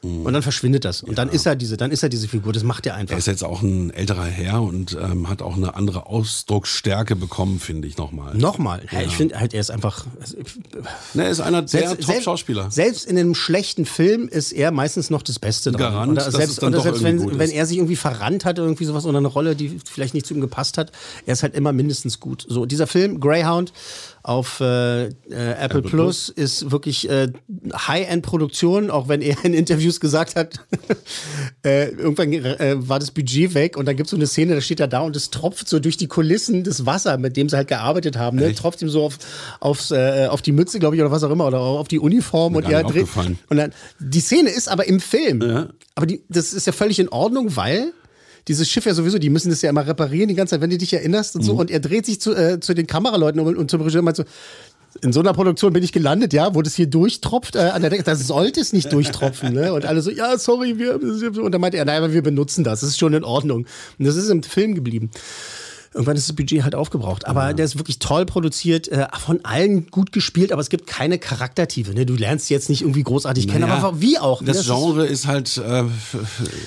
Und 0.01 0.33
dann 0.33 0.43
verschwindet 0.43 0.85
das. 0.85 1.03
Und 1.03 1.19
dann 1.19 1.29
ist 1.29 1.45
er 1.45 1.57
diese, 1.57 1.77
dann 1.77 1.91
ist 1.91 2.05
er 2.05 2.09
diese 2.09 2.29
Figur. 2.29 2.53
Das 2.53 2.63
macht 2.63 2.87
er 2.87 2.95
einfach. 2.95 3.15
Er 3.15 3.19
ist 3.19 3.27
jetzt 3.27 3.43
auch 3.43 3.63
ein 3.63 3.91
älterer 3.91 4.27
Herr 4.27 4.63
und 4.63 4.97
ähm, 5.01 5.29
hat 5.29 5.43
auch 5.43 5.57
eine 5.57 5.75
andere 5.75 6.07
Ausdrucksstärke 6.07 7.17
bekommen, 7.17 7.59
finde 7.59 7.89
ich 7.89 7.97
nochmal. 7.97 8.37
Nochmal. 8.37 8.83
Ja, 8.93 9.01
ich 9.01 9.17
finde 9.17 9.41
halt, 9.41 9.55
er 9.55 9.61
ist 9.61 9.71
einfach. 9.71 10.07
Ne, 11.15 11.25
er 11.25 11.31
ist 11.31 11.41
einer 11.41 11.63
der 11.63 11.69
selbst, 11.69 12.07
Top-Schauspieler. 12.07 12.71
Selbst 12.71 13.07
in 13.07 13.19
einem 13.19 13.35
schlechten 13.35 13.87
Film 13.87 14.29
ist 14.29 14.53
er 14.53 14.71
meistens 14.71 15.11
noch 15.11 15.23
das 15.23 15.41
Beste 15.41 15.73
dran. 15.73 15.81
Garant, 15.81 16.13
oder 16.13 16.31
selbst, 16.31 16.63
oder 16.63 16.81
selbst 16.81 17.03
wenn, 17.03 17.37
wenn 17.37 17.51
er 17.51 17.67
sich 17.67 17.79
irgendwie 17.79 17.97
verrannt 17.97 18.45
hat, 18.45 18.59
irgendwie 18.59 18.85
sowas 18.85 19.05
oder 19.05 19.19
eine 19.19 19.29
Rolle, 19.29 19.57
die 19.57 19.81
vielleicht 19.85 20.15
nicht 20.15 20.27
zu 20.27 20.35
ihm 20.35 20.41
gepasst 20.41 20.79
hat, 20.79 20.93
er 21.27 21.33
ist 21.33 21.43
halt 21.43 21.57
immer 21.57 21.73
mindestens 21.73 22.21
gut. 22.21 22.47
So, 22.49 22.67
dieser 22.67 22.87
Film, 22.87 23.19
Greyhound, 23.19 23.73
auf 24.23 24.61
äh, 24.61 25.07
äh, 25.07 25.11
Apple, 25.31 25.83
Plus 25.83 26.29
ist 26.29 26.71
wirklich 26.71 27.09
äh, 27.09 27.29
High-End-Produktion, 27.73 28.91
auch 28.91 29.09
wenn 29.09 29.23
er 29.23 29.45
in 29.45 29.55
Interviews 29.55 30.01
gesagt 30.01 30.37
hat, 30.37 30.61
äh, 31.65 31.89
irgendwann 31.89 32.33
äh, 32.33 32.77
war 32.79 32.99
das 32.99 33.11
Budget 33.11 33.55
weg 33.55 33.77
und 33.77 33.87
dann 33.87 33.97
gibt 33.97 34.07
es 34.07 34.11
so 34.11 34.17
eine 34.17 34.27
Szene, 34.27 34.55
da 34.55 34.61
steht 34.61 34.81
er 34.81 34.89
da 34.89 35.01
und 35.01 35.17
es 35.17 35.31
tropft 35.31 35.69
so 35.69 35.79
durch 35.79 35.97
die 35.97 36.09
Kulissen 36.09 36.65
das 36.65 36.87
Wasser, 36.87 37.19
mit 37.19 37.37
dem 37.37 37.49
sie 37.49 37.57
halt 37.57 37.69
gearbeitet 37.69 38.17
haben, 38.17 38.39
ne? 38.39 38.47
Echt? 38.47 38.59
tropft 38.59 38.83
ihm 38.83 38.89
so 38.89 39.05
auf, 39.05 39.19
aufs, 39.61 39.93
auf 39.93 40.43
die 40.43 40.53
Mütze, 40.53 40.79
glaube 40.79 40.97
ich, 40.97 41.03
oder 41.03 41.11
was 41.11 41.23
auch 41.23 41.31
immer, 41.31 41.47
oder 41.47 41.61
auf 41.61 41.89
die 41.89 41.99
Uniform 41.99 42.57
und 42.57 42.69
er 42.69 42.85
dreht. 42.85 43.09
Und 43.49 43.57
dann, 43.57 43.73
die 43.99 44.21
Szene 44.21 44.51
ist 44.51 44.69
aber 44.69 44.87
im 44.87 45.01
Film. 45.01 45.43
Ja. 45.43 45.69
Aber 45.95 46.07
die, 46.07 46.23
das 46.29 46.53
ist 46.53 46.67
ja 46.67 46.73
völlig 46.73 46.99
in 46.99 47.09
Ordnung, 47.09 47.57
weil 47.57 47.93
dieses 48.49 48.69
Schiff 48.69 48.87
ja 48.87 48.95
sowieso, 48.95 49.19
die 49.19 49.31
müssen 49.31 49.51
das 49.51 49.63
ja 49.63 49.71
immer 49.71 49.87
reparieren 49.87 50.29
die 50.29 50.35
ganze 50.35 50.53
Zeit, 50.53 50.61
wenn 50.61 50.71
du 50.71 50.79
dich 50.79 50.93
erinnerst 50.93 51.37
und 51.37 51.43
so. 51.43 51.55
Mhm. 51.55 51.59
Und 51.61 51.71
er 51.71 51.81
dreht 51.81 52.07
sich 52.07 52.21
zu, 52.21 52.35
äh, 52.35 52.59
zu 52.61 52.75
den 52.75 52.87
Kameraleuten 52.87 53.41
und, 53.41 53.57
und 53.57 53.71
zum 53.71 53.81
Regisseur 53.81 54.01
und 54.01 54.07
meint 54.07 54.17
so, 54.17 54.25
in 55.03 55.13
so 55.13 55.21
einer 55.21 55.35
Produktion 55.35 55.73
bin 55.73 55.85
ich 55.85 55.93
gelandet, 55.93 56.33
ja, 56.33 56.55
wo 56.55 56.63
das 56.63 56.75
hier 56.75 56.87
durchtropft 56.87 57.55
äh, 57.55 57.59
an 57.61 57.83
der 57.83 57.91
Decke. 57.91 58.03
Das 58.03 58.27
sollte 58.27 58.61
es 58.61 58.73
nicht 58.73 58.91
durchtropfen, 58.93 59.53
ne? 59.53 59.73
Und 59.75 59.85
alle 59.85 60.01
so, 60.03 60.11
ja, 60.11 60.37
sorry, 60.39 60.79
wir. 60.79 60.97
Und 61.43 61.53
dann 61.53 61.61
meinte 61.61 61.77
er, 61.77 61.85
nein, 61.85 61.99
aber 62.03 62.13
wir 62.13 62.23
benutzen 62.23 62.65
das. 62.65 62.81
Das 62.81 62.89
ist 62.89 62.99
schon 62.99 63.13
in 63.13 63.23
Ordnung. 63.23 63.67
Und 63.99 64.05
das 64.07 64.17
ist 64.17 64.29
im 64.31 64.43
Film 64.43 64.75
geblieben. 64.75 65.11
Irgendwann 65.95 66.17
ist 66.17 66.29
das 66.29 66.35
Budget 66.37 66.65
halt 66.65 66.75
aufgebraucht. 66.75 67.27
Aber 67.27 67.55
der 67.55 67.65
ist 67.65 67.79
wirklich 67.79 67.99
toll 67.99 68.27
produziert, 68.27 68.89
äh, 68.89 69.07
von 69.19 69.45
allen 69.45 69.87
gut 69.89 70.11
gespielt, 70.13 70.53
aber 70.53 70.61
es 70.63 70.69
gibt 70.69 70.87
keine 70.87 71.19
Charaktertiefe. 71.19 71.93
Ne? 71.93 72.05
Du 72.07 72.15
lernst 72.15 72.51
jetzt 72.51 72.69
nicht 72.69 72.83
irgendwie 72.83 73.03
großartig 73.03 73.47
kennen, 73.47 73.63
Naja, 73.69 73.75
aber 73.83 74.01
wie 74.01 74.19
auch. 74.19 74.41
ne? 74.41 74.49
Das 74.49 74.59
ist- 74.59 74.67
Genre 74.67 75.07
ist 75.07 75.27
halt 75.27 75.57
äh, 75.59 75.85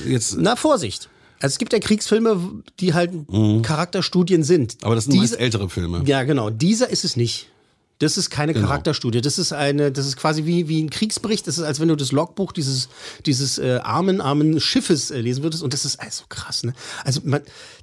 jetzt. 0.08 0.38
na, 0.40 0.56
Vorsicht. 0.56 1.10
Also 1.42 1.54
es 1.54 1.58
gibt 1.58 1.74
ja 1.74 1.80
Kriegsfilme, 1.80 2.62
die 2.80 2.94
halt 2.94 3.12
Charakterstudien 3.64 4.44
sind. 4.44 4.76
Mhm. 4.76 4.86
Aber 4.86 4.96
das 4.96 5.06
sind 5.06 5.14
Diese, 5.14 5.34
meist 5.36 5.40
ältere 5.40 5.70
Filme. 5.70 6.04
Ja, 6.06 6.24
genau. 6.24 6.50
Dieser 6.50 6.90
ist 6.90 7.04
es 7.04 7.16
nicht. 7.16 7.48
Das 8.00 8.18
ist 8.18 8.32
keine 8.32 8.54
Genau. 8.54 8.66
Charakterstudie. 8.66 9.22
Das 9.22 9.38
ist 9.38 9.54
eine, 9.54 9.92
das 9.92 10.08
ist 10.08 10.18
quasi 10.18 10.46
wie, 10.46 10.68
wie 10.68 10.82
ein 10.82 10.90
Kriegsbericht. 10.90 11.46
Das 11.46 11.60
ist, 11.60 11.64
als 11.64 11.80
wenn 11.80 11.88
du 11.88 11.96
das 11.96 12.12
Logbuch 12.12 12.52
dieses, 12.52 12.90
dieses 13.28 13.60
äh, 13.60 13.80
armen, 13.84 14.22
armen 14.22 14.60
Schiffes 14.60 15.12
äh, 15.12 15.20
lesen 15.20 15.44
würdest. 15.44 15.62
Und 15.62 15.74
das 15.74 15.86
ist 15.86 16.00
also 16.00 16.24
krass, 16.28 16.64
ne? 16.64 16.74
Also 17.04 17.22
man, 17.24 17.42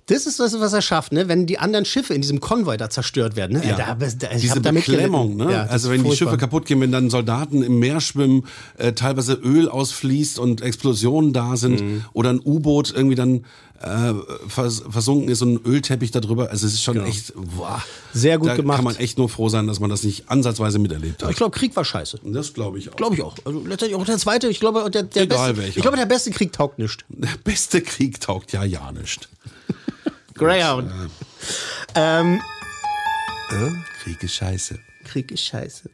das 0.08 0.26
ist 0.26 0.40
das, 0.40 0.58
was 0.58 0.72
er 0.72 0.82
schafft, 0.82 1.12
ne? 1.12 1.28
Wenn 1.28 1.46
die 1.46 1.58
anderen 1.58 1.84
Schiffe 1.84 2.14
in 2.14 2.20
diesem 2.22 2.40
Konvoi 2.40 2.76
da 2.76 2.90
zerstört 2.90 3.36
werden, 3.36 3.58
ne? 3.58 3.66
Ja. 3.68 3.76
Da, 3.76 3.94
da, 3.94 4.30
ich 4.32 4.40
Diese 4.42 4.60
Beklemmung, 4.60 5.36
ne? 5.36 5.52
Ja, 5.52 5.62
also 5.66 5.90
wenn 5.90 6.02
die. 6.04 6.16
Schiffe 6.16 6.36
kaputt 6.36 6.66
gehen, 6.66 6.80
wenn 6.80 6.90
dann 6.92 7.10
Soldaten 7.10 7.62
im 7.62 7.78
Meer 7.78 8.00
schwimmen, 8.00 8.44
äh, 8.76 8.92
teilweise 8.92 9.34
Öl 9.34 9.68
ausfließt 9.68 10.38
und 10.38 10.60
Explosionen 10.62 11.32
da 11.32 11.56
sind 11.56 11.80
Mhm. 11.80 12.04
oder 12.12 12.30
ein 12.30 12.40
U-Boot 12.44 12.92
irgendwie 12.94 13.14
dann 13.14 13.44
äh, 13.80 14.12
vers 14.48 14.82
versunken 14.90 15.28
ist 15.28 15.40
und 15.42 15.54
ein 15.54 15.60
Ölteppich 15.64 16.10
darüber. 16.10 16.50
Also 16.50 16.66
es 16.66 16.72
ist 16.74 16.82
schon 16.82 17.04
echt, 17.04 17.32
boah, 17.34 17.68
Genau. 17.68 17.78
Sehr 18.12 18.38
gut 18.38 18.48
da 18.48 18.56
gemacht. 18.56 18.76
kann 18.76 18.84
man 18.84 18.96
echt 18.96 19.18
nur 19.18 19.28
froh 19.28 19.48
sein, 19.48 19.68
dass 19.68 19.78
man 19.78 19.88
das 19.88 20.02
nicht 20.02 20.28
ansatzweise 20.28 20.80
miterlebt 20.80 21.22
hat. 21.22 21.30
Ich 21.30 21.36
glaube, 21.36 21.56
Krieg 21.56 21.76
war 21.76 21.84
scheiße. 21.84 22.18
das 22.24 22.54
glaube 22.54 22.78
ich 22.80 22.90
auch. 22.90 22.96
Glaube 22.96 23.14
ich 23.14 23.22
auch. 23.22 23.36
Also 23.44 23.60
letztendlich 23.64 23.94
auch 24.00 24.04
der 24.04 24.18
zweite, 24.18 24.48
ich 24.48 24.58
glaube, 24.58 24.90
der, 24.90 25.04
der 25.04 25.22
Egal 25.22 25.48
beste, 25.52 25.62
welcher. 25.62 25.76
ich 25.76 25.82
glaube, 25.82 25.96
der 25.96 26.06
beste 26.06 26.30
Krieg 26.32 26.52
taugt 26.52 26.80
nicht. 26.80 27.04
Der 27.08 27.28
beste 27.44 27.80
Krieg 27.82 28.20
taugt 28.20 28.50
ja 28.52 28.64
ja 28.64 28.90
nicht. 28.90 29.28
Greyhound. 30.38 30.90
Ähm, 31.94 32.40
Krieg 34.02 34.22
ist 34.22 34.34
scheiße. 34.34 34.78
Krieg 35.04 35.30
ist 35.32 35.42
scheiße. 35.42 35.90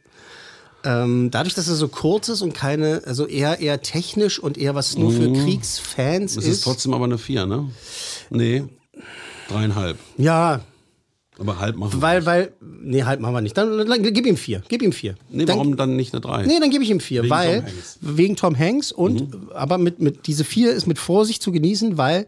Ähm, 0.83 1.31
dadurch, 1.31 1.55
dass 1.55 1.67
er 1.67 1.75
so 1.75 1.87
kurz 1.87 2.29
ist 2.29 2.41
und 2.41 2.53
keine, 2.53 3.01
also 3.05 3.25
eher 3.25 3.59
eher 3.59 3.81
technisch 3.81 4.39
und 4.39 4.57
eher 4.57 4.75
was 4.75 4.95
nur 4.97 5.11
für 5.11 5.31
Kriegsfans 5.33 6.37
Es 6.37 6.43
ist. 6.45 6.47
ist 6.57 6.63
trotzdem 6.63 6.93
aber 6.93 7.05
eine 7.05 7.17
vier, 7.17 7.45
ne? 7.47 7.69
Nee, 8.29 8.63
dreieinhalb. 9.49 9.97
ja, 10.17 10.61
Aber 11.39 11.57
halb 11.59 11.75
machen 11.75 11.93
wir 11.93 12.01
weil, 12.03 12.17
nicht. 12.19 12.27
weil, 12.27 12.53
nee, 12.61 13.03
halt 13.03 13.19
machen 13.19 13.33
wir 13.33 13.41
nicht. 13.41 13.57
Dann, 13.57 13.87
dann 13.87 14.03
gib 14.03 14.27
ihm 14.27 14.37
vier. 14.37 14.61
Gib 14.67 14.83
ihm 14.83 14.91
vier. 14.91 15.15
Nee, 15.29 15.45
dann, 15.45 15.57
warum 15.57 15.75
dann 15.75 15.95
nicht 15.95 16.13
eine 16.13 16.21
drei? 16.21 16.45
Nee, 16.45 16.59
dann 16.59 16.69
gebe 16.69 16.83
ich 16.83 16.91
ihm 16.91 16.99
vier, 16.99 17.23
Wegen 17.23 17.31
weil 17.31 17.61
Tom 17.63 17.71
wegen 18.17 18.35
Tom 18.35 18.57
Hanks 18.59 18.91
und 18.91 19.51
aber 19.55 19.79
mit, 19.79 19.99
mit 20.01 20.27
diese 20.27 20.43
vier 20.43 20.71
ist 20.71 20.85
mit 20.85 20.99
Vorsicht 20.99 21.41
zu 21.41 21.51
genießen, 21.51 21.97
weil 21.97 22.27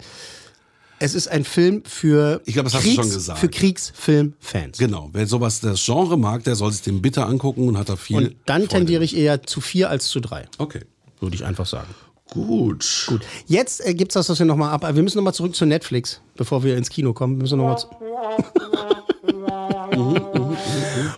es 1.00 1.14
ist 1.14 1.28
ein 1.28 1.44
Film 1.44 1.84
für 1.86 2.42
Ich 2.46 2.54
glaub, 2.54 2.66
das 2.66 2.74
hast 2.76 2.86
du 2.86 2.92
schon 2.92 3.10
gesagt. 3.10 3.40
für 3.40 3.50
Kriegsfilmfans. 3.50 4.78
Genau, 4.78 5.10
wer 5.14 5.28
sowas 5.28 5.60
das 5.60 5.84
Genre 5.86 6.18
mag, 6.18 6.44
der 6.44 6.56
soll 6.56 6.72
sich 6.72 6.82
den 6.82 7.02
bitte 7.02 7.26
angucken 7.26 7.68
und 7.68 7.78
hat 7.78 7.90
da 7.90 7.96
viel. 7.96 8.18
Und 8.18 8.36
dann 8.46 8.62
Freude 8.64 8.68
tendiere 8.76 9.04
ich 9.04 9.16
eher 9.16 9.44
zu 9.44 9.62
vier 9.62 9.90
als 9.90 10.08
zu 10.08 10.20
drei, 10.20 10.46
Okay. 10.58 10.82
würde 11.20 11.36
ich 11.36 11.46
einfach 11.46 11.66
sagen. 11.66 11.88
Gut. 12.32 13.06
Gut, 13.08 13.22
jetzt 13.46 13.86
äh, 13.86 13.94
gibt's 13.94 14.16
das, 14.16 14.28
was 14.28 14.38
wir 14.40 14.46
nochmal 14.46 14.74
ab. 14.74 14.84
Wir 14.94 15.04
müssen 15.04 15.18
nochmal 15.18 15.34
zurück 15.34 15.56
zu 15.56 15.66
Netflix, 15.66 16.20
bevor 16.36 16.64
wir 16.64 16.76
ins 16.76 16.90
Kino 16.90 17.14
kommen. 17.14 17.38
Wir 17.38 17.44
müssen 17.44 17.58
noch 17.58 17.66
mal 17.66 17.78
zu 17.78 17.88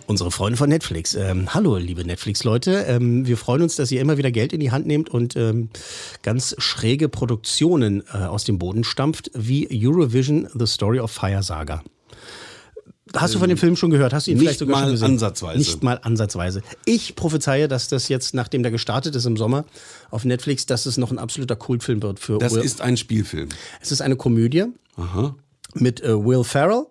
Unsere 0.06 0.30
Freunde 0.30 0.56
von 0.56 0.68
Netflix. 0.68 1.14
Ähm, 1.14 1.54
hallo, 1.54 1.76
liebe 1.76 2.04
Netflix-Leute. 2.04 2.84
Ähm, 2.88 3.26
wir 3.26 3.36
freuen 3.36 3.62
uns, 3.62 3.76
dass 3.76 3.90
ihr 3.90 4.00
immer 4.00 4.18
wieder 4.18 4.30
Geld 4.30 4.52
in 4.52 4.60
die 4.60 4.70
Hand 4.70 4.86
nehmt 4.86 5.08
und 5.08 5.36
ähm, 5.36 5.70
ganz 6.22 6.54
schräge 6.58 7.08
Produktionen 7.08 8.02
äh, 8.12 8.18
aus 8.18 8.44
dem 8.44 8.58
Boden 8.58 8.84
stampft, 8.84 9.30
wie 9.34 9.68
Eurovision 9.70 10.48
The 10.54 10.66
Story 10.66 11.00
of 11.00 11.10
Fire 11.10 11.42
Saga. 11.42 11.82
Hast 13.16 13.34
du 13.34 13.38
von 13.40 13.48
dem 13.48 13.58
Film 13.58 13.74
schon 13.74 13.90
gehört? 13.90 14.12
Hast 14.12 14.26
du 14.28 14.30
ihn 14.30 14.36
nicht 14.36 14.42
vielleicht 14.44 14.58
sogar 14.60 14.76
mal 14.76 14.82
schon 14.84 14.92
gesehen? 14.92 15.10
ansatzweise. 15.12 15.58
Nicht 15.58 15.82
mal 15.82 15.98
ansatzweise. 16.02 16.62
Ich 16.84 17.16
prophezeie, 17.16 17.66
dass 17.66 17.88
das 17.88 18.08
jetzt, 18.08 18.34
nachdem 18.34 18.62
der 18.62 18.70
gestartet 18.70 19.16
ist 19.16 19.24
im 19.26 19.36
Sommer 19.36 19.64
auf 20.10 20.24
Netflix, 20.24 20.66
dass 20.66 20.86
es 20.86 20.96
noch 20.96 21.10
ein 21.10 21.18
absoluter 21.18 21.56
Kultfilm 21.56 22.02
wird 22.02 22.20
für 22.20 22.38
Das 22.38 22.54
Will. 22.54 22.62
ist 22.62 22.80
ein 22.80 22.96
Spielfilm. 22.96 23.48
Es 23.80 23.90
ist 23.90 24.00
eine 24.00 24.14
Komödie 24.16 24.66
Aha. 24.96 25.34
mit 25.74 26.00
äh, 26.02 26.24
Will 26.24 26.44
Ferrell 26.44 26.86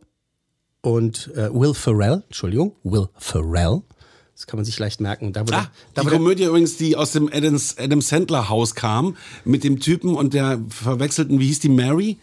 und 0.82 1.32
äh, 1.36 1.54
Will 1.54 1.74
Ferrell, 1.74 2.24
Entschuldigung, 2.28 2.76
Will 2.84 3.08
Ferrell. 3.18 3.82
Das 4.36 4.48
kann 4.48 4.58
man 4.58 4.64
sich 4.66 4.80
leicht 4.80 5.02
merken. 5.02 5.34
Da 5.34 5.42
wurde, 5.42 5.58
Ah, 5.58 5.72
da 5.94 6.02
die 6.02 6.08
wurde, 6.08 6.16
Komödie 6.18 6.44
übrigens, 6.46 6.78
die 6.78 6.96
aus 6.96 7.12
dem 7.12 7.30
Adams, 7.32 7.76
Adam 7.78 8.02
Sandler 8.02 8.48
Haus 8.48 8.74
kam, 8.74 9.18
mit 9.44 9.66
dem 9.66 9.82
Typen 9.82 10.16
und 10.16 10.34
der 10.34 10.60
verwechselten, 10.70 11.40
wie 11.40 11.48
hieß 11.48 11.60
die 11.60 11.70
Mary? 11.70 12.18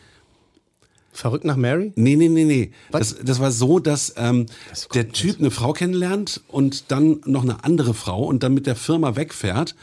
verrückt 1.13 1.45
nach 1.47 1.57
Mary? 1.57 1.93
Nee, 1.97 2.15
nee, 2.17 2.29
nee, 2.29 2.45
nee. 2.45 2.73
Das, 2.93 3.17
das 3.23 3.41
war 3.41 3.51
so, 3.51 3.79
dass 3.79 4.13
ähm, 4.19 4.47
der 4.95 5.09
Typ 5.13 5.39
eine 5.39 5.51
Frau 5.51 5.73
kennenlernt 5.73 6.43
und 6.49 6.91
dann 6.91 7.21
noch 7.25 7.43
eine 7.43 7.65
andere 7.65 7.95
Frau 7.95 8.25
und 8.25 8.43
dann 8.43 8.53
mit 8.55 8.67
der 8.67 8.77
Firma 8.77 9.17
wegfährt. 9.17 9.75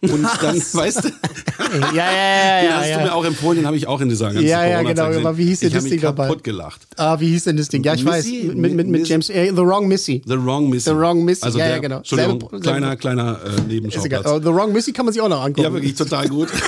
Und 0.00 0.22
dann, 0.42 0.56
weißt 0.56 1.04
du, 1.04 1.08
Ja, 1.08 2.12
ja, 2.12 2.62
ja, 2.62 2.62
den 2.62 2.72
hast 2.76 2.94
du 2.94 2.98
mir 3.00 3.14
auch 3.14 3.24
empfohlen, 3.24 3.58
den 3.58 3.66
habe 3.66 3.76
ich 3.76 3.88
auch 3.88 4.00
in 4.00 4.08
dieser 4.08 4.26
ganzen 4.26 4.46
Ja, 4.46 4.64
ja, 4.64 4.82
genau, 4.82 5.04
aber 5.04 5.36
wie 5.36 5.46
hieß 5.46 5.60
denn 5.60 5.68
ich 5.68 5.74
das 5.74 5.84
Ding 5.84 6.00
dabei? 6.00 6.28
kaputt 6.28 6.44
gelacht. 6.44 6.86
Ah, 6.96 7.18
wie 7.18 7.28
hieß 7.28 7.44
denn 7.44 7.56
das 7.56 7.68
Ding? 7.68 7.82
Ja, 7.82 7.94
ich 7.94 8.04
weiß. 8.04 8.26
Mit, 8.54 8.74
mit, 8.74 8.86
mit 8.88 9.08
James, 9.08 9.26
The 9.26 9.56
Wrong 9.56 9.88
Missy. 9.88 10.22
The 10.24 10.36
Wrong 10.36 10.68
Missy. 10.68 10.90
The 10.90 10.96
Wrong 10.96 11.24
Missy, 11.24 11.44
Also 11.44 11.58
ja, 11.58 11.68
ja, 11.68 11.78
genau. 11.78 11.98
Entschuldigung, 11.98 12.38
kleiner, 12.60 12.96
kleiner 12.96 13.40
äh. 13.44 13.60
Nebenschauplatz. 13.66 14.26
Aber 14.26 14.40
The 14.40 14.54
Wrong 14.54 14.72
Missy 14.72 14.92
kann 14.92 15.04
man 15.04 15.12
sich 15.12 15.20
auch 15.20 15.28
noch 15.28 15.42
angucken. 15.42 15.62
Ja, 15.62 15.72
wirklich 15.72 15.94
total 15.94 16.28
gut. 16.28 16.48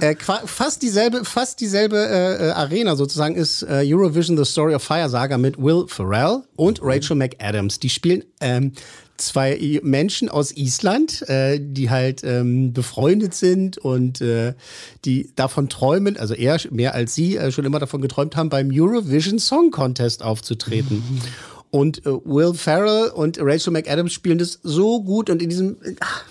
Äh, 0.00 0.16
fast 0.44 0.82
dieselbe, 0.82 1.24
fast 1.24 1.60
dieselbe 1.60 1.96
äh, 1.96 2.48
äh, 2.48 2.50
Arena 2.50 2.96
sozusagen 2.96 3.34
ist 3.34 3.62
äh, 3.62 3.82
Eurovision 3.84 4.36
The 4.36 4.44
Story 4.44 4.74
of 4.74 4.82
Fire 4.82 5.08
Saga 5.08 5.38
mit 5.38 5.58
Will 5.58 5.84
Ferrell 5.88 6.42
und 6.56 6.80
Rachel 6.82 7.16
McAdams. 7.16 7.78
Die 7.80 7.88
spielen 7.88 8.24
ähm, 8.40 8.72
zwei 9.18 9.80
Menschen 9.82 10.28
aus 10.28 10.52
Island, 10.56 11.28
äh, 11.28 11.60
die 11.60 11.90
halt 11.90 12.22
ähm, 12.24 12.72
befreundet 12.72 13.34
sind 13.34 13.78
und 13.78 14.20
äh, 14.20 14.54
die 15.04 15.30
davon 15.36 15.68
träumen, 15.68 16.16
also 16.16 16.34
er 16.34 16.58
mehr 16.70 16.94
als 16.94 17.14
sie 17.14 17.36
äh, 17.36 17.52
schon 17.52 17.64
immer 17.64 17.78
davon 17.78 18.00
geträumt 18.00 18.36
haben, 18.36 18.48
beim 18.48 18.70
Eurovision 18.72 19.38
Song 19.38 19.70
Contest 19.70 20.22
aufzutreten. 20.22 21.02
Und 21.70 22.06
äh, 22.06 22.10
Will 22.24 22.54
Ferrell 22.54 23.10
und 23.10 23.38
Rachel 23.40 23.72
McAdams 23.72 24.12
spielen 24.12 24.38
das 24.38 24.60
so 24.62 25.02
gut 25.02 25.28
und 25.30 25.42
in 25.42 25.48
diesem 25.48 25.76
ach, 26.00 26.24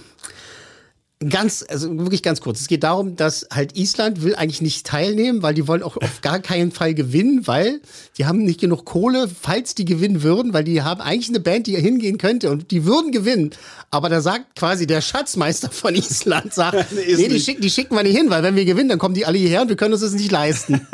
Ganz, 1.29 1.63
also 1.69 1.97
wirklich 1.97 2.23
ganz 2.23 2.41
kurz. 2.41 2.59
Es 2.59 2.67
geht 2.67 2.83
darum, 2.83 3.15
dass 3.15 3.47
halt 3.49 3.77
Island 3.77 4.21
will 4.21 4.35
eigentlich 4.35 4.61
nicht 4.61 4.85
teilnehmen, 4.85 5.43
weil 5.43 5.53
die 5.53 5.65
wollen 5.65 5.81
auch 5.81 5.95
auf 5.95 6.19
gar 6.21 6.39
keinen 6.39 6.73
Fall 6.73 6.93
gewinnen, 6.93 7.47
weil 7.47 7.79
die 8.17 8.25
haben 8.25 8.43
nicht 8.43 8.59
genug 8.59 8.83
Kohle, 8.83 9.29
falls 9.29 9.75
die 9.75 9.85
gewinnen 9.85 10.23
würden, 10.23 10.51
weil 10.51 10.65
die 10.65 10.81
haben 10.81 10.99
eigentlich 10.99 11.29
eine 11.29 11.39
Band, 11.39 11.67
die 11.67 11.77
hingehen 11.77 12.17
könnte 12.17 12.51
und 12.51 12.69
die 12.69 12.83
würden 12.83 13.13
gewinnen. 13.13 13.51
Aber 13.91 14.09
da 14.09 14.19
sagt 14.19 14.57
quasi 14.57 14.87
der 14.87 14.99
Schatzmeister 14.99 15.71
von 15.71 15.95
Island, 15.95 16.53
sagt, 16.53 16.91
nee, 16.91 17.29
die, 17.29 17.39
schick, 17.39 17.61
die 17.61 17.69
schicken 17.69 17.95
wir 17.95 18.03
nicht 18.03 18.17
hin, 18.17 18.29
weil 18.29 18.43
wenn 18.43 18.57
wir 18.57 18.65
gewinnen, 18.65 18.89
dann 18.89 18.99
kommen 18.99 19.15
die 19.15 19.25
alle 19.25 19.37
hierher 19.37 19.61
und 19.61 19.69
wir 19.69 19.77
können 19.77 19.93
uns 19.93 20.01
das 20.01 20.11
nicht 20.11 20.33
leisten. 20.33 20.85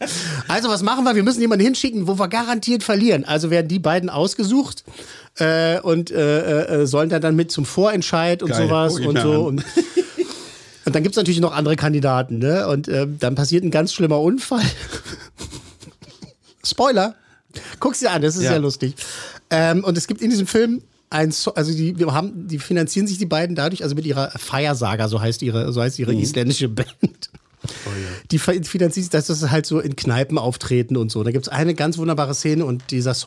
also 0.48 0.68
was 0.68 0.82
machen 0.82 1.04
wir? 1.04 1.14
Wir 1.14 1.22
müssen 1.22 1.40
jemanden 1.40 1.64
hinschicken, 1.64 2.06
wo 2.06 2.18
wir 2.18 2.28
garantiert 2.28 2.82
verlieren. 2.82 3.24
Also 3.24 3.50
werden 3.50 3.68
die 3.68 3.78
beiden 3.78 4.10
ausgesucht 4.10 4.84
äh, 5.36 5.80
und 5.80 6.10
äh, 6.10 6.82
äh, 6.82 6.86
sollen 6.86 7.08
dann, 7.08 7.22
dann 7.22 7.36
mit 7.36 7.50
zum 7.50 7.64
Vorentscheid 7.64 8.42
und 8.42 8.50
Geil. 8.50 8.68
sowas 8.68 8.98
ich 8.98 9.06
und 9.06 9.18
so. 9.20 9.44
Und 9.46 9.64
Und 10.86 10.94
dann 10.96 11.02
gibt 11.02 11.14
es 11.14 11.18
natürlich 11.18 11.40
noch 11.40 11.52
andere 11.54 11.76
Kandidaten, 11.76 12.38
ne? 12.38 12.66
Und 12.66 12.88
ähm, 12.88 13.18
dann 13.20 13.34
passiert 13.36 13.62
ein 13.62 13.70
ganz 13.70 13.92
schlimmer 13.92 14.18
Unfall. 14.18 14.64
Spoiler. 16.64 17.14
Guck's 17.80 18.00
dir 18.00 18.10
an, 18.10 18.22
das 18.22 18.36
ist 18.36 18.44
ja, 18.44 18.52
Ja. 18.52 18.56
lustig. 18.58 18.94
Ähm, 19.50 19.84
und 19.84 19.98
es 19.98 20.06
gibt 20.06 20.22
in 20.22 20.30
diesem 20.30 20.46
Film 20.46 20.82
ein, 21.10 21.32
so 21.32 21.54
also 21.54 21.72
die, 21.72 21.98
wir 21.98 22.12
haben, 22.14 22.46
die 22.48 22.58
finanzieren 22.58 23.06
sich 23.06 23.18
die 23.18 23.26
beiden 23.26 23.56
dadurch, 23.56 23.82
also 23.82 23.94
mit 23.94 24.06
ihrer 24.06 24.30
Feiersaga, 24.30 25.08
so 25.08 25.20
heißt 25.20 25.42
ihre, 25.42 25.72
so 25.72 25.80
heißt 25.82 25.98
ihre 25.98 26.14
isländische 26.14 26.68
Band. 26.68 27.30
Die 28.30 28.38
fi- 28.38 28.62
finanzieren 28.62 29.02
sich, 29.04 29.10
dass 29.10 29.26
das 29.26 29.50
halt 29.50 29.66
so 29.66 29.80
in 29.80 29.96
Kneipen 29.96 30.38
auftreten 30.38 30.96
und 30.96 31.10
so. 31.10 31.24
Da 31.24 31.32
gibt 31.32 31.46
es 31.46 31.52
eine 31.52 31.74
ganz 31.74 31.98
wunderbare 31.98 32.34
Szene 32.34 32.64
und 32.64 32.82
dieser 32.90 33.14
Song 33.14 33.26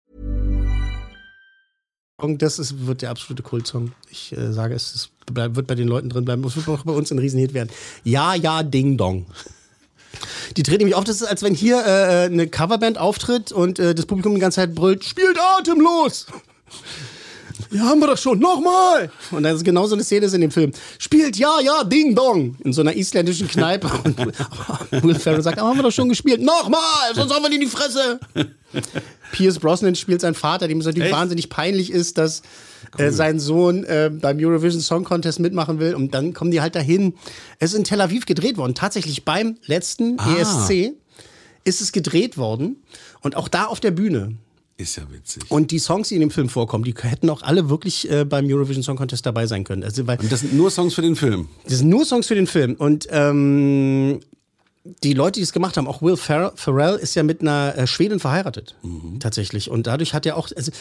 Das 2.21 2.59
ist, 2.59 2.85
wird 2.85 3.01
der 3.01 3.09
absolute 3.09 3.43
Kultsong. 3.43 3.91
Ich 4.09 4.35
äh, 4.35 4.51
sage, 4.53 4.75
es 4.75 4.93
ist, 4.93 5.09
bleib, 5.31 5.55
wird 5.55 5.67
bei 5.67 5.75
den 5.75 5.87
Leuten 5.87 6.09
drin 6.09 6.25
bleiben. 6.25 6.43
Es 6.43 6.55
wird 6.55 6.67
auch 6.67 6.83
bei 6.83 6.93
uns 6.93 7.11
ein 7.11 7.19
Riesenhit 7.19 7.53
werden. 7.53 7.69
Ja, 8.03 8.35
ja, 8.35 8.63
Ding 8.63 8.97
Dong. 8.97 9.25
Die 10.57 10.63
treten 10.63 10.79
nämlich 10.79 10.95
auf, 10.95 11.03
das 11.03 11.21
ist, 11.21 11.27
als 11.27 11.43
wenn 11.43 11.55
hier 11.55 11.77
äh, 11.85 12.25
eine 12.25 12.47
Coverband 12.47 12.97
auftritt 12.97 13.51
und 13.51 13.79
äh, 13.79 13.95
das 13.95 14.05
Publikum 14.05 14.35
die 14.35 14.41
ganze 14.41 14.57
Zeit 14.57 14.75
brüllt, 14.75 15.03
spielt 15.03 15.37
atemlos! 15.39 16.27
Ja, 17.71 17.83
haben 17.83 17.99
wir 18.01 18.07
das 18.07 18.21
schon, 18.21 18.39
nochmal! 18.39 19.09
Und 19.31 19.43
dann 19.43 19.55
ist 19.55 19.63
genau 19.63 19.87
so 19.87 19.95
eine 19.95 20.03
Szene 20.03 20.25
ist 20.25 20.33
in 20.33 20.41
dem 20.41 20.51
Film. 20.51 20.71
Spielt 20.99 21.37
ja, 21.37 21.59
ja, 21.63 21.83
Ding 21.85 22.13
Dong! 22.15 22.55
In 22.63 22.73
so 22.73 22.81
einer 22.81 22.93
isländischen 22.95 23.47
Kneipe. 23.47 23.87
Und 24.91 25.03
Will 25.03 25.15
Ferrell 25.15 25.41
sagt, 25.41 25.57
aber 25.57 25.69
haben 25.69 25.77
wir 25.77 25.83
doch 25.83 25.91
schon 25.91 26.09
gespielt. 26.09 26.41
Nochmal! 26.41 26.81
Sonst 27.15 27.33
haben 27.33 27.43
wir 27.43 27.49
die 27.49 27.55
in 27.55 27.61
die 27.61 27.67
Fresse! 27.67 28.19
Pierce 29.31 29.59
Brosnan 29.59 29.95
spielt 29.95 30.19
seinen 30.21 30.33
Vater, 30.35 30.67
dem 30.67 30.79
es 30.79 30.85
natürlich 30.85 31.09
Echt? 31.09 31.17
wahnsinnig 31.17 31.49
peinlich 31.49 31.91
ist, 31.91 32.17
dass 32.17 32.41
äh, 32.97 33.09
sein 33.11 33.39
Sohn 33.39 33.85
äh, 33.85 34.11
beim 34.13 34.37
Eurovision 34.39 34.81
Song 34.81 35.05
Contest 35.05 35.39
mitmachen 35.39 35.79
will. 35.79 35.95
Und 35.95 36.13
dann 36.13 36.33
kommen 36.33 36.51
die 36.51 36.59
halt 36.59 36.75
dahin. 36.75 37.13
Es 37.59 37.71
ist 37.71 37.77
in 37.77 37.83
Tel 37.85 38.01
Aviv 38.01 38.25
gedreht 38.25 38.57
worden. 38.57 38.75
Tatsächlich 38.75 39.23
beim 39.23 39.57
letzten 39.65 40.19
Ah. 40.19 40.35
ESC 40.35 40.91
ist 41.63 41.79
es 41.79 41.91
gedreht 41.93 42.37
worden. 42.37 42.83
Und 43.21 43.37
auch 43.37 43.47
da 43.47 43.65
auf 43.65 43.79
der 43.79 43.91
Bühne. 43.91 44.35
Ist 44.81 44.95
ja 44.95 45.03
witzig. 45.11 45.43
Und 45.49 45.71
die 45.71 45.79
Songs, 45.79 46.09
die 46.09 46.15
in 46.15 46.21
dem 46.21 46.31
Film 46.31 46.49
vorkommen, 46.49 46.83
die 46.83 46.95
hätten 46.99 47.29
auch 47.29 47.43
alle 47.43 47.69
wirklich 47.69 48.09
äh, 48.09 48.25
beim 48.25 48.45
Eurovision 48.47 48.83
Song 48.83 48.97
Contest 48.97 49.25
dabei 49.25 49.45
sein 49.45 49.63
können. 49.63 49.83
Also, 49.83 50.07
weil 50.07 50.19
Und 50.19 50.31
das 50.31 50.39
sind 50.39 50.53
nur 50.53 50.71
Songs 50.71 50.93
für 50.93 51.01
den 51.01 51.15
Film. 51.15 51.47
das 51.65 51.79
sind 51.79 51.89
nur 51.89 52.05
Songs 52.05 52.27
für 52.27 52.35
den 52.35 52.47
Film. 52.47 52.75
Und 52.75 53.07
ähm, 53.11 54.19
die 55.03 55.13
Leute, 55.13 55.39
die 55.39 55.43
es 55.43 55.53
gemacht 55.53 55.77
haben, 55.77 55.87
auch 55.87 56.01
Will 56.01 56.17
Fer 56.17 56.53
Ferrell 56.55 56.95
ist 56.95 57.15
ja 57.15 57.23
mit 57.23 57.41
einer 57.41 57.77
äh, 57.77 57.87
Schwedin 57.87 58.19
verheiratet. 58.19 58.75
Tatsächlich. 59.19 59.69
Und 59.69 59.87
dadurch 59.87 60.13
hat 60.13 60.25
er 60.25 60.37
auch. 60.37 60.49
Also, 60.55 60.71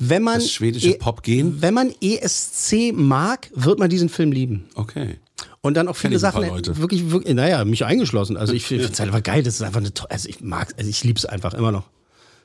wenn 0.00 0.22
man 0.22 0.34
Das 0.34 0.50
schwedische 0.50 0.94
Popgen? 0.94 1.60
Wenn 1.60 1.74
man 1.74 1.92
ESC 2.00 2.92
mag, 2.92 3.50
wird 3.54 3.78
man 3.78 3.90
diesen 3.90 4.08
Film 4.08 4.30
lieben. 4.30 4.68
Okay. 4.74 5.18
Und 5.60 5.74
dann 5.74 5.88
auch 5.88 5.96
viele 5.96 6.16
ich 6.16 6.24
ein 6.24 6.32
paar 6.32 6.40
Sachen, 6.42 6.54
Leute. 6.54 6.78
wirklich, 6.78 7.10
wirklich, 7.10 7.34
naja, 7.34 7.64
mich 7.64 7.84
eingeschlossen. 7.84 8.36
Also 8.36 8.52
ich 8.52 8.64
finde 8.66 8.84
es 8.84 9.00
einfach 9.00 9.22
geil. 9.22 9.42
Das 9.42 9.54
ist 9.54 9.62
einfach 9.62 9.80
eine 9.80 9.92
tolle, 9.92 10.10
also 10.12 10.28
ich 10.28 10.40
mag, 10.40 10.72
also 10.76 10.88
ich 10.88 11.02
liebe 11.02 11.18
es 11.18 11.26
einfach 11.26 11.54
immer 11.54 11.72
noch. 11.72 11.84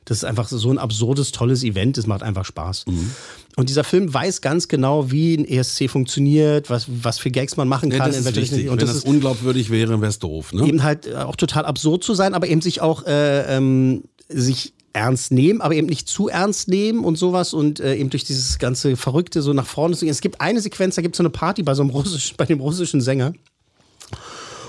Das 0.06 0.18
ist 0.18 0.24
einfach 0.24 0.48
so 0.48 0.70
ein 0.70 0.78
absurdes, 0.78 1.32
tolles 1.32 1.64
Event. 1.64 1.98
Das 1.98 2.08
macht 2.08 2.24
einfach 2.24 2.46
Spaß. 2.46 2.86
Mhm. 2.88 3.12
Und 3.56 3.70
dieser 3.70 3.84
Film 3.84 4.14
weiß 4.14 4.42
ganz 4.42 4.68
genau, 4.68 5.12
wie 5.12 5.36
ein 5.36 5.46
ESC 5.46 5.90
funktioniert, 5.90 6.70
was, 6.70 6.88
was 6.88 7.20
für 7.20 7.32
Gags 7.32 7.56
man 7.56 7.68
machen 7.68 7.92
Ja, 7.92 8.00
kann. 8.00 8.12
das 8.12 8.20
ist. 8.20 8.28
Und 8.28 8.36
Wenn 8.70 8.78
das 8.78 8.90
das 8.90 8.98
ist 8.98 9.06
unglaubwürdig 9.06 9.70
wäre, 9.70 10.02
wäre 10.02 10.10
es 10.10 10.20
doof. 10.20 10.54
Ne? 10.54 10.68
eben 10.68 10.84
halt 10.84 11.08
äh, 11.08 11.16
auch 11.16 11.36
total 11.36 11.66
absurd 11.66 12.04
zu 12.04 12.14
sein, 12.14 12.34
aber 12.34 12.48
eben 12.48 12.62
sich 12.62 12.82
auch 12.82 13.06
äh, 13.06 13.56
ähm, 13.56 14.04
sich 14.28 14.74
ernst 14.94 15.32
nehmen, 15.32 15.62
aber 15.62 15.76
eben 15.76 15.88
nicht 15.88 16.08
zu 16.08 16.30
ernst 16.30 16.68
nehmen 16.68 17.04
und 17.04 17.18
sowas 17.18 17.54
und 17.54 17.80
äh, 17.80 17.96
eben 17.96 18.10
durch 18.12 18.24
dieses 18.24 18.60
ganze 18.60 18.96
Verrückte 18.96 19.42
so 19.42 19.54
nach 19.54 19.66
vorne 19.66 19.96
zu 19.96 20.06
gehen. 20.06 20.12
Es 20.12 20.22
gibt 20.22 20.40
eine 20.40 20.62
Sequenz, 20.62 20.96
da 20.96 21.02
gibt 21.02 21.16
es 21.16 21.18
so 21.18 21.24
eine 21.24 21.32
Party 21.32 21.64
bei 21.64 21.74
so 21.74 21.82
einem 21.82 21.90
russischen, 21.90 22.36
bei 22.38 22.46
dem 22.46 22.60
russischen 22.60 23.02
Sänger. 23.02 23.34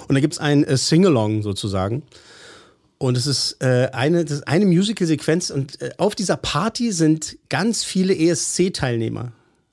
Und 0.08 0.14
da 0.14 0.20
gibt 0.20 0.34
es 0.34 0.38
ein 0.38 0.64
äh, 0.64 0.76
Sing-Along 0.76 1.42
sozusagen. 1.42 2.02
Und 3.04 3.18
es 3.18 3.26
ist 3.26 3.56
äh, 3.60 3.90
eine, 3.92 4.24
das 4.24 4.38
ist 4.38 4.48
eine 4.48 4.64
Musical-Sequenz 4.64 5.50
und 5.50 5.80
äh, 5.82 5.90
auf 5.98 6.14
dieser 6.14 6.36
Party 6.38 6.90
sind 6.90 7.36
ganz 7.50 7.84
viele 7.84 8.14
ESC-Teilnehmer. 8.16 9.32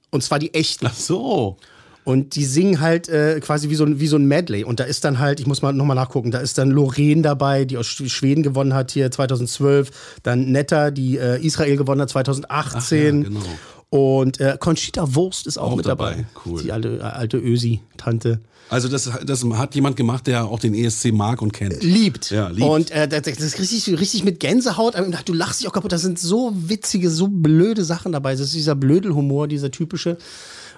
Und 0.10 0.22
zwar 0.22 0.38
die 0.38 0.54
echten. 0.54 0.88
Ach 0.88 0.94
so. 0.94 1.56
Und 2.04 2.36
die 2.36 2.44
singen 2.44 2.82
halt 2.82 3.08
äh, 3.08 3.40
quasi 3.40 3.70
wie 3.70 3.76
so, 3.76 3.86
ein, 3.86 4.00
wie 4.02 4.08
so 4.08 4.18
ein 4.18 4.26
Medley. 4.26 4.64
Und 4.66 4.82
da 4.82 4.84
ist 4.84 5.06
dann 5.06 5.20
halt, 5.20 5.40
ich 5.40 5.48
muss 5.48 5.62
mal 5.62 5.72
nochmal 5.72 5.96
nachgucken, 5.96 6.32
da 6.32 6.40
ist 6.40 6.58
dann 6.58 6.72
Lorraine 6.72 7.22
dabei, 7.22 7.64
die 7.64 7.78
aus 7.78 7.86
Sch- 7.88 8.10
Schweden 8.10 8.44
gewonnen 8.44 8.74
hat 8.74 8.92
hier 8.92 9.10
2012. 9.12 10.20
Dann 10.24 10.52
Netta, 10.52 10.92
die 10.92 11.18
äh, 11.18 11.40
Israel 11.46 11.78
gewonnen 11.78 12.02
hat 12.02 12.10
2018. 12.10 12.50
Ach 12.50 12.92
ja, 12.92 13.30
genau. 13.30 13.46
Und 13.92 14.40
äh, 14.42 14.58
Conchita 14.60 15.16
Wurst 15.16 15.48
ist 15.48 15.58
auch, 15.58 15.72
Auch 15.72 15.76
mit 15.78 15.86
dabei. 15.86 16.12
dabei. 16.12 16.26
Cool. 16.46 16.64
Die 16.64 16.72
alte, 16.72 16.98
äh, 16.98 17.02
alte 17.02 17.38
Ösi-Tante. 17.38 18.42
Also 18.72 18.88
das, 18.88 19.12
das 19.26 19.44
hat 19.44 19.76
jemand 19.76 19.98
gemacht, 19.98 20.28
der 20.28 20.46
auch 20.46 20.60
den 20.60 20.74
ESC 20.74 21.12
mag 21.12 21.42
und 21.42 21.52
kennt. 21.52 21.84
Liebt. 21.84 22.32
Ja, 22.32 22.48
liebt. 22.48 22.62
Und 22.66 22.90
äh, 22.92 23.06
das, 23.06 23.24
das 23.24 23.38
ist 23.42 23.60
richtig, 23.60 24.00
richtig 24.00 24.24
mit 24.24 24.40
Gänsehaut. 24.40 24.96
Aber 24.96 25.10
Du 25.26 25.34
lachst 25.34 25.60
dich 25.60 25.68
auch 25.68 25.74
kaputt. 25.74 25.92
Da 25.92 25.98
sind 25.98 26.18
so 26.18 26.54
witzige, 26.56 27.10
so 27.10 27.28
blöde 27.28 27.84
Sachen 27.84 28.14
dabei. 28.14 28.32
Das 28.32 28.40
ist 28.40 28.54
dieser 28.54 28.76
Blödelhumor, 28.76 29.50
dieser 29.50 29.72
typische, 29.72 30.18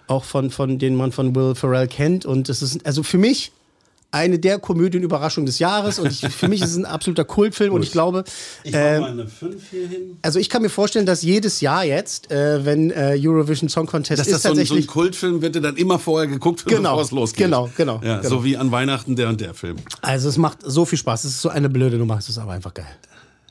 auch 0.08 0.24
von, 0.24 0.50
von 0.50 0.80
den 0.80 0.96
man 0.96 1.12
von 1.12 1.36
Will 1.36 1.54
Ferrell 1.54 1.88
kennt. 1.88 2.26
Und 2.26 2.50
das 2.50 2.64
ist 2.64 2.84
also 2.84 3.04
für 3.04 3.20
mich 3.20 3.52
eine 4.14 4.38
der 4.38 4.60
Komödienüberraschungen 4.60 5.48
des 5.48 5.60
Jahres. 5.60 5.98
Und 5.98 6.12
ich, 6.12 6.20
für 6.22 6.48
mich 6.48 6.62
ist 6.62 6.70
es 6.72 6.78
ein 6.78 6.86
absoluter 6.86 7.26
Kultfilm. 7.26 7.74
Und 7.74 7.82
ich 7.82 7.92
glaube, 7.92 8.24
äh, 8.64 8.76
eine 8.78 9.28
5 9.28 9.70
hier 9.72 9.88
hin. 9.88 10.18
also 10.22 10.38
ich 10.40 10.50
kann 10.50 10.62
mir 10.62 10.70
vorstellen, 10.70 11.06
dass 11.08 11.24
jedes 11.24 11.62
Jahr 11.62 11.84
jetzt, 11.84 12.32
äh, 12.32 12.64
wenn 12.64 12.92
äh, 12.92 13.18
Eurovision 13.20 13.70
Song 13.70 13.88
Contest 13.88 14.20
Dass 14.20 14.28
ist, 14.28 14.34
das 14.34 14.44
so 14.44 14.60
ein, 14.60 14.66
so 14.66 14.76
ein 14.76 14.86
Kultfilm 14.88 15.42
wird, 15.42 15.56
der 15.56 15.64
dann 15.64 15.78
immer 15.78 15.98
vorher 15.98 16.28
geguckt 16.28 16.64
wird, 16.66 16.76
Genau, 16.76 16.92
bevor 16.92 17.04
es 17.04 17.12
losgeht. 17.12 17.46
genau, 17.46 17.70
genau, 17.76 18.00
Ja, 18.04 18.18
genau. 18.18 18.30
So 18.30 18.44
wie 18.44 18.56
an 18.56 18.72
Weihnachten 18.72 19.16
der 19.16 19.30
und 19.30 19.42
der 19.42 19.56
Film. 19.56 19.78
Also 20.02 20.30
es 20.30 20.38
macht 20.38 20.60
so 20.64 20.86
viel 20.86 21.00
Spaß. 21.00 21.24
Es 21.24 21.32
ist 21.32 21.42
so 21.42 21.50
eine 21.50 21.70
blöde 21.70 21.98
Nummer. 21.98 22.18
Es 22.20 22.30
ist 22.30 22.38
aber 22.38 22.52
einfach 22.52 22.74
geil. 22.74 22.86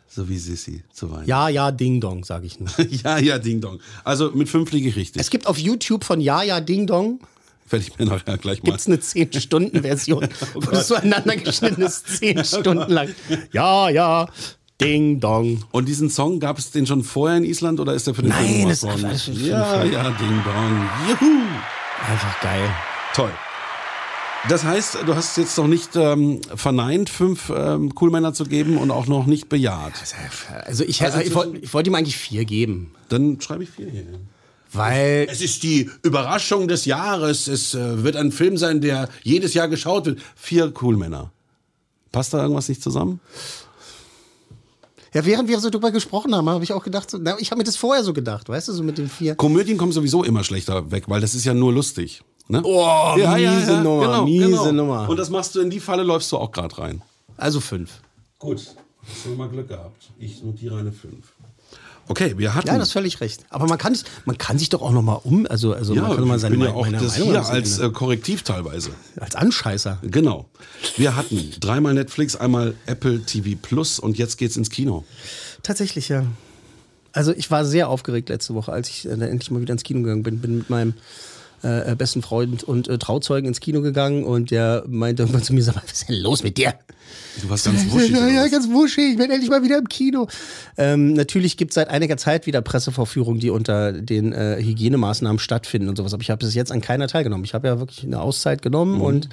So 0.09 0.29
wie 0.29 0.39
Sissy 0.39 0.85
zu 0.93 1.11
Weihnachten. 1.11 1.29
Ja, 1.29 1.49
ja, 1.49 1.73
Ding 1.73 2.01
Dong, 2.01 2.23
sage 2.23 2.47
ich 2.47 2.61
nur. 2.61 2.69
ja, 3.03 3.19
ja, 3.19 3.39
Ding 3.39 3.61
Dong. 3.61 3.81
Also 4.05 4.31
mit 4.33 4.49
fünf 4.49 4.71
liege 4.71 4.91
ich 4.91 4.97
richtig. 4.97 5.21
Es 5.21 5.31
gibt 5.31 5.47
auf 5.47 5.57
YouTube 5.59 6.05
von 6.05 6.21
Ja, 6.21 6.43
ja, 6.43 6.61
Ding 6.61 6.87
Dong 6.87 7.19
Werde 7.73 7.85
ich 7.89 7.99
mir 7.99 8.05
nachher 8.07 8.39
gleich 8.39 8.63
mal. 8.63 8.71
gibt's 8.71 8.87
eine 8.87 8.97
10-Stunden-Version, 8.97 10.29
wo 10.55 10.61
das 10.61 10.89
so 10.89 10.95
aneinander 10.95 11.37
geschnitten 11.37 11.83
ist, 11.83 12.07
10 12.19 12.45
Stunden 12.45 12.93
lang. 12.93 13.09
Ja, 13.53 13.89
ja, 13.89 14.29
Ding 14.81 15.21
Dong. 15.21 15.65
Und 15.71 15.87
diesen 15.89 16.11
Song, 16.11 16.39
gab 16.41 16.59
es 16.59 16.71
den 16.71 16.87
schon 16.87 17.03
vorher 17.05 17.39
in 17.39 17.45
Island 17.45 17.81
oder 17.81 17.95
ist 17.95 18.07
der 18.07 18.15
für 18.15 18.23
den 18.23 18.31
Nein, 18.31 18.47
Film 18.47 18.69
das 18.69 18.81
gemacht 18.83 18.97
ist 19.13 19.29
worden? 19.29 19.39
den 19.39 19.47
Ja, 19.49 19.85
ja, 19.85 20.03
Ding 20.11 20.43
Dong. 20.45 20.89
Juhu! 21.09 21.41
Einfach 22.11 22.41
geil. 22.41 22.69
Toll. 23.15 23.31
Das 24.49 24.65
heißt, 24.65 24.99
du 25.07 25.15
hast 25.15 25.37
jetzt 25.39 25.57
noch 25.57 25.69
nicht 25.69 25.95
ähm, 25.95 26.41
verneint, 26.57 27.09
fünf 27.11 27.53
ähm, 27.57 27.95
Coolmänner 27.95 28.35
zu 28.35 28.45
geben 28.45 28.77
und 28.77 28.91
auch 28.91 29.07
noch 29.07 29.27
nicht 29.27 29.49
bejaht. 29.49 29.93
Also 30.67 30.83
ich, 30.83 31.01
Also 31.01 31.21
ich, 31.21 31.33
wollte- 31.33 31.59
ich 31.59 31.73
wollte 31.73 31.91
ihm 31.91 31.95
eigentlich 31.95 32.17
vier 32.17 32.45
geben, 32.45 32.93
Dann 33.09 33.41
schreibe 33.41 33.63
ich 33.63 33.71
vier 33.71 33.87
hier 33.89 34.01
hin. 34.03 34.29
Weil 34.73 35.27
Es 35.31 35.41
ist 35.41 35.63
die 35.63 35.91
Überraschung 36.03 36.69
des 36.69 36.85
Jahres. 36.85 37.47
Es 37.49 37.75
äh, 37.75 38.03
wird 38.03 38.17
ein 38.17 38.33
Film 38.33 38.57
sein, 38.57 38.81
der 38.81 39.09
jedes 39.23 39.55
Jahr 39.55 39.69
geschaut 39.69 40.07
wird. 40.07 40.21
Vier 40.35 40.71
Coolmänner. 40.71 41.33
Passt 42.11 42.35
da 42.35 42.43
irgendwas 42.43 42.69
nicht 42.69 42.83
zusammen? 42.83 43.21
ja, 45.15 45.25
während 45.25 45.49
wir 45.49 45.61
so 45.61 45.71
drüber 45.71 45.91
gesprochen 45.91 46.35
haben, 46.35 46.49
habe 46.49 46.65
ich 46.65 46.73
auch 46.73 46.83
gedacht, 46.83 47.11
so, 47.11 47.19
na, 47.21 47.37
ich 47.39 47.51
habe 47.51 47.59
mir 47.59 47.65
das 47.65 47.77
vorher 47.77 48.03
so 48.03 48.13
gedacht, 48.13 48.49
weißt 48.49 48.69
du, 48.69 48.73
so 48.73 48.83
mit 48.83 48.99
den 48.99 49.09
vier. 49.09 49.35
Komödien 49.35 49.77
kommen 49.77 49.93
sowieso 49.93 50.25
immer 50.25 50.43
schlechter 50.43 50.91
weg, 50.91 51.05
weil 51.09 51.21
das 51.21 51.35
ist 51.35 51.45
ja 51.45 51.55
nur 51.55 51.73
lustig. 51.73 52.23
Ne? 52.49 52.63
Oh, 52.65 53.15
miese 53.17 53.81
Nummer, 53.83 54.25
miese 54.25 54.73
Nummer. 54.73 55.09
Und 55.09 55.17
das 55.17 55.31
machst 55.31 55.55
du, 55.55 55.61
in 55.61 55.71
die 55.71 55.81
Falle 55.81 56.03
läufst 56.03 56.33
du 56.33 56.39
auch 56.39 56.51
gerade 56.51 56.77
rein. 56.79 57.03
Also 57.37 57.61
fünf. 57.61 58.01
Gut, 58.39 58.75
hast 59.07 59.27
du 59.27 59.31
mal 59.31 59.49
Glück 59.49 59.69
gehabt. 59.69 60.11
Ich 60.19 60.43
notiere 60.43 60.79
eine 60.79 60.93
5. 60.93 61.15
Okay, 62.09 62.35
wir 62.37 62.55
hatten. 62.55 62.67
Ja, 62.67 62.79
das 62.79 62.89
ist 62.89 62.93
völlig 62.93 63.21
recht. 63.21 63.45
Aber 63.49 63.67
man 63.67 63.79
kann, 63.79 63.97
man 64.25 64.37
kann 64.37 64.59
sich 64.59 64.69
doch 64.69 64.83
auch 64.83 64.91
noch 64.91 65.03
mal 65.03 65.21
um, 65.25 65.47
also, 65.47 65.73
also 65.73 65.95
ja, 65.95 66.03
man 66.03 66.17
kann 66.17 66.29
mal 66.29 66.35
ich 66.37 66.43
seine 66.43 66.57
bin 66.57 66.67
ja 66.67 66.73
auch 66.73 66.87
das 66.87 67.19
Meinung 67.19 67.31
hier 67.31 67.47
als 67.47 67.79
äh, 67.79 67.91
Korrektiv 67.91 68.43
teilweise. 68.43 68.91
als 69.21 69.35
Anscheißer. 69.35 69.99
Genau. 70.03 70.47
Wir 70.97 71.17
hatten 71.17 71.53
dreimal 71.61 71.95
Netflix, 71.95 72.37
einmal 72.37 72.75
Apple 72.87 73.21
TV 73.21 73.57
Plus 73.61 73.99
und 73.99 74.19
jetzt 74.19 74.37
geht's 74.37 74.57
ins 74.57 74.71
Kino. 74.71 75.05
Tatsächlich, 75.63 76.09
ja. 76.09 76.25
Also 77.13 77.33
ich 77.33 77.51
war 77.51 77.65
sehr 77.65 77.89
aufgeregt 77.89 78.31
letzte 78.31 78.55
Woche, 78.55 78.73
als 78.73 78.89
ich 78.89 79.07
äh, 79.07 79.11
dann 79.11 79.23
endlich 79.23 79.51
mal 79.51 79.61
wieder 79.61 79.73
ins 79.73 79.85
Kino 79.85 80.01
gegangen 80.01 80.23
bin. 80.23 80.41
Bin 80.41 80.59
mit 80.59 80.71
meinem 80.71 80.95
äh, 81.63 81.95
besten 81.95 82.23
Freund 82.23 82.65
und 82.65 82.89
äh, 82.89 82.99
Trauzeugen 82.99 83.47
ins 83.47 83.61
Kino 83.61 83.81
gegangen 83.81 84.25
und 84.25 84.51
der 84.51 84.85
meinte 84.89 85.23
irgendwann 85.23 85.43
zu 85.43 85.55
mir, 85.55 85.63
sag 85.63 85.77
mal, 85.77 85.83
was 85.85 85.93
ist 85.93 86.09
denn 86.09 86.17
los 86.17 86.43
mit 86.43 86.59
dir? 86.59 86.75
Du 87.41 87.49
warst 87.49 87.65
ganz 87.65 87.91
wuschig. 87.91 88.11
Ja, 88.11 88.29
ja, 88.29 88.49
ganz 88.49 88.69
wuschig. 88.69 89.13
Ich 89.13 89.17
bin 89.17 89.31
endlich 89.31 89.51
mal 89.51 89.63
wieder 89.63 89.79
im 89.79 89.89
Kino. 89.89 90.29
Ähm, 90.77 91.15
natürlich 91.15 91.57
gibt 91.57 91.71
es 91.71 91.77
seit 91.77 91.89
einiger 91.89 92.17
Zeit 92.17 92.47
wieder 92.47 92.61
Pressevorführungen, 92.61 93.41
die 93.41 93.51
unter 93.51 93.93
den 93.93 94.33
äh, 94.33 94.57
Hygienemaßnahmen 94.61 95.39
stattfinden 95.39 95.89
und 95.89 95.97
sowas. 95.97 96.13
Aber 96.13 96.23
ich 96.23 96.31
habe 96.31 96.45
bis 96.45 96.55
jetzt 96.55 96.71
an 96.71 96.81
keiner 96.81 97.09
teilgenommen. 97.09 97.45
Ich 97.45 97.55
habe 97.55 97.69
ja 97.69 97.79
wirklich 97.79 98.05
eine 98.05 98.21
Auszeit 98.21 98.63
genommen 98.63 99.01
und 99.01 99.29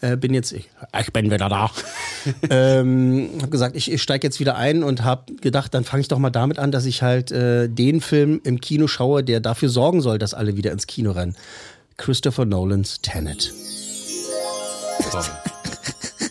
äh, 0.00 0.16
bin 0.16 0.34
jetzt, 0.34 0.52
ich, 0.52 0.68
ich 0.98 1.12
bin 1.12 1.30
wieder 1.30 1.48
da. 1.48 1.70
ähm, 2.50 3.30
habe 3.40 3.50
gesagt, 3.50 3.76
ich, 3.76 3.90
ich 3.90 4.02
steige 4.02 4.26
jetzt 4.26 4.40
wieder 4.40 4.56
ein 4.56 4.82
und 4.82 5.04
habe 5.04 5.34
gedacht, 5.40 5.74
dann 5.74 5.84
fange 5.84 6.00
ich 6.00 6.08
doch 6.08 6.18
mal 6.18 6.30
damit 6.30 6.58
an, 6.58 6.72
dass 6.72 6.86
ich 6.86 7.02
halt 7.02 7.30
äh, 7.32 7.68
den 7.68 8.00
Film 8.00 8.40
im 8.44 8.60
Kino 8.60 8.86
schaue, 8.86 9.22
der 9.22 9.40
dafür 9.40 9.68
sorgen 9.68 10.00
soll, 10.00 10.18
dass 10.18 10.34
alle 10.34 10.56
wieder 10.56 10.72
ins 10.72 10.86
Kino 10.86 11.12
rennen. 11.12 11.36
Christopher 11.96 12.44
Nolans 12.44 13.00
Tenet. 13.00 13.52
Toll. 15.10 15.24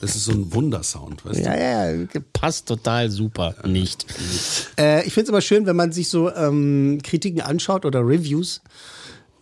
Das 0.01 0.15
ist 0.15 0.25
so 0.25 0.31
ein 0.31 0.51
Wundersound, 0.51 1.23
weißt 1.23 1.39
du? 1.39 1.43
Ja, 1.43 1.91
ja, 1.95 2.07
passt 2.33 2.67
total 2.67 3.11
super. 3.11 3.55
Nicht. 3.65 4.07
Äh, 4.77 5.05
ich 5.05 5.13
finde 5.13 5.25
es 5.25 5.29
immer 5.29 5.41
schön, 5.41 5.67
wenn 5.67 5.75
man 5.75 5.91
sich 5.91 6.09
so 6.09 6.33
ähm, 6.33 6.99
Kritiken 7.03 7.39
anschaut 7.39 7.85
oder 7.85 7.99
Reviews, 7.99 8.61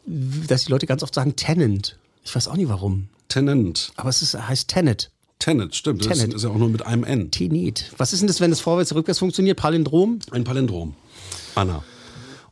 dass 0.05 0.65
die 0.65 0.71
Leute 0.71 0.85
ganz 0.85 1.01
oft 1.01 1.15
sagen 1.15 1.37
Tenant. 1.37 1.97
Ich 2.25 2.35
weiß 2.35 2.49
auch 2.49 2.57
nicht 2.57 2.67
warum. 2.67 3.07
Tenant. 3.29 3.93
Aber 3.95 4.09
es 4.09 4.21
ist, 4.21 4.35
heißt 4.35 4.67
Tenet. 4.67 5.11
Tenet, 5.39 5.75
stimmt. 5.75 6.05
Das 6.05 6.19
Tenet. 6.19 6.35
ist 6.35 6.43
ja 6.43 6.49
auch 6.49 6.57
nur 6.57 6.69
mit 6.69 6.85
einem 6.85 7.05
N. 7.05 7.31
Tenet. 7.31 7.93
Was 7.97 8.11
ist 8.11 8.19
denn 8.19 8.27
das, 8.27 8.41
wenn 8.41 8.51
es 8.51 8.59
vorwärts, 8.59 8.93
rückwärts 8.93 9.19
funktioniert? 9.19 9.57
Palindrom? 9.57 10.19
Ein 10.31 10.43
Palindrom. 10.43 10.93
Anna. 11.55 11.83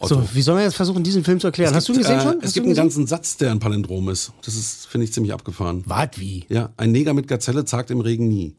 So, 0.02 0.24
wie 0.34 0.42
sollen 0.42 0.58
wir 0.58 0.64
jetzt 0.64 0.76
versuchen, 0.76 1.04
diesen 1.04 1.24
Film 1.24 1.40
zu 1.40 1.48
erklären? 1.48 1.74
Hast 1.74 1.88
du 1.88 1.94
ihn 1.94 2.00
gesehen 2.00 2.20
äh, 2.20 2.24
schon? 2.24 2.38
Es 2.40 2.46
Hast 2.46 2.54
gibt 2.54 2.66
einen 2.66 2.76
ganzen 2.76 3.08
Satz, 3.08 3.38
der 3.38 3.52
ein 3.52 3.60
Palindrom 3.60 4.10
ist. 4.10 4.32
Das 4.46 4.56
ist, 4.56 4.88
finde 4.88 5.06
ich, 5.06 5.14
ziemlich 5.14 5.34
abgefahren. 5.34 5.84
Wart 5.86 6.20
wie? 6.20 6.46
Ja, 6.50 6.72
ein 6.78 6.92
Neger 6.92 7.14
mit 7.14 7.28
Gazelle 7.28 7.66
zagt 7.66 7.90
im 7.92 8.00
Regen 8.00 8.28
nie. 8.28 8.56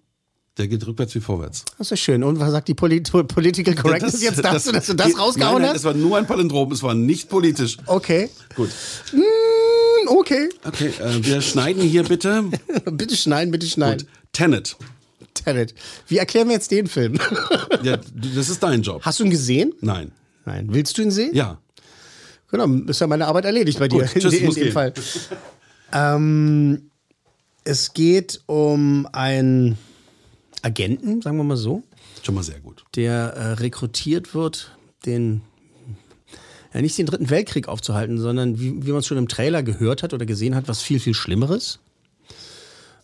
Der 0.58 0.66
geht 0.66 0.84
rückwärts 0.84 1.14
wie 1.14 1.20
vorwärts. 1.20 1.64
Das 1.78 1.92
ist 1.92 2.00
schön. 2.00 2.24
Und 2.24 2.40
was 2.40 2.50
sagt 2.50 2.66
die 2.66 2.74
Polit 2.74 3.12
Political 3.12 3.76
Correctness 3.76 4.20
jetzt 4.20 4.44
dazu, 4.44 4.72
dass 4.72 4.86
du 4.86 4.94
das 4.94 5.16
rausgehauen 5.16 5.54
nein, 5.54 5.62
nein, 5.62 5.70
hast? 5.70 5.76
Es 5.76 5.84
war 5.84 5.94
nur 5.94 6.18
ein 6.18 6.26
Palindrom, 6.26 6.72
es 6.72 6.82
war 6.82 6.94
nicht 6.94 7.28
politisch. 7.28 7.76
Okay. 7.86 8.28
Gut. 8.56 8.70
Hm, 9.12 9.22
okay. 10.08 10.48
Okay, 10.64 10.92
äh, 10.98 11.24
wir 11.24 11.42
schneiden 11.42 11.82
hier 11.82 12.02
bitte. 12.02 12.44
bitte 12.90 13.16
schneiden, 13.16 13.52
bitte 13.52 13.68
schneiden. 13.68 14.08
Gut. 14.08 14.32
Tenet. 14.32 14.76
Tenet. 15.34 15.74
Wie 16.08 16.18
erklären 16.18 16.48
wir 16.48 16.54
jetzt 16.54 16.72
den 16.72 16.88
Film? 16.88 17.20
Ja, 17.84 17.96
das 17.96 18.48
ist 18.48 18.60
dein 18.60 18.82
Job. 18.82 19.02
Hast 19.02 19.20
du 19.20 19.24
ihn 19.24 19.30
gesehen? 19.30 19.72
Nein. 19.80 20.10
Nein. 20.48 20.68
Willst 20.70 20.96
du 20.96 21.02
ihn 21.02 21.10
sehen? 21.10 21.34
Ja. 21.34 21.60
Genau, 22.50 22.66
ist 22.88 23.00
ja 23.00 23.06
meine 23.06 23.26
Arbeit 23.26 23.44
erledigt 23.44 23.78
bei 23.78 23.88
dir 23.88 24.00
Gut, 24.00 24.10
tschüss, 24.14 24.32
in, 24.32 24.44
in 24.46 24.54
dem 24.54 24.54
gehen. 24.54 24.72
Fall. 24.72 24.94
ähm, 25.92 26.90
es 27.64 27.92
geht 27.92 28.40
um 28.46 29.06
einen 29.12 29.76
Agenten, 30.62 31.20
sagen 31.20 31.36
wir 31.36 31.44
mal 31.44 31.58
so, 31.58 31.82
Schon 32.22 32.34
mal 32.34 32.42
sehr 32.42 32.60
gut. 32.60 32.84
der 32.96 33.34
äh, 33.34 33.52
rekrutiert 33.52 34.34
wird, 34.34 34.74
den 35.04 35.42
ja, 36.72 36.80
nicht 36.80 36.96
den 36.96 37.06
Dritten 37.06 37.28
Weltkrieg 37.28 37.68
aufzuhalten, 37.68 38.18
sondern 38.18 38.58
wie, 38.58 38.86
wie 38.86 38.90
man 38.90 39.00
es 39.00 39.06
schon 39.06 39.18
im 39.18 39.28
Trailer 39.28 39.62
gehört 39.62 40.02
hat 40.02 40.14
oder 40.14 40.24
gesehen 40.24 40.54
hat, 40.54 40.68
was 40.68 40.80
viel, 40.80 41.00
viel 41.00 41.14
Schlimmeres 41.14 41.80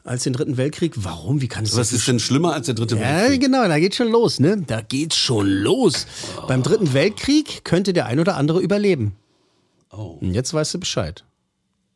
als 0.04 0.22
den 0.24 0.32
Dritten 0.34 0.56
Weltkrieg. 0.56 0.92
Warum? 0.96 1.40
Wie 1.40 1.48
kann 1.48 1.64
es 1.64 1.76
Was 1.76 1.90
so 1.90 1.96
ist 1.96 2.06
denn 2.06 2.20
schlimmer 2.20 2.52
als 2.52 2.66
der 2.66 2.74
dritte 2.74 2.96
ja, 2.96 3.00
Weltkrieg? 3.02 3.40
genau, 3.40 3.66
da 3.66 3.78
geht's 3.78 3.96
schon 3.96 4.10
los, 4.10 4.38
ne? 4.38 4.62
Da 4.66 4.80
geht's 4.82 5.16
schon 5.16 5.48
los. 5.48 6.06
Beim 6.46 6.62
Dritten 6.62 6.92
Weltkrieg 6.94 7.64
könnte 7.64 7.92
der 7.92 8.06
ein 8.06 8.20
oder 8.20 8.36
andere 8.36 8.60
überleben. 8.60 9.16
Oh, 9.90 10.18
Und 10.20 10.34
jetzt 10.34 10.52
weißt 10.52 10.74
du 10.74 10.80
Bescheid. 10.80 11.24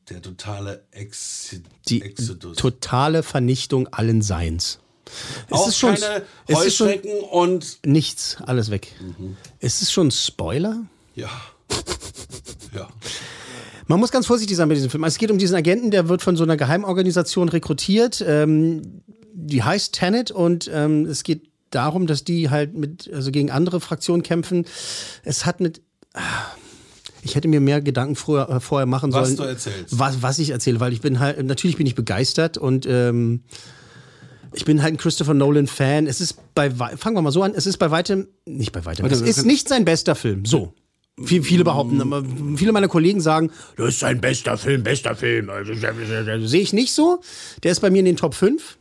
der 0.08 0.22
totale 0.22 0.84
Exi 0.90 1.62
Die 1.88 2.00
Exodus. 2.02 2.56
totale 2.56 3.22
Vernichtung 3.22 3.88
allen 3.88 4.22
Seins. 4.22 4.78
Es 5.46 5.52
Auch 5.52 5.68
ist 5.68 5.78
schon, 5.78 5.94
keine 5.94 6.22
ist 6.46 6.74
schon 6.76 6.86
Heuschrecken 6.88 7.20
und... 7.30 7.78
nichts, 7.84 8.36
alles 8.44 8.70
weg. 8.70 8.92
Ist 9.58 9.80
es 9.82 9.90
schon 9.92 10.08
ein 10.08 10.10
Spoiler? 10.12 10.82
Ja. 11.14 11.30
Ja. 12.74 12.88
Man 13.88 13.98
muss 14.00 14.10
ganz 14.12 14.26
vorsichtig 14.26 14.56
sein 14.56 14.68
bei 14.68 14.74
diesem 14.74 14.90
Film. 14.90 15.02
Also 15.02 15.14
Es 15.14 15.18
geht 15.18 15.30
um 15.30 15.38
diesen 15.38 15.56
Agenten, 15.56 15.90
der 15.90 16.08
wird 16.08 16.22
von 16.22 16.36
so 16.36 16.44
einer 16.44 16.56
Geheimorganisation 16.56 17.48
rekrutiert. 17.48 18.22
Ähm, 18.26 19.02
die 19.32 19.62
heißt 19.62 19.94
Tenet 19.94 20.30
und 20.30 20.70
ähm, 20.72 21.06
es 21.06 21.22
geht 21.22 21.48
darum, 21.70 22.06
dass 22.06 22.24
die 22.24 22.50
halt 22.50 22.74
mit, 22.74 23.10
also 23.12 23.30
gegen 23.30 23.50
andere 23.50 23.80
Fraktionen 23.80 24.22
kämpfen. 24.22 24.66
Es 25.24 25.46
hat 25.46 25.60
mit. 25.60 25.80
ah, 26.14 26.20
Ich 27.22 27.34
hätte 27.34 27.48
mir 27.48 27.60
mehr 27.60 27.80
Gedanken 27.80 28.14
vorher, 28.16 28.48
äh, 28.56 28.60
vorher 28.60 28.86
machen 28.86 29.12
Was 29.12 29.28
sollen. 29.28 29.36
du 29.38 29.42
erzählst. 29.44 29.98
Was, 29.98 30.22
was 30.22 30.38
ich 30.38 30.50
erzähle, 30.50 30.80
weil 30.80 30.92
ich 30.92 31.00
bin 31.00 31.18
halt, 31.20 31.42
natürlich 31.44 31.76
bin 31.76 31.86
ich 31.86 31.94
begeistert 31.94 32.58
und 32.58 32.84
ähm, 32.86 33.42
ich 34.54 34.64
bin 34.64 34.82
halt 34.82 34.94
ein 34.94 34.96
Christopher 34.98 35.34
Nolan-Fan. 35.34 36.06
Es 36.06 36.20
ist 36.20 36.38
bei, 36.54 36.70
fangen 36.70 37.16
wir 37.16 37.22
mal 37.22 37.30
so 37.32 37.42
an, 37.42 37.52
es 37.54 37.66
ist 37.66 37.76
bei 37.78 37.90
weitem, 37.90 38.28
nicht 38.46 38.72
bei 38.72 38.84
weitem, 38.84 39.04
Warte, 39.04 39.14
es 39.14 39.22
ist 39.22 39.44
nicht 39.46 39.68
sein 39.68 39.84
bester 39.84 40.14
Film. 40.14 40.44
So. 40.44 40.72
Viel, 41.24 41.42
viele 41.42 41.64
behaupten, 41.64 42.56
viele 42.56 42.72
meiner 42.72 42.88
Kollegen 42.88 43.20
sagen, 43.20 43.50
das 43.76 43.88
ist 43.88 44.00
sein 44.00 44.20
bester 44.20 44.56
Film, 44.56 44.82
bester 44.82 45.14
Film. 45.16 45.50
Also, 45.50 45.72
Sehe 46.46 46.60
ich 46.60 46.72
nicht 46.72 46.92
so. 46.92 47.20
Der 47.62 47.72
ist 47.72 47.80
bei 47.80 47.90
mir 47.90 47.98
in 48.00 48.04
den 48.04 48.16
Top 48.16 48.34
5. 48.34 48.76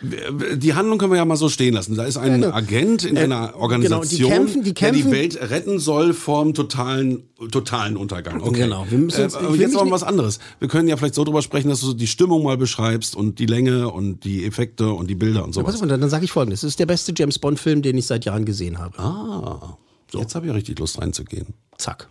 Die 0.00 0.74
Handlung 0.74 0.96
können 0.98 1.10
wir 1.10 1.16
ja 1.16 1.24
mal 1.24 1.34
so 1.34 1.48
stehen 1.48 1.74
lassen. 1.74 1.96
Da 1.96 2.04
ist 2.04 2.16
ein 2.16 2.40
genau. 2.40 2.54
Agent 2.54 3.02
in 3.04 3.16
Äh, 3.16 3.22
einer 3.24 3.56
Organisation, 3.56 4.30
genau, 4.30 4.44
die 4.44 4.44
kämpfen- 4.44 4.62
die 4.62 4.72
der 4.72 4.90
kämpfen- 4.92 5.10
die 5.10 5.10
Welt 5.10 5.50
retten 5.50 5.80
soll 5.80 6.14
vom 6.14 6.54
totalen, 6.54 7.24
totalen 7.50 7.96
Untergang. 7.96 8.40
Okay. 8.40 8.60
Genau, 8.60 8.86
wir 8.88 8.96
müssen 8.96 9.24
uns- 9.24 9.34
äh, 9.34 9.38
aber 9.38 9.56
jetzt 9.56 9.74
noch 9.74 9.90
was 9.90 10.04
anderes. 10.04 10.38
Wir 10.60 10.68
können 10.68 10.86
ja 10.86 10.96
vielleicht 10.96 11.16
so 11.16 11.24
drüber 11.24 11.42
sprechen, 11.42 11.68
dass 11.68 11.80
du 11.80 11.94
die 11.94 12.06
Stimmung 12.06 12.44
mal 12.44 12.56
beschreibst 12.56 13.16
und 13.16 13.40
die 13.40 13.46
Länge 13.46 13.88
und 13.90 14.22
die 14.22 14.44
Effekte 14.46 14.92
und 14.92 15.10
die 15.10 15.16
Bilder 15.16 15.40
und 15.42 15.48
Pass 15.48 15.54
sowas. 15.56 15.82
auf, 15.82 15.88
dann, 15.88 16.00
dann 16.00 16.10
sage 16.10 16.24
ich 16.24 16.30
folgendes. 16.30 16.62
Es 16.62 16.68
ist 16.70 16.78
der 16.78 16.86
beste 16.86 17.12
James 17.16 17.40
Bond-Film, 17.40 17.82
den 17.82 17.98
ich 17.98 18.06
seit 18.06 18.24
Jahren 18.24 18.44
gesehen 18.44 18.78
habe. 18.78 18.96
Ah, 19.00 19.76
jetzt 20.12 20.34
habe 20.34 20.46
ich 20.46 20.52
richtig 20.52 20.78
Lust 20.78 21.00
reinzugehen. 21.00 21.54
Zack. 21.76 22.08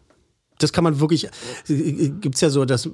Das 0.60 0.74
kann 0.74 0.84
man 0.84 1.00
wirklich, 1.00 1.26
äh, 1.70 2.10
gibt's 2.20 2.42
ja 2.42 2.50
so, 2.50 2.66
das 2.66 2.90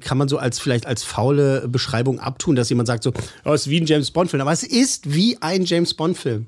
kann 0.00 0.16
man 0.16 0.28
so 0.28 0.38
als 0.38 0.58
vielleicht 0.58 0.86
als 0.86 1.02
faule 1.02 1.68
Beschreibung 1.68 2.18
abtun, 2.18 2.56
dass 2.56 2.70
jemand 2.70 2.86
sagt 2.86 3.02
so, 3.02 3.12
oh, 3.44 3.52
es 3.52 3.62
ist 3.62 3.70
wie 3.70 3.80
ein 3.80 3.86
James 3.86 4.10
Bond-Film. 4.10 4.40
Aber 4.40 4.52
es 4.52 4.62
ist 4.62 5.12
wie 5.12 5.36
ein 5.42 5.64
James 5.66 5.92
Bond-Film. 5.92 6.46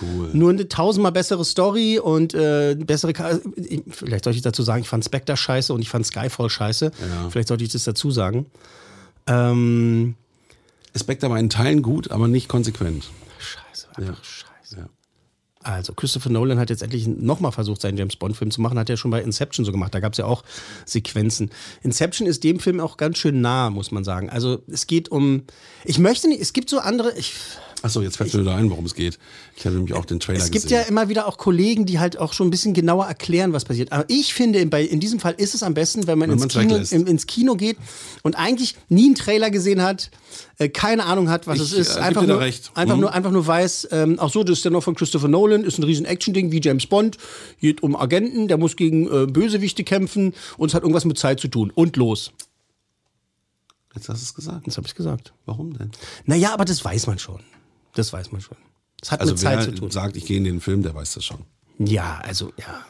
Cool. 0.00 0.30
Nur 0.32 0.50
eine 0.50 0.66
tausendmal 0.68 1.12
bessere 1.12 1.44
Story 1.44 2.00
und 2.00 2.34
äh, 2.34 2.74
bessere. 2.74 3.12
Ka 3.12 3.38
Vielleicht 3.90 4.24
sollte 4.24 4.36
ich 4.36 4.42
dazu 4.42 4.64
sagen, 4.64 4.82
ich 4.82 4.88
fand 4.88 5.04
Spectre 5.04 5.36
scheiße 5.36 5.72
und 5.72 5.82
ich 5.82 5.88
fand 5.88 6.04
Skyfall 6.04 6.50
scheiße. 6.50 6.90
Vielleicht 7.30 7.48
sollte 7.48 7.62
ich 7.62 7.70
das 7.70 7.84
dazu 7.84 8.10
sagen. 8.10 8.46
Ähm, 9.28 10.16
Spectre 10.96 11.30
war 11.30 11.38
in 11.38 11.48
Teilen 11.48 11.82
gut, 11.82 12.10
aber 12.10 12.26
nicht 12.26 12.48
konsequent. 12.48 13.08
scheiße, 13.38 13.86
einfach 13.96 14.24
scheiße. 14.24 14.51
Also, 15.62 15.92
Christopher 15.92 16.30
Nolan 16.30 16.58
hat 16.58 16.70
jetzt 16.70 16.82
endlich 16.82 17.06
nochmal 17.06 17.52
versucht, 17.52 17.80
seinen 17.80 17.96
James 17.96 18.16
Bond-Film 18.16 18.50
zu 18.50 18.60
machen. 18.60 18.78
Hat 18.78 18.90
er 18.90 18.96
schon 18.96 19.10
bei 19.10 19.22
Inception 19.22 19.64
so 19.64 19.72
gemacht. 19.72 19.94
Da 19.94 20.00
gab 20.00 20.12
es 20.12 20.18
ja 20.18 20.24
auch 20.24 20.42
Sequenzen. 20.84 21.50
Inception 21.82 22.26
ist 22.26 22.44
dem 22.44 22.60
Film 22.60 22.80
auch 22.80 22.96
ganz 22.96 23.18
schön 23.18 23.40
nah, 23.40 23.70
muss 23.70 23.90
man 23.90 24.04
sagen. 24.04 24.30
Also, 24.30 24.62
es 24.66 24.86
geht 24.86 25.10
um. 25.10 25.44
Ich 25.84 25.98
möchte 25.98 26.28
nicht. 26.28 26.40
Es 26.40 26.52
gibt 26.52 26.70
so 26.70 26.78
andere. 26.78 27.16
Ich, 27.16 27.34
Achso, 27.82 28.00
jetzt 28.00 28.16
fällt 28.16 28.32
mir 28.32 28.40
wieder 28.42 28.54
ein, 28.54 28.70
worum 28.70 28.84
es 28.86 28.94
geht. 28.94 29.18
Ich 29.56 29.64
habe 29.66 29.74
nämlich 29.76 29.94
auch 29.94 30.04
den 30.04 30.20
Trailer 30.20 30.38
es 30.38 30.50
gibt 30.52 30.64
gesehen. 30.64 30.78
ja 30.82 30.84
immer 30.84 31.08
wieder 31.08 31.26
auch 31.26 31.36
Kollegen, 31.36 31.84
die 31.84 31.98
halt 31.98 32.16
auch 32.16 32.32
schon 32.32 32.46
ein 32.46 32.50
bisschen 32.50 32.74
genauer 32.74 33.06
erklären, 33.06 33.52
was 33.52 33.64
passiert. 33.64 33.90
Aber 33.90 34.04
ich 34.08 34.32
finde, 34.34 34.60
in, 34.60 34.70
bei, 34.70 34.82
in 34.84 35.00
diesem 35.00 35.18
Fall 35.18 35.34
ist 35.36 35.54
es 35.54 35.62
am 35.64 35.74
besten, 35.74 36.06
wenn 36.06 36.18
man, 36.18 36.30
Wenn 36.30 36.38
ins, 36.40 36.54
man's 36.54 36.88
Kino, 36.90 37.06
ins 37.10 37.26
Kino 37.26 37.54
geht 37.56 37.76
und 38.22 38.36
eigentlich 38.36 38.76
nie 38.88 39.06
einen 39.06 39.14
Trailer 39.16 39.50
gesehen 39.50 39.82
hat, 39.82 40.10
äh, 40.58 40.68
keine 40.68 41.04
Ahnung 41.06 41.28
hat, 41.28 41.46
was 41.48 41.56
Ich, 41.56 41.62
es 41.64 41.72
ist. 41.72 41.96
äh, 41.96 42.00
einfach, 42.00 42.22
nur, 42.26 42.38
recht. 42.40 42.70
einfach, 42.74 42.94
Mhm. 42.94 43.00
nur, 43.00 43.12
einfach 43.14 43.30
nur 43.32 43.46
weiß, 43.46 43.88
ähm, 43.90 44.16
ach 44.20 44.30
so, 44.30 44.44
das 44.44 44.58
ist 44.58 44.64
der 44.64 44.70
noch 44.72 44.82
von 44.84 44.94
Christopher 44.94 45.28
Nolan, 45.28 45.64
ist 45.64 45.78
ein 45.78 45.82
riesen 45.84 46.06
Action-Ding 46.06 46.52
wie 46.52 46.60
James 46.62 46.86
Bond, 46.86 47.18
geht 47.60 47.82
um 47.82 47.96
Agenten, 47.96 48.46
der 48.48 48.58
muss 48.58 48.76
gegen 48.76 49.06
äh, 49.12 49.26
Bösewichte 49.26 49.82
kämpfen 49.82 50.34
und 50.56 50.68
es 50.68 50.74
hat 50.74 50.82
irgendwas 50.82 51.04
mit 51.04 51.18
Zeit 51.18 51.40
zu 51.40 51.48
tun. 51.48 51.72
Und 51.74 51.96
los. 51.96 52.32
Jetzt 53.94 54.08
hast 54.08 54.20
du 54.20 54.24
es 54.24 54.34
gesagt. 54.34 54.66
Das 54.66 54.76
habe 54.78 54.86
ich 54.86 54.94
gesagt. 54.94 55.34
Warum 55.44 55.76
denn? 55.76 55.90
Naja, 56.24 56.54
aber 56.54 56.64
das 56.64 56.82
weiß 56.84 57.06
man 57.08 57.18
schon. 57.18 57.40
Das 57.94 58.12
weiß 58.12 58.32
man 58.32 58.40
schon. 58.40 58.56
Es 59.02 59.10
hat 59.10 59.20
Also 59.20 59.32
mit 59.32 59.40
Zeit 59.40 59.58
wer 59.58 59.64
zu 59.66 59.72
tun. 59.72 59.90
sagt, 59.90 60.16
ich 60.16 60.24
gehe 60.26 60.36
in 60.38 60.44
den 60.44 60.60
Film, 60.60 60.82
der 60.82 60.94
weiß 60.94 61.14
das 61.14 61.24
schon. 61.24 61.38
Ja, 61.78 62.20
also 62.24 62.52
ja. 62.58 62.80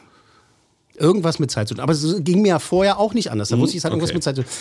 Irgendwas 0.95 1.39
mit 1.39 1.49
Zeit 1.49 1.67
zu 1.67 1.73
tun. 1.73 1.81
Aber 1.81 1.93
es 1.93 2.05
ging 2.19 2.41
mir 2.43 2.49
ja 2.49 2.59
vorher 2.59 2.99
auch 2.99 3.13
nicht 3.13 3.31
anders. 3.31 3.49
Da 3.49 3.57
wusste 3.57 3.75
ich, 3.75 3.79
es 3.79 3.85
hat 3.85 3.91
irgendwas 3.91 4.09
okay. 4.11 4.17
mit 4.17 4.23
Zeit 4.23 4.35
zu 4.35 4.43
tun. 4.43 4.51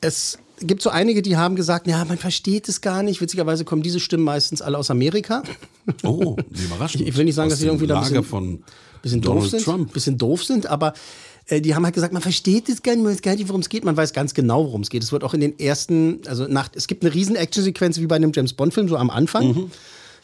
Es 0.00 0.38
gibt 0.60 0.82
so 0.82 0.90
einige, 0.90 1.22
die 1.22 1.36
haben 1.36 1.54
gesagt, 1.56 1.86
ja, 1.86 2.04
man 2.04 2.18
versteht 2.18 2.68
es 2.68 2.80
gar 2.80 3.02
nicht. 3.02 3.20
Witzigerweise 3.20 3.64
kommen 3.64 3.82
diese 3.82 4.00
Stimmen 4.00 4.24
meistens 4.24 4.62
alle 4.62 4.76
aus 4.78 4.90
Amerika. 4.90 5.42
Oh, 6.02 6.36
überraschend. 6.50 7.02
Ich- 7.02 7.08
ich 7.10 7.16
will 7.16 7.24
nicht 7.24 7.34
sagen, 7.36 7.46
Aus 7.46 7.52
dass 7.52 7.60
sie 7.60 7.66
irgendwie 7.66 7.86
da 7.86 7.96
ein 7.96 8.02
Lager 8.02 8.20
bisschen- 8.20 8.24
von 8.30 8.64
bisschen 9.02 9.20
Donald 9.22 9.44
doof 9.44 9.50
sind, 9.50 9.62
Trump. 9.64 9.92
bisschen 9.92 10.18
doof 10.18 10.44
sind, 10.44 10.66
aber 10.66 10.92
äh, 11.46 11.60
die 11.60 11.74
haben 11.74 11.84
halt 11.84 11.94
gesagt, 11.94 12.12
man 12.12 12.22
versteht 12.22 12.68
es 12.68 12.82
gar 12.82 12.94
nicht, 12.94 13.04
man 13.04 13.12
weiß 13.12 13.22
gar 13.22 13.34
nicht, 13.34 13.48
worum 13.48 13.60
es 13.60 13.68
geht. 13.68 13.84
Man 13.84 13.96
weiß 13.96 14.12
ganz 14.12 14.34
genau, 14.34 14.64
worum 14.64 14.82
es 14.82 14.90
geht. 14.90 15.02
Es 15.02 15.12
wird 15.12 15.24
auch 15.24 15.34
in 15.34 15.40
den 15.40 15.58
ersten, 15.58 16.20
also 16.26 16.46
nach, 16.46 16.70
es 16.74 16.86
gibt 16.86 17.04
eine 17.04 17.14
riesen 17.14 17.36
Actionsequenz 17.36 17.98
wie 17.98 18.06
bei 18.06 18.16
einem 18.16 18.32
James 18.34 18.54
Bond 18.54 18.74
Film 18.74 18.88
so 18.88 18.96
am 18.96 19.10
Anfang. 19.10 19.48
Mhm. 19.48 19.70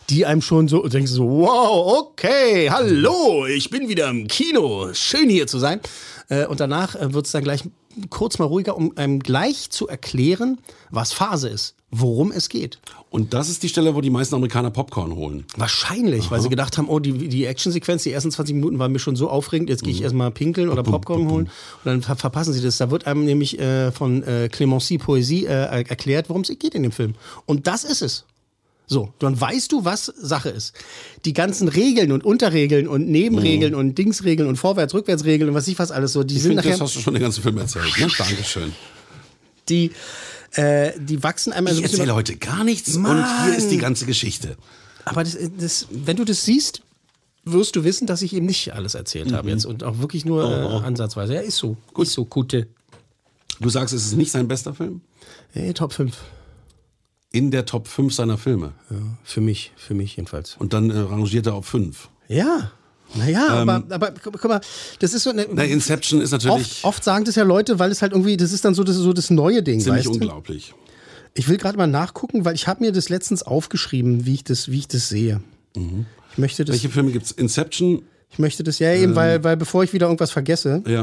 Die 0.08 0.26
einem 0.26 0.42
schon 0.42 0.66
so, 0.66 0.88
denkst 0.88 1.12
so, 1.12 1.24
wow, 1.24 1.98
okay, 1.98 2.68
hallo, 2.68 3.46
ich 3.46 3.70
bin 3.70 3.88
wieder 3.88 4.08
im 4.08 4.26
Kino, 4.26 4.92
schön 4.92 5.28
hier 5.28 5.46
zu 5.46 5.60
sein. 5.60 5.80
Äh, 6.28 6.46
und 6.46 6.58
danach 6.58 6.96
wird 7.00 7.26
es 7.26 7.32
dann 7.32 7.44
gleich 7.44 7.62
kurz 8.08 8.38
mal 8.38 8.46
ruhiger, 8.46 8.76
um 8.76 8.96
einem 8.96 9.20
gleich 9.20 9.70
zu 9.70 9.86
erklären, 9.86 10.58
was 10.90 11.12
Phase 11.12 11.48
ist, 11.48 11.76
worum 11.90 12.30
es 12.30 12.48
geht. 12.48 12.78
Und 13.10 13.34
das 13.34 13.48
ist 13.48 13.62
die 13.62 13.68
Stelle, 13.68 13.94
wo 13.94 14.00
die 14.00 14.10
meisten 14.10 14.34
Amerikaner 14.34 14.70
Popcorn 14.70 15.14
holen. 15.14 15.44
Wahrscheinlich, 15.56 16.30
weil 16.30 16.40
sie 16.40 16.48
gedacht 16.48 16.78
haben, 16.78 16.88
oh, 16.88 17.00
die, 17.00 17.28
die 17.28 17.44
Actionsequenz, 17.46 18.04
die 18.04 18.12
ersten 18.12 18.30
20 18.30 18.54
Minuten 18.54 18.78
waren 18.78 18.92
mir 18.92 19.00
schon 19.00 19.16
so 19.16 19.28
aufregend, 19.28 19.68
jetzt 19.68 19.82
gehe 19.82 19.92
ich 19.92 20.02
erstmal 20.02 20.30
pinkeln 20.30 20.68
oder 20.68 20.82
Popcorn 20.82 21.28
holen 21.28 21.46
und 21.46 21.84
dann 21.84 22.02
ver 22.02 22.16
verpassen 22.16 22.52
sie 22.52 22.62
das. 22.62 22.78
Da 22.78 22.90
wird 22.90 23.06
einem 23.06 23.24
nämlich 23.24 23.58
äh, 23.58 23.90
von 23.90 24.22
äh, 24.22 24.48
Clemency 24.50 24.98
Poesie 24.98 25.46
äh, 25.46 25.84
erklärt, 25.88 26.28
worum 26.28 26.42
es 26.42 26.48
geht 26.48 26.74
in 26.74 26.82
dem 26.82 26.92
Film. 26.92 27.14
Und 27.46 27.66
das 27.66 27.84
ist 27.84 28.02
es. 28.02 28.24
So, 28.86 29.12
dann 29.20 29.40
weißt 29.40 29.70
du, 29.70 29.84
was 29.84 30.06
Sache 30.06 30.48
ist. 30.48 30.74
Die 31.24 31.32
ganzen 31.32 31.68
Regeln 31.68 32.10
und 32.10 32.24
Unterregeln 32.24 32.88
und 32.88 33.08
Nebenregeln 33.08 33.72
und 33.76 33.96
Dingsregeln 33.96 34.48
und 34.48 34.56
Vorwärts-, 34.56 34.94
Rückwärtsregeln 34.94 35.48
und 35.48 35.54
was 35.54 35.68
ich 35.68 35.78
was 35.78 35.92
alles 35.92 36.12
so, 36.12 36.24
die 36.24 36.34
Ich 36.34 36.42
sind 36.42 36.50
finde, 36.50 36.62
nachher, 36.64 36.72
das 36.72 36.80
hast 36.80 36.96
du 36.96 37.00
schon 37.00 37.14
den 37.14 37.22
ganzen 37.22 37.40
Film 37.40 37.58
erzählt. 37.58 37.86
Ne? 37.98 38.08
Dankeschön. 38.18 38.72
die, 39.68 39.92
äh, 40.52 40.92
die 40.98 41.22
wachsen 41.22 41.52
einmal 41.52 41.72
so 41.72 41.78
Ich 41.80 41.84
ein 41.84 41.90
bisschen. 41.90 42.00
erzähle 42.00 42.14
heute 42.14 42.36
gar 42.36 42.64
nichts 42.64 42.96
und 42.96 43.02
Mann. 43.02 43.44
hier 43.44 43.56
ist 43.56 43.70
die 43.70 43.78
ganze 43.78 44.06
Geschichte. 44.06 44.56
Aber 45.04 45.24
das, 45.24 45.36
das, 45.58 45.86
wenn 45.90 46.16
du 46.16 46.24
das 46.24 46.44
siehst, 46.44 46.82
wirst 47.44 47.74
du 47.76 47.84
wissen, 47.84 48.06
dass 48.06 48.22
ich 48.22 48.32
eben 48.34 48.46
nicht 48.46 48.74
alles 48.74 48.94
erzählt 48.94 49.32
habe 49.32 49.48
jetzt 49.50 49.64
und 49.64 49.82
auch 49.82 49.98
wirklich 49.98 50.24
nur 50.24 50.44
äh, 50.44 50.84
ansatzweise. 50.86 51.34
Ja, 51.34 51.40
ist 51.40 51.56
so. 51.56 51.76
Gut. 51.94 52.06
Ist 52.06 52.12
so, 52.12 52.24
gute. 52.24 52.68
Du 53.60 53.68
sagst, 53.70 53.94
es 53.94 54.04
ist 54.06 54.16
nicht 54.16 54.30
sein 54.30 54.46
bester 54.48 54.74
Film? 54.74 55.00
Hey, 55.52 55.72
Top 55.74 55.92
5. 55.92 56.16
In 57.32 57.50
der 57.50 57.64
Top 57.64 57.86
5 57.88 58.12
seiner 58.14 58.38
Filme. 58.38 58.72
Für 59.22 59.40
mich, 59.40 59.72
für 59.76 59.94
mich 59.94 60.16
jedenfalls. 60.16 60.56
Und 60.58 60.72
dann 60.72 60.90
äh, 60.90 60.98
rangiert 60.98 61.46
er 61.46 61.54
auf 61.54 61.66
5. 61.66 62.08
Ja. 62.28 62.72
Naja, 63.14 63.48
aber, 63.48 63.82
aber 63.90 64.12
guck 64.22 64.44
mal, 64.44 64.60
das 65.00 65.14
ist 65.14 65.24
so 65.24 65.30
eine. 65.30 65.46
Na, 65.52 65.64
Inception 65.64 66.20
ist 66.20 66.30
natürlich 66.30 66.54
oft, 66.54 66.84
oft 66.84 67.04
sagen 67.04 67.24
das 67.24 67.34
ja 67.34 67.42
Leute, 67.42 67.78
weil 67.78 67.90
es 67.90 68.02
halt 68.02 68.12
irgendwie, 68.12 68.36
das 68.36 68.52
ist 68.52 68.64
dann 68.64 68.74
so 68.74 68.84
das, 68.84 68.96
so 68.96 69.12
das 69.12 69.30
neue 69.30 69.62
Ding. 69.62 69.80
ziemlich 69.80 70.06
unglaublich. 70.08 70.74
Ich 71.34 71.48
will 71.48 71.56
gerade 71.58 71.76
mal 71.78 71.86
nachgucken, 71.86 72.44
weil 72.44 72.54
ich 72.54 72.66
habe 72.66 72.84
mir 72.84 72.92
das 72.92 73.08
letztens 73.08 73.42
aufgeschrieben, 73.42 74.26
wie 74.26 74.34
ich 74.34 74.44
das, 74.44 74.70
wie 74.70 74.78
ich 74.78 74.88
das 74.88 75.08
sehe. 75.08 75.40
Ich 75.74 76.38
möchte 76.38 76.64
das, 76.64 76.74
Welche 76.74 76.88
Filme 76.88 77.12
gibt's? 77.12 77.30
Inception? 77.30 78.02
ich 78.32 78.38
möchte 78.38 78.62
das 78.62 78.78
ja 78.78 78.92
eben, 78.94 79.14
weil, 79.16 79.42
weil 79.42 79.56
bevor 79.56 79.82
ich 79.82 79.92
wieder 79.92 80.06
irgendwas 80.06 80.30
vergesse, 80.30 80.82
Ja. 80.86 81.02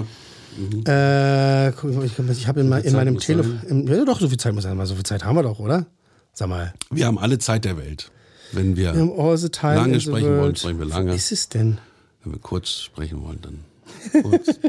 äh, 0.85 1.71
guck 1.73 1.93
mal, 1.93 2.05
ich, 2.05 2.47
habe 2.47 2.61
in, 2.61 2.71
in 2.71 2.93
meinem 2.93 3.19
Telefon, 3.19 3.87
ja 3.87 4.05
doch, 4.05 4.19
so 4.19 4.29
viel 4.29 4.37
Zeit 4.37 4.53
muss 4.53 4.63
sein, 4.63 4.85
so 4.85 4.95
viel 4.95 5.03
Zeit 5.03 5.23
haben 5.25 5.35
wir 5.35 5.43
doch, 5.43 5.59
oder? 5.59 5.85
Sag 6.33 6.49
mal, 6.49 6.73
Wir 6.89 7.05
haben 7.05 7.17
alle 7.17 7.37
Zeit 7.39 7.65
der 7.65 7.77
Welt. 7.77 8.11
Wenn 8.53 8.77
wir, 8.77 8.93
wir 8.93 9.01
haben 9.01 9.11
all 9.19 9.37
the 9.37 9.49
time 9.49 9.75
Lange 9.75 9.93
in 9.95 9.99
the 9.99 10.05
sprechen 10.05 10.27
wollen, 10.27 10.39
world. 10.39 10.59
sprechen 10.59 10.79
wir 10.79 10.85
lange. 10.85 11.11
Wo 11.11 11.15
ist 11.15 11.31
es 11.31 11.49
denn? 11.49 11.79
Wenn 12.27 12.33
wir 12.33 12.39
kurz 12.39 12.69
sprechen 12.81 13.23
wollen, 13.23 13.39
dann 13.41 14.21
kurz. 14.21 14.59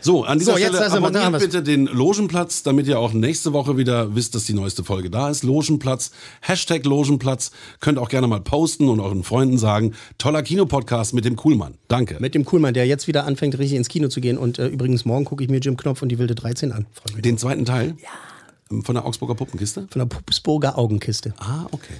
So, 0.00 0.24
an 0.24 0.38
dieser 0.38 0.52
So, 0.52 0.58
jetzt 0.58 0.74
Stelle 0.74 0.90
da 0.90 0.96
abonniert 0.96 1.32
wir's. 1.32 1.42
bitte 1.42 1.62
den 1.62 1.86
Logenplatz, 1.86 2.62
damit 2.62 2.86
ihr 2.86 2.98
auch 2.98 3.14
nächste 3.14 3.54
Woche 3.54 3.78
wieder 3.78 4.14
wisst, 4.14 4.34
dass 4.34 4.44
die 4.44 4.52
neueste 4.52 4.84
Folge 4.84 5.08
da 5.08 5.30
ist. 5.30 5.44
Logenplatz, 5.44 6.10
Hashtag 6.42 6.84
Logenplatz. 6.84 7.52
Könnt 7.80 7.98
auch 7.98 8.10
gerne 8.10 8.26
mal 8.26 8.40
posten 8.40 8.88
und 8.88 9.00
euren 9.00 9.22
Freunden 9.24 9.56
sagen, 9.56 9.94
toller 10.18 10.42
Kinopodcast 10.42 11.14
mit 11.14 11.24
dem 11.24 11.36
Coolmann. 11.36 11.78
Danke. 11.88 12.18
Mit 12.20 12.34
dem 12.34 12.44
Coolmann, 12.44 12.74
der 12.74 12.86
jetzt 12.86 13.06
wieder 13.06 13.24
anfängt, 13.24 13.58
richtig 13.58 13.76
ins 13.78 13.88
Kino 13.88 14.08
zu 14.08 14.20
gehen. 14.20 14.36
Und 14.36 14.58
äh, 14.58 14.66
übrigens, 14.66 15.06
morgen 15.06 15.24
gucke 15.24 15.42
ich 15.42 15.48
mir 15.48 15.58
Jim 15.60 15.76
Knopf 15.78 16.02
und 16.02 16.10
die 16.10 16.18
wilde 16.18 16.34
13 16.34 16.72
an. 16.72 16.86
Den 17.18 17.38
zweiten 17.38 17.64
Teil? 17.64 17.96
Ja. 18.02 18.82
Von 18.82 18.94
der 18.94 19.06
Augsburger 19.06 19.34
Puppenkiste? 19.34 19.86
Von 19.90 20.00
der 20.00 20.06
Pupsburger 20.06 20.76
Augenkiste. 20.76 21.32
Ah, 21.38 21.64
okay. 21.70 21.94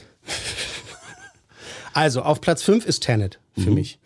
Also, 1.95 2.23
auf 2.23 2.41
Platz 2.41 2.63
5 2.63 2.85
ist 2.87 3.03
Tenet 3.03 3.39
für 3.57 3.71
mich. 3.71 3.99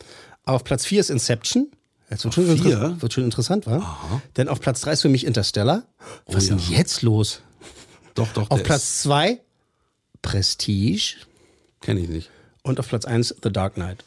Auf 0.44 0.62
Platz 0.64 0.84
4 0.86 1.00
ist 1.00 1.10
Inception. 1.10 1.68
Jetzt 2.10 2.24
wird, 2.24 2.34
schon 2.34 2.44
Mhm. 2.46 2.52
Auf 2.52 2.60
vier? 2.60 2.72
inter- 2.74 3.02
wird 3.02 3.12
schon 3.12 3.24
interessant, 3.24 3.66
wa? 3.66 4.20
Denn 4.36 4.48
auf 4.48 4.60
Platz 4.60 4.80
3 4.82 4.92
ist 4.92 5.02
für 5.02 5.08
mich 5.08 5.26
Interstellar. 5.26 5.82
Was 6.26 6.44
ist 6.44 6.50
ja. 6.50 6.56
denn 6.56 6.64
jetzt 6.76 7.02
los? 7.02 7.42
Doch, 8.14 8.28
doch, 8.32 8.50
Auf 8.50 8.62
Platz 8.62 9.02
2 9.02 9.40
Prestige. 10.22 11.16
Kenne 11.80 12.00
ich 12.00 12.08
nicht. 12.08 12.30
Und 12.62 12.80
auf 12.80 12.88
Platz 12.88 13.04
1 13.04 13.34
The 13.42 13.50
Dark 13.52 13.74
Knight. 13.74 14.04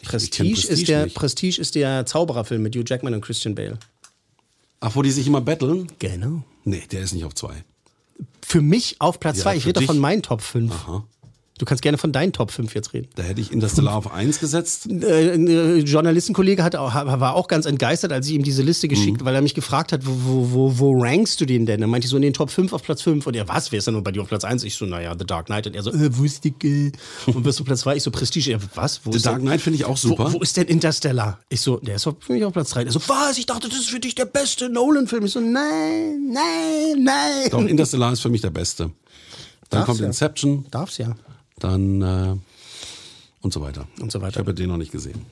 Ich 0.00 0.08
kenn 0.08 0.18
Prestige, 0.20 0.52
ist 0.54 0.66
Prestige 0.68 0.86
der, 0.86 1.04
nicht. 1.04 1.16
Prestige 1.16 1.60
ist 1.60 1.74
der 1.74 2.06
Zaubererfilm 2.06 2.62
mit 2.62 2.74
Hugh 2.76 2.84
Jackman 2.86 3.14
und 3.14 3.20
Christian 3.22 3.54
Bale. 3.54 3.78
Ach, 4.80 4.94
wo 4.94 5.02
die 5.02 5.10
sich 5.10 5.26
immer 5.26 5.40
betteln? 5.40 5.88
Genau. 5.98 6.42
Nee, 6.64 6.82
der 6.90 7.00
ist 7.00 7.12
nicht 7.12 7.24
auf 7.24 7.34
zwei. 7.34 7.64
Für 8.42 8.60
mich 8.60 8.96
auf 9.00 9.18
Platz 9.20 9.38
Ja, 9.38 9.42
2. 9.44 9.56
ich 9.56 9.62
für 9.64 9.68
rede 9.70 9.80
doch 9.80 9.86
von 9.86 9.98
meinen 9.98 10.22
Top 10.22 10.40
5. 10.42 10.72
Du 11.58 11.64
kannst 11.64 11.82
gerne 11.82 11.96
von 11.96 12.12
deinen 12.12 12.32
Top 12.34 12.50
5 12.50 12.74
jetzt 12.74 12.92
reden. 12.92 13.08
Da 13.14 13.22
hätte 13.22 13.40
ich 13.40 13.50
Interstellar 13.50 13.96
auf 13.96 14.12
eins 14.12 14.40
gesetzt. 14.40 14.88
äh, 14.90 15.32
ein 15.32 15.46
äh, 15.48 15.76
Journalistenkollege 15.78 16.62
auch, 16.78 16.94
war 16.94 17.34
auch 17.34 17.48
ganz 17.48 17.64
entgeistert, 17.64 18.12
als 18.12 18.28
ich 18.28 18.34
ihm 18.34 18.42
diese 18.42 18.62
Liste 18.62 18.86
Mhm. 18.86 18.90
geschickt, 18.90 19.24
weil 19.24 19.34
er 19.34 19.40
mich 19.40 19.54
gefragt 19.54 19.92
hat, 19.92 20.06
wo, 20.06 20.12
wo, 20.12 20.52
wo, 20.52 20.78
wo 20.78 21.02
rankst 21.02 21.40
du 21.40 21.46
den 21.46 21.64
denn? 21.64 21.80
Dann 21.80 21.88
meinte 21.88 22.04
ich 22.04 22.10
so 22.10 22.16
in 22.16 22.22
den 22.22 22.34
Top 22.34 22.50
5 22.50 22.74
auf 22.74 22.82
Platz 22.82 23.00
5 23.00 23.26
und 23.26 23.34
er, 23.34 23.48
was, 23.48 23.72
wer 23.72 23.78
ist 23.78 23.86
denn 23.86 23.94
nur 23.94 24.04
bei 24.04 24.12
dir 24.12 24.20
auf 24.20 24.28
Platz 24.28 24.44
1? 24.44 24.64
Ich 24.64 24.74
so, 24.74 24.84
naja, 24.84 25.14
The 25.18 25.24
Dark 25.24 25.46
Knight 25.46 25.66
und 25.66 25.74
er 25.74 25.82
so, 25.82 25.92
äh, 25.92 26.16
wusste 26.18 26.48
ich, 26.48 26.64
äh. 26.64 26.92
und 27.26 27.44
wirst 27.46 27.58
du 27.58 27.64
Platz 27.64 27.80
2? 27.80 27.96
Ich 27.96 28.02
so, 28.02 28.10
Prestige, 28.10 28.52
er, 28.52 28.60
was? 28.74 29.00
Wo 29.04 29.12
The 29.12 29.16
ist 29.16 29.24
Dark 29.26 29.40
Knight 29.40 29.62
finde 29.62 29.78
ich 29.78 29.86
auch 29.86 29.96
super. 29.96 30.26
Wo, 30.32 30.38
wo 30.38 30.42
ist 30.42 30.56
denn 30.58 30.66
Interstellar? 30.66 31.40
Ich 31.48 31.62
so, 31.62 31.78
der 31.78 31.96
ist 31.96 32.04
für 32.04 32.32
mich 32.32 32.44
auf 32.44 32.52
Platz 32.52 32.70
3. 32.70 32.82
Er 32.84 32.92
so, 32.92 33.00
was? 33.06 33.38
Ich 33.38 33.46
dachte, 33.46 33.68
das 33.70 33.78
ist 33.78 33.88
für 33.88 34.00
dich 34.00 34.14
der 34.14 34.26
beste 34.26 34.68
Nolan-Film. 34.68 35.24
Ich 35.24 35.32
so, 35.32 35.40
nein, 35.40 36.30
nein, 36.32 37.02
nein. 37.02 37.48
Doch, 37.50 37.62
Interstellar 37.62 38.12
ist 38.12 38.20
für 38.20 38.28
mich 38.28 38.42
der 38.42 38.50
beste. 38.50 38.90
Dann 39.70 39.80
Darf's 39.80 39.86
kommt 39.86 40.00
ja. 40.00 40.06
Inception, 40.06 40.66
Darf's 40.70 40.98
ja. 40.98 41.16
Dann 41.58 42.02
äh, 42.02 42.34
und 43.40 43.52
so 43.52 43.60
weiter. 43.60 43.86
Und 44.00 44.12
so 44.12 44.20
weiter. 44.20 44.32
Ich 44.32 44.38
habe 44.38 44.54
den 44.54 44.68
noch 44.68 44.76
nicht 44.76 44.92
gesehen. 44.92 45.22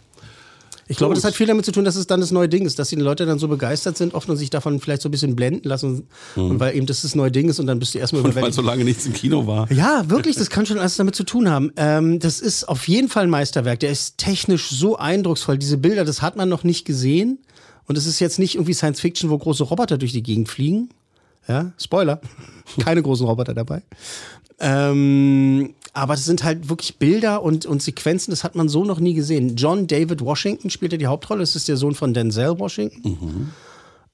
Ich 0.87 0.99
glaube, 0.99 1.15
Gut. 1.15 1.17
das 1.17 1.25
hat 1.25 1.35
viel 1.35 1.47
damit 1.47 1.65
zu 1.65 1.73
tun, 1.73 1.87
dass 1.87 1.97
es 1.97 2.07
dann 2.07 2.21
das 2.21 2.31
neue 2.31 2.47
Ding 2.47 2.67
ist, 2.67 2.79
dass 2.79 2.91
die 2.91 2.97
Leute 2.97 3.25
dann 3.25 3.39
so 3.39 3.49
begeistert 3.49 3.97
sind, 3.97 4.13
oft 4.13 4.29
und 4.29 4.37
sich 4.37 4.51
davon 4.51 4.81
vielleicht 4.81 5.01
so 5.01 5.09
ein 5.09 5.13
bisschen 5.13 5.35
blenden 5.35 5.67
lassen. 5.67 6.07
Und 6.37 6.61
weil 6.61 6.77
eben 6.77 6.85
das 6.85 7.01
das 7.01 7.15
neue 7.15 7.31
Ding 7.33 7.49
ist 7.49 7.59
und 7.59 7.67
dann 7.67 7.79
bist 7.79 7.95
du 7.95 7.99
erstmal 7.99 8.21
Mhm. 8.21 8.27
Und 8.27 8.35
weil 8.35 8.41
überwältigt. 8.43 8.57
so 8.57 8.63
lange 8.71 8.85
nichts 8.85 9.07
im 9.07 9.15
Kino 9.15 9.47
war. 9.47 9.73
Ja, 9.73 10.11
wirklich, 10.11 10.37
das 10.39 10.51
kann 10.51 10.67
schon 10.67 10.79
alles 10.79 10.97
damit 10.97 11.15
zu 11.15 11.25
tun 11.25 11.49
haben. 11.49 11.73
Ähm, 11.77 12.19
das 12.19 12.41
ist 12.41 12.69
auf 12.69 12.87
jeden 12.87 13.09
Fall 13.09 13.23
ein 13.25 13.31
Meisterwerk. 13.31 13.81
Der 13.81 13.91
ist 13.91 14.19
technisch 14.19 14.69
so 14.69 14.97
eindrucksvoll. 14.99 15.57
Diese 15.57 15.79
Bilder, 15.79 16.05
das 16.05 16.21
hat 16.21 16.37
man 16.37 16.51
noch 16.51 16.65
nicht 16.65 16.85
gesehen. 16.85 17.39
Und 17.87 17.97
es 17.97 18.05
ist 18.05 18.21
jetzt 18.21 18.39
nicht 18.39 18.55
irgendwie 18.57 18.75
Science 18.75 19.01
Fiction, 19.01 19.31
wo 19.31 19.39
große 19.39 19.65
Roboter 19.65 19.97
durch 19.97 20.13
die 20.13 20.23
Gegend 20.23 20.51
fliegen. 20.51 20.91
Ja, 21.49 21.73
Spoiler. 21.81 22.21
Keine 22.81 23.03
großen 23.03 23.25
Roboter 23.27 23.55
dabei. 23.55 23.83
Ähm, 24.61 25.75
aber 25.95 26.15
es 26.15 26.25
sind 26.25 26.43
halt 26.43 26.69
wirklich 26.69 26.99
Bilder 26.99 27.43
und, 27.43 27.67
und 27.67 27.83
Sequenzen, 27.83 28.33
das 28.33 28.43
hat 28.43 28.57
man 28.57 28.69
so 28.69 28.85
noch 28.85 28.99
nie 28.99 29.15
gesehen. 29.15 29.55
John 29.57 29.87
David 29.87 30.21
Washington 30.21 30.69
spielt 30.69 30.93
ja 30.93 30.99
die 30.99 31.07
Hauptrolle. 31.07 31.41
Das 31.41 31.55
ist 31.55 31.69
der 31.69 31.77
Sohn 31.77 31.95
von 31.95 32.13
Denzel 32.13 32.59
Washington. 32.59 33.53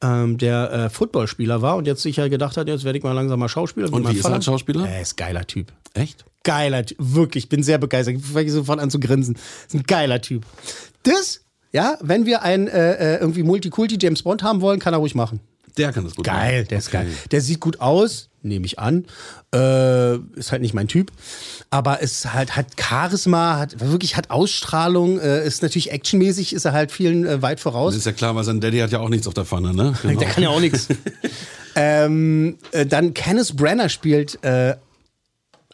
Ähm, 0.03 0.39
der 0.39 0.73
äh, 0.73 0.91
Footballspieler 0.91 1.63
war 1.63 1.77
und 1.77 1.87
jetzt 1.87 2.03
sich 2.03 2.17
ja 2.17 2.29
gedacht 2.29 2.57
hat, 2.57 2.69
jetzt 2.69 2.85
werde 2.85 2.99
ich 2.99 3.05
mal 3.05 3.13
langsam 3.13 3.41
mal 3.41 3.49
Schauspieler. 3.49 3.93
Und 3.93 4.09
wie 4.09 4.17
ist 4.17 4.25
er 4.25 4.35
als 4.35 4.45
Schauspieler? 4.45 4.89
Er 4.89 5.01
ist 5.01 5.15
ein 5.15 5.17
geiler 5.17 5.47
Typ. 5.47 5.73
Echt? 5.95 6.25
Geiler 6.45 6.85
Typ. 6.85 6.99
Wirklich, 7.01 7.49
bin 7.49 7.63
sehr 7.63 7.79
begeistert. 7.79 8.17
Ich 8.17 8.25
fange 8.25 8.51
sofort 8.51 8.79
an 8.79 8.91
zu 8.91 9.01
grinsen. 9.01 9.37
Ist 9.67 9.75
ein 9.75 9.83
geiler 9.83 10.21
Typ. 10.21 10.45
Das, 11.03 11.43
ja, 11.73 11.99
wenn 12.01 12.27
wir 12.27 12.43
einen 12.43 12.69
äh, 12.69 13.17
äh, 13.17 13.21
irgendwie 13.21 13.43
Multikulti 13.43 13.99
James 14.01 14.23
Bond 14.23 14.43
haben 14.43 14.61
wollen, 14.61 14.81
kann 14.81 14.95
er 14.95 14.99
ruhig 14.99 15.15
machen. 15.15 15.41
Der 15.81 15.93
kann 15.93 16.05
das 16.05 16.15
gut 16.15 16.25
Geil, 16.25 16.61
machen. 16.61 16.69
der 16.69 16.79
ist 16.79 16.89
Okay. 16.89 16.97
geil. 16.99 17.09
Der 17.31 17.41
sieht 17.41 17.61
gut 17.61 17.81
aus, 17.81 18.29
nehme 18.43 18.67
ich 18.67 18.79
an. 18.79 19.07
Äh, 19.55 20.17
ist 20.39 20.53
halt 20.53 20.63
nicht 20.63 20.75
mein 20.75 20.89
Typ. 20.89 21.11
Aber 21.71 22.03
es 22.03 22.33
halt 22.33 22.57
hat 22.57 22.67
Charisma, 22.81 23.59
hat 23.59 23.81
wirklich 23.81 24.17
hat 24.17 24.31
Ausstrahlung, 24.31 25.19
äh, 25.19 25.47
ist 25.47 25.63
natürlich 25.63 25.91
actionmäßig, 25.91 26.53
ist 26.53 26.65
er 26.65 26.73
halt 26.73 26.93
vielen 26.93 27.25
äh, 27.27 27.43
weit 27.43 27.61
voraus. 27.61 27.95
Das 27.95 28.01
ist 28.01 28.07
ja 28.07 28.13
klar, 28.13 28.35
weil 28.35 28.45
sein 28.45 28.61
Daddy 28.61 28.79
hat 28.79 28.93
ja 28.93 29.01
auch 29.01 29.09
nichts 29.09 29.27
auf 29.27 29.35
der 29.35 29.45
Pfanne, 29.45 29.73
ne? 29.75 29.95
Genau. 30.03 30.19
Der 30.21 30.29
kann 30.29 30.43
ja 30.43 30.49
auch 30.51 30.61
nichts. 30.61 30.89
ähm, 31.77 32.59
äh, 32.73 32.87
dann 32.87 33.15
Kenneth 33.15 33.57
Brenner 33.57 33.89
spielt 33.89 34.43
äh, 34.45 34.75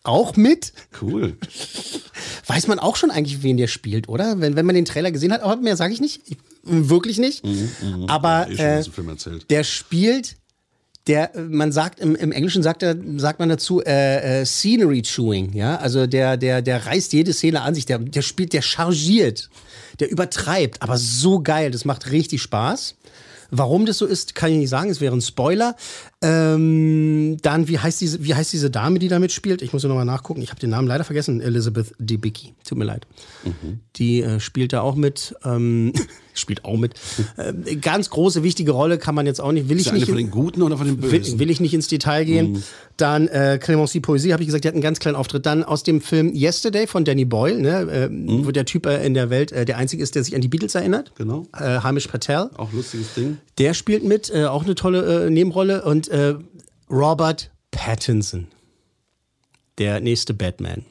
auch 0.02 0.36
mit. 0.36 0.72
Cool. 1.02 1.36
Weiß 2.46 2.68
man 2.68 2.78
auch 2.78 2.96
schon 2.96 3.10
eigentlich, 3.10 3.42
wen 3.42 3.56
der 3.56 3.66
spielt, 3.66 4.08
oder? 4.08 4.40
Wenn, 4.40 4.54
wenn 4.54 4.64
man 4.66 4.74
den 4.76 4.84
Trailer 4.84 5.10
gesehen 5.10 5.32
hat, 5.32 5.42
aber 5.42 5.56
mehr 5.56 5.76
sage 5.76 5.92
ich 5.92 6.00
nicht. 6.00 6.20
Ich, 6.26 6.36
wirklich 6.66 7.18
nicht. 7.18 7.42
Aber 8.08 8.48
Eh 8.50 8.56
schon 8.56 8.66
äh, 8.66 8.78
aus 8.78 8.84
dem 8.84 8.92
Film 8.92 9.08
erzählt. 9.08 9.50
der 9.50 9.64
spielt, 9.64 10.36
der, 11.06 11.34
äh, 11.34 11.42
man 11.42 11.72
sagt, 11.72 12.00
im, 12.00 12.14
im 12.16 12.32
Englischen 12.32 12.62
sagt, 12.62 12.82
er, 12.82 12.96
sagt 13.16 13.38
man 13.38 13.48
dazu 13.48 13.82
äh, 13.82 14.40
äh, 14.40 14.44
Scenery 14.44 15.02
Chewing, 15.02 15.52
ja. 15.54 15.76
Also 15.76 16.06
der, 16.06 16.36
der, 16.36 16.62
der 16.62 16.86
reißt 16.86 17.12
jede 17.12 17.32
Szene 17.32 17.62
an 17.62 17.74
sich, 17.74 17.86
der, 17.86 17.98
der 17.98 18.22
spielt, 18.22 18.52
der 18.52 18.62
chargiert, 18.62 19.48
der 20.00 20.10
übertreibt, 20.10 20.82
aber 20.82 20.98
so 20.98 21.40
geil, 21.40 21.70
das 21.70 21.84
macht 21.84 22.10
richtig 22.10 22.42
Spaß. 22.42 22.96
Warum 23.50 23.86
das 23.86 23.98
so 23.98 24.06
ist, 24.06 24.34
kann 24.34 24.50
ich 24.50 24.58
nicht 24.58 24.70
sagen. 24.70 24.90
Es 24.90 25.00
wäre 25.00 25.14
ein 25.14 25.20
Spoiler. 25.20 25.76
Ähm, 26.22 27.36
dann, 27.42 27.68
wie 27.68 27.78
heißt, 27.78 28.00
diese, 28.00 28.24
wie 28.24 28.34
heißt 28.34 28.52
diese 28.52 28.70
Dame, 28.70 28.98
die 28.98 29.08
da 29.08 29.18
mitspielt? 29.18 29.62
Ich 29.62 29.72
muss 29.72 29.82
ja 29.82 29.88
nochmal 29.88 30.04
nachgucken. 30.04 30.42
Ich 30.42 30.50
habe 30.50 30.60
den 30.60 30.70
Namen 30.70 30.88
leider 30.88 31.04
vergessen. 31.04 31.40
Elizabeth 31.40 31.94
Debicki. 31.98 32.54
Tut 32.66 32.78
mir 32.78 32.84
leid. 32.84 33.06
Die 33.96 34.22
äh, 34.22 34.40
spielt 34.40 34.72
da 34.72 34.80
auch 34.80 34.96
mit. 34.96 35.34
Ähm, 35.44 35.92
spielt 36.38 36.64
auch 36.64 36.76
mit. 36.76 36.94
Ähm, 37.38 37.64
ganz 37.80 38.10
große, 38.10 38.42
wichtige 38.42 38.72
Rolle 38.72 38.98
kann 38.98 39.14
man 39.14 39.26
jetzt 39.26 39.40
auch 39.40 39.52
nicht. 39.52 39.68
Will 39.68 39.78
Ist 39.78 39.86
ich 39.86 39.92
nicht. 39.92 40.06
von 40.06 40.16
den 40.16 40.30
Guten 40.30 40.62
oder 40.62 40.76
von 40.76 40.86
den 40.86 41.02
Will, 41.02 41.10
Bösen? 41.10 41.38
will 41.38 41.50
ich 41.50 41.60
nicht 41.60 41.74
ins 41.74 41.88
Detail 41.88 42.24
gehen. 42.24 42.62
Dann 42.96 43.28
äh, 43.28 43.58
Clemency 43.60 44.00
Poesie, 44.00 44.32
habe 44.32 44.42
ich 44.42 44.46
gesagt, 44.46 44.64
die 44.64 44.68
hat 44.68 44.74
einen 44.74 44.82
ganz 44.82 44.98
kleinen 44.98 45.16
Auftritt. 45.16 45.44
Dann 45.46 45.64
aus 45.64 45.82
dem 45.82 46.00
Film 46.00 46.34
Yesterday 46.34 46.86
von 46.86 47.04
Danny 47.04 47.24
Boyle, 47.24 47.60
ne, 47.60 47.80
äh, 47.80 48.08
wo 48.44 48.50
der 48.50 48.64
Typ 48.64 48.86
äh, 48.86 49.04
in 49.04 49.14
der 49.14 49.28
Welt 49.30 49.52
äh, 49.52 49.64
der 49.64 49.76
Einzige 49.76 50.02
ist, 50.02 50.14
der 50.14 50.24
sich 50.24 50.34
an 50.34 50.40
die 50.40 50.48
Beatles 50.48 50.74
erinnert. 50.74 51.12
Genau. 51.16 51.46
Äh, 51.54 51.80
Hamish 51.80 52.06
Patel. 52.08 52.50
Auch 52.56 52.72
lustiges 52.72 53.14
Ding. 53.14 53.38
Der 53.58 53.74
spielt 53.74 54.04
mit, 54.04 54.30
äh, 54.34 54.44
auch 54.46 54.64
eine 54.64 54.74
tolle 54.74 55.26
äh, 55.26 55.30
Nebenrolle. 55.30 55.84
Und 55.84 56.08
äh, 56.08 56.34
Robert 56.90 57.50
Pattinson, 57.70 58.46
der 59.78 60.00
nächste 60.00 60.32
Batman, 60.34 60.84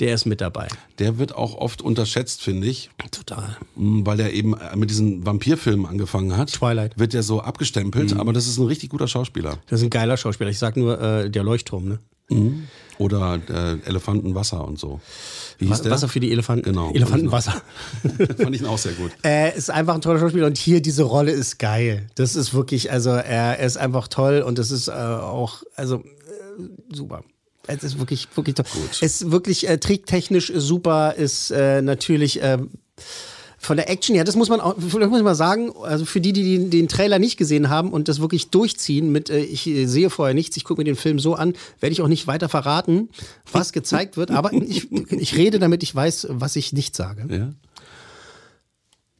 der 0.00 0.14
ist 0.14 0.26
mit 0.26 0.40
dabei. 0.40 0.68
Der 0.98 1.18
wird 1.18 1.34
auch 1.34 1.54
oft 1.54 1.82
unterschätzt, 1.82 2.42
finde 2.42 2.66
ich. 2.66 2.90
Total. 3.10 3.56
Mm, 3.76 4.04
Weil 4.04 4.20
er 4.20 4.32
eben 4.32 4.54
äh, 4.54 4.76
mit 4.76 4.90
diesen 4.90 5.24
Vampirfilmen 5.24 5.86
angefangen 5.86 6.36
hat. 6.36 6.52
Twilight. 6.52 6.98
Wird 6.98 7.14
ja 7.14 7.22
so 7.22 7.40
abgestempelt, 7.40 8.14
aber 8.14 8.32
das 8.32 8.46
ist 8.46 8.58
ein 8.58 8.66
richtig 8.66 8.90
guter 8.90 9.08
Schauspieler. 9.08 9.58
Das 9.68 9.80
ist 9.80 9.86
ein 9.86 9.90
geiler 9.90 10.16
Schauspieler. 10.16 10.50
Ich 10.50 10.58
sag 10.58 10.76
nur 10.76 11.00
äh, 11.00 11.30
der 11.30 11.42
Leuchtturm, 11.42 11.88
ne? 11.88 11.98
Oder 12.98 13.40
äh, 13.48 13.88
Elefantenwasser 13.88 14.66
und 14.66 14.78
so. 14.78 15.00
Wie 15.58 15.66
hieß 15.66 15.82
der? 15.82 15.92
Wasser 15.92 16.08
für 16.08 16.18
die 16.18 16.32
Elefanten. 16.32 16.64
Genau. 16.64 16.90
Elefantenwasser. 16.92 17.62
Fand 18.38 18.54
ich 18.54 18.62
ihn 18.62 18.66
auch 18.66 18.78
sehr 18.78 18.92
gut. 18.92 19.12
Er 19.22 19.54
ist 19.54 19.70
einfach 19.70 19.94
ein 19.94 20.00
toller 20.00 20.18
Schauspieler 20.18 20.46
und 20.46 20.58
hier 20.58 20.80
diese 20.80 21.04
Rolle 21.04 21.32
ist 21.32 21.58
geil. 21.58 22.08
Das 22.14 22.34
ist 22.34 22.52
wirklich, 22.54 22.90
also 22.90 23.10
er, 23.10 23.58
er 23.58 23.66
ist 23.66 23.76
einfach 23.76 24.08
toll 24.08 24.42
und 24.44 24.58
es 24.58 24.70
ist 24.70 24.88
äh, 24.88 24.92
auch, 24.92 25.62
also 25.76 25.96
äh, 25.96 26.02
super. 26.92 27.22
Es 27.66 27.84
ist 27.84 27.98
wirklich, 27.98 28.28
wirklich 28.34 28.54
toll. 28.54 28.66
Es 28.90 29.02
ist 29.02 29.30
wirklich 29.30 29.68
äh, 29.68 29.78
tricktechnisch 29.78 30.52
super, 30.54 31.14
ist 31.14 31.50
äh, 31.50 31.82
natürlich 31.82 32.42
äh, 32.42 32.58
von 33.58 33.76
der 33.76 33.90
Action, 33.90 34.14
ja, 34.14 34.22
das 34.22 34.36
muss 34.36 34.48
man 34.48 34.60
auch, 34.60 34.76
vielleicht 34.78 35.10
muss 35.10 35.18
ich 35.18 35.24
mal 35.24 35.34
sagen, 35.34 35.72
also 35.82 36.04
für 36.04 36.20
die, 36.20 36.32
die 36.32 36.58
den, 36.58 36.70
den 36.70 36.88
Trailer 36.88 37.18
nicht 37.18 37.36
gesehen 37.36 37.68
haben 37.68 37.90
und 37.92 38.08
das 38.08 38.20
wirklich 38.20 38.50
durchziehen 38.50 39.10
mit, 39.10 39.28
äh, 39.28 39.40
ich 39.40 39.66
äh, 39.66 39.86
sehe 39.86 40.10
vorher 40.10 40.34
nichts, 40.34 40.56
ich 40.56 40.64
gucke 40.64 40.80
mir 40.80 40.84
den 40.84 40.96
Film 40.96 41.18
so 41.18 41.34
an, 41.34 41.54
werde 41.80 41.92
ich 41.92 42.00
auch 42.00 42.08
nicht 42.08 42.26
weiter 42.26 42.48
verraten, 42.48 43.08
was 43.50 43.72
gezeigt 43.72 44.16
wird, 44.16 44.30
aber 44.30 44.52
ich, 44.52 44.90
ich 45.10 45.36
rede, 45.36 45.58
damit 45.58 45.82
ich 45.82 45.94
weiß, 45.94 46.28
was 46.30 46.56
ich 46.56 46.72
nicht 46.72 46.94
sage. 46.94 47.26
Ja? 47.28 47.52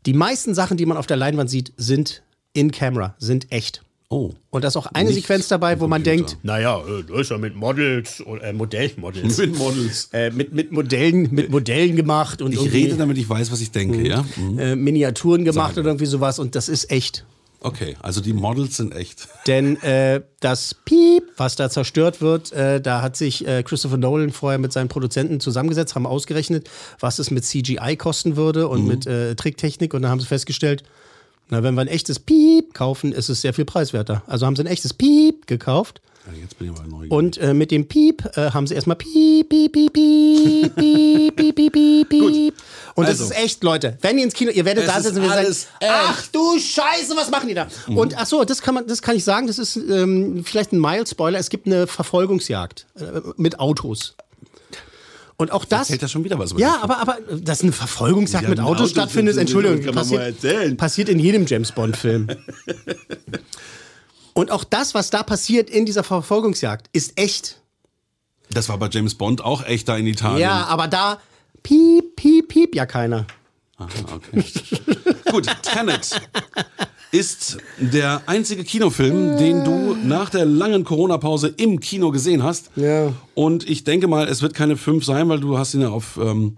Die 0.06 0.14
meisten 0.14 0.54
Sachen, 0.54 0.76
die 0.76 0.86
man 0.86 0.96
auf 0.96 1.06
der 1.06 1.16
Leinwand 1.16 1.50
sieht, 1.50 1.72
sind 1.76 2.22
in 2.52 2.70
Camera, 2.70 3.16
sind 3.18 3.50
echt. 3.50 3.82
Oh. 4.08 4.32
Und 4.50 4.62
da 4.62 4.68
ist 4.68 4.76
auch 4.76 4.86
eine 4.86 5.08
Nicht 5.08 5.22
Sequenz 5.22 5.48
dabei, 5.48 5.80
wo 5.80 5.88
man 5.88 6.04
denkt, 6.04 6.38
naja, 6.44 6.78
äh, 6.78 7.02
da 7.08 7.18
ist 7.18 7.30
ja 7.30 7.38
mit 7.38 7.56
Models, 7.56 8.24
oder, 8.24 8.44
äh, 8.44 8.52
Modellmodels. 8.52 9.38
Mit 9.38 9.58
Models. 9.58 10.08
Äh, 10.12 10.30
mit, 10.30 10.52
mit 10.52 10.70
Modellen, 10.70 11.28
mit 11.32 11.50
Modellen 11.50 11.96
gemacht 11.96 12.40
und 12.40 12.52
Ich 12.52 12.72
rede, 12.72 12.94
damit 12.96 13.18
ich 13.18 13.28
weiß, 13.28 13.50
was 13.50 13.60
ich 13.60 13.72
denke, 13.72 14.06
ja? 14.06 14.24
Mhm. 14.36 14.58
äh, 14.58 14.76
Miniaturen 14.76 15.44
gemacht 15.44 15.70
Sage. 15.70 15.80
oder 15.80 15.90
irgendwie 15.90 16.06
sowas 16.06 16.38
und 16.38 16.54
das 16.54 16.68
ist 16.68 16.90
echt. 16.90 17.24
Okay, 17.60 17.96
also 18.00 18.20
die 18.20 18.32
Models 18.32 18.76
sind 18.76 18.94
echt. 18.94 19.26
Denn 19.48 19.76
äh, 19.82 20.20
das 20.38 20.74
Piep, 20.84 21.24
was 21.36 21.56
da 21.56 21.68
zerstört 21.68 22.20
wird, 22.20 22.52
äh, 22.52 22.80
da 22.80 23.02
hat 23.02 23.16
sich 23.16 23.44
äh, 23.46 23.64
Christopher 23.64 23.96
Nolan 23.96 24.30
vorher 24.30 24.60
mit 24.60 24.72
seinen 24.72 24.88
Produzenten 24.88 25.40
zusammengesetzt, 25.40 25.96
haben 25.96 26.06
ausgerechnet, 26.06 26.70
was 27.00 27.18
es 27.18 27.32
mit 27.32 27.44
CGI 27.44 27.96
kosten 27.96 28.36
würde 28.36 28.68
und 28.68 28.86
mit 28.86 29.06
äh, 29.08 29.34
Tricktechnik. 29.34 29.94
Und 29.94 30.02
dann 30.02 30.12
haben 30.12 30.20
sie 30.20 30.26
festgestellt, 30.26 30.84
na, 31.48 31.62
wenn 31.62 31.74
wir 31.74 31.80
ein 31.82 31.88
echtes 31.88 32.18
Piep 32.18 32.74
kaufen, 32.74 33.12
ist 33.12 33.28
es 33.28 33.40
sehr 33.42 33.54
viel 33.54 33.64
preiswerter. 33.64 34.22
Also 34.26 34.46
haben 34.46 34.56
sie 34.56 34.62
ein 34.62 34.66
echtes 34.66 34.92
Piep 34.94 35.46
gekauft. 35.46 36.00
Ja, 36.26 36.32
jetzt 36.42 36.58
bin 36.58 36.72
ich 36.72 36.76
aber 36.76 36.88
neugierig. 36.88 37.12
Und 37.12 37.38
äh, 37.38 37.54
mit 37.54 37.70
dem 37.70 37.86
Piep 37.86 38.24
äh, 38.36 38.50
haben 38.50 38.66
sie 38.66 38.74
erstmal 38.74 38.96
Piep, 38.96 39.48
Piep, 39.48 39.72
Piep, 39.72 39.92
Piep, 39.92 40.74
Piep, 40.74 41.36
Piep, 41.36 41.54
Piep, 41.54 41.72
Piep, 41.72 42.08
Piep. 42.08 42.54
Und 42.96 43.04
das 43.08 43.20
Also. 43.20 43.32
ist 43.32 43.38
echt, 43.38 43.62
Leute. 43.62 43.96
Wenn 44.00 44.18
ihr 44.18 44.24
ins 44.24 44.34
Kino, 44.34 44.50
ihr 44.50 44.64
werdet 44.64 44.84
Es 44.88 44.92
da 44.92 45.00
sitzen 45.00 45.20
und 45.22 45.28
sagen, 45.28 45.46
echt. 45.46 45.68
ach 45.88 46.26
du 46.32 46.58
Scheiße, 46.58 47.14
was 47.16 47.30
machen 47.30 47.46
die 47.48 47.54
da? 47.54 47.68
Und 47.86 48.18
ach 48.18 48.26
so, 48.26 48.42
das 48.44 48.60
kann 48.60 48.74
man, 48.74 48.88
das 48.88 49.02
kann 49.02 49.14
ich 49.14 49.22
sagen, 49.22 49.46
das 49.46 49.60
ist 49.60 49.76
ähm, 49.76 50.42
vielleicht 50.44 50.72
ein 50.72 50.80
Mild-Spoiler. 50.80 51.38
Es 51.38 51.48
gibt 51.48 51.66
eine 51.68 51.86
Verfolgungsjagd 51.86 52.86
äh, 52.98 53.20
mit 53.36 53.60
Autos. 53.60 54.16
Und 55.38 55.52
auch 55.52 55.64
das. 55.64 55.80
Erzählt 55.80 56.02
er 56.02 56.08
schon 56.08 56.24
wieder 56.24 56.38
was 56.38 56.54
Ja, 56.56 56.78
aber, 56.80 56.98
aber 56.98 57.18
dass 57.40 57.62
eine 57.62 57.72
Verfolgungsjagd 57.72 58.44
Ja, 58.44 58.50
mit 58.50 58.60
Autos 58.60 58.76
Autos 58.76 58.90
stattfindet, 58.90 59.36
Entschuldigung, 59.36 59.94
passiert, 59.94 60.76
passiert 60.78 61.08
in 61.08 61.18
jedem 61.18 61.46
James 61.46 61.72
Bond-Film. 61.72 62.28
Und 64.32 64.50
auch 64.50 64.64
das, 64.64 64.94
was 64.94 65.10
da 65.10 65.22
passiert 65.22 65.70
in 65.70 65.86
dieser 65.86 66.04
Verfolgungsjagd, 66.04 66.88
ist 66.92 67.18
echt. 67.18 67.60
Das 68.50 68.68
war 68.68 68.78
bei 68.78 68.88
James 68.90 69.14
Bond 69.14 69.42
auch 69.42 69.64
echt 69.64 69.88
da 69.88 69.96
in 69.96 70.06
Italien. 70.06 70.40
Ja, 70.40 70.66
aber 70.66 70.88
da 70.88 71.20
piep, 71.62 72.16
piep, 72.16 72.48
piep 72.48 72.74
ja 72.74 72.86
keiner. 72.86 73.26
Aha, 73.78 73.88
okay. 74.14 74.44
Gut, 75.30 75.46
Tenet 75.62 76.20
ist 77.12 77.58
der 77.78 78.22
einzige 78.26 78.64
Kinofilm, 78.64 79.36
den 79.38 79.64
du 79.64 79.96
nach 80.02 80.30
der 80.30 80.44
langen 80.44 80.84
Corona-Pause 80.84 81.54
im 81.56 81.80
Kino 81.80 82.10
gesehen 82.10 82.42
hast. 82.42 82.70
Ja. 82.76 83.12
Und 83.34 83.68
ich 83.68 83.84
denke 83.84 84.08
mal, 84.08 84.28
es 84.28 84.42
wird 84.42 84.54
keine 84.54 84.76
5 84.76 85.04
sein, 85.04 85.28
weil 85.28 85.40
du 85.40 85.56
hast 85.56 85.74
ihn 85.74 85.82
ja 85.82 85.88
auf, 85.88 86.18
ähm, 86.20 86.56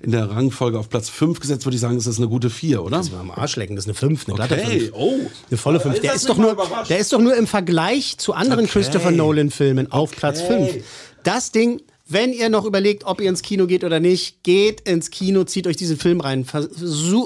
in 0.00 0.12
der 0.12 0.30
Rangfolge 0.30 0.78
auf 0.78 0.88
Platz 0.88 1.08
5 1.08 1.40
gesetzt, 1.40 1.64
würde 1.66 1.74
ich 1.74 1.80
sagen, 1.80 1.96
ist 1.96 2.06
das 2.06 2.18
eine 2.18 2.28
gute 2.28 2.50
4, 2.50 2.82
oder? 2.82 2.98
Das 2.98 3.12
war 3.12 3.20
am 3.20 3.30
Arsch 3.30 3.56
lecken, 3.56 3.74
das 3.74 3.84
ist 3.84 3.88
eine 3.88 3.94
5, 3.94 4.28
eine 4.28 4.36
glatte 4.36 4.54
Okay, 4.54 4.80
5. 4.80 4.92
oh. 4.94 5.14
Eine 5.50 5.58
volle 5.58 5.80
5. 5.80 6.00
Der 6.00 6.14
ist, 6.14 6.28
doch 6.28 6.36
nur, 6.36 6.52
überrascht. 6.52 6.90
der 6.90 6.98
ist 6.98 7.12
doch 7.12 7.20
nur 7.20 7.34
im 7.36 7.46
Vergleich 7.46 8.18
zu 8.18 8.32
anderen 8.32 8.66
Christopher 8.66 9.10
Nolan-Filmen 9.10 9.90
auf 9.90 10.12
Platz 10.12 10.40
5. 10.42 10.84
Das 11.24 11.52
Ding, 11.52 11.80
wenn 12.06 12.32
ihr 12.32 12.50
noch 12.50 12.66
überlegt, 12.66 13.04
ob 13.04 13.20
ihr 13.20 13.30
ins 13.30 13.40
Kino 13.42 13.66
geht 13.66 13.82
oder 13.82 13.98
nicht, 13.98 14.42
geht 14.42 14.82
ins 14.82 15.10
Kino, 15.10 15.44
zieht 15.44 15.66
euch 15.66 15.76
diesen 15.76 15.96
Film 15.96 16.20
rein. 16.20 16.46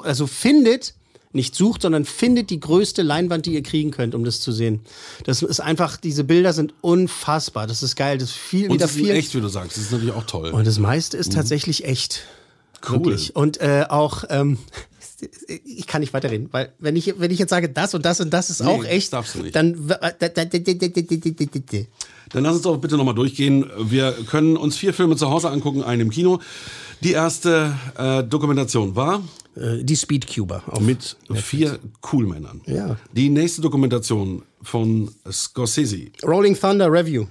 Also 0.05 0.27
findet, 0.29 0.95
nicht 1.33 1.55
sucht, 1.55 1.83
sondern 1.83 2.05
findet 2.05 2.51
die 2.51 2.59
größte 2.61 3.03
Leinwand, 3.03 3.47
die 3.47 3.55
ihr 3.55 3.63
kriegen 3.63 3.91
könnt, 3.91 4.15
um 4.15 4.25
das 4.25 4.41
zu 4.41 4.51
sehen. 4.53 4.81
Das 5.25 5.43
ist 5.43 5.61
einfach, 5.61 5.97
diese 5.97 6.25
Bilder 6.25 6.53
sind 6.53 6.73
unfassbar. 6.81 7.67
Das 7.67 7.83
ist 7.83 7.97
geil. 7.97 8.19
Das 8.19 8.31
ist 8.31 8.37
viel, 8.37 8.69
Und 8.69 8.75
wieder 8.75 8.87
das 8.87 8.93
ist 8.97 9.03
viel. 9.03 9.11
echt, 9.11 9.35
wie 9.35 9.41
du 9.41 9.49
sagst. 9.49 9.77
Das 9.77 9.85
ist 9.85 9.93
natürlich 9.93 10.15
auch 10.15 10.25
toll. 10.25 10.51
Und 10.51 10.67
das 10.67 10.79
meiste 10.79 11.17
ist 11.17 11.33
tatsächlich 11.33 11.85
echt. 11.85 12.23
Cool. 12.89 12.99
Wirklich. 13.05 13.35
Und 13.37 13.61
äh, 13.61 13.85
auch, 13.89 14.25
ähm, 14.31 14.57
ich 15.65 15.87
kann 15.89 16.01
nicht 16.01 16.13
weiterreden, 16.15 16.49
weil 16.53 16.73
wenn 16.79 16.95
ich, 16.95 17.19
wenn 17.19 17.31
ich 17.33 17.39
jetzt 17.41 17.51
sage, 17.51 17.69
das 17.69 17.93
und 17.93 18.05
das 18.07 18.21
und 18.21 18.31
das 18.31 18.51
ist 18.51 18.63
Nee, 18.63 18.69
auch 18.69 18.85
echt, 18.85 19.13
darfst 19.13 19.35
du 19.35 19.41
nicht. 19.43 19.55
dann. 19.57 19.75
Dann 22.31 22.45
lass 22.45 22.55
uns 22.55 22.63
doch 22.63 22.77
bitte 22.79 22.97
nochmal 22.97 23.15
durchgehen. 23.15 23.67
Wir 23.79 24.13
können 24.31 24.57
uns 24.57 24.77
vier 24.77 24.95
Filme 24.95 25.17
zu 25.17 25.29
Hause 25.31 25.51
angucken, 25.51 25.83
einen 25.83 26.03
im 26.03 26.11
Kino. 26.11 26.41
Die 27.03 27.13
erste 27.13 27.75
äh, 27.97 28.23
Dokumentation 28.25 28.97
war 28.97 29.23
Äh, 29.61 29.85
Die 29.85 29.97
Speedcuber. 29.97 30.63
Mit 30.81 31.17
vier 31.35 31.79
Coolmännern. 32.01 32.61
Ja. 32.67 32.97
Die 33.13 33.29
nächste 33.31 33.61
Dokumentation 33.63 34.43
von 34.63 35.11
Scorsese 35.31 36.07
Rolling 36.25 36.59
Thunder 36.59 36.91
Review. 36.93 37.27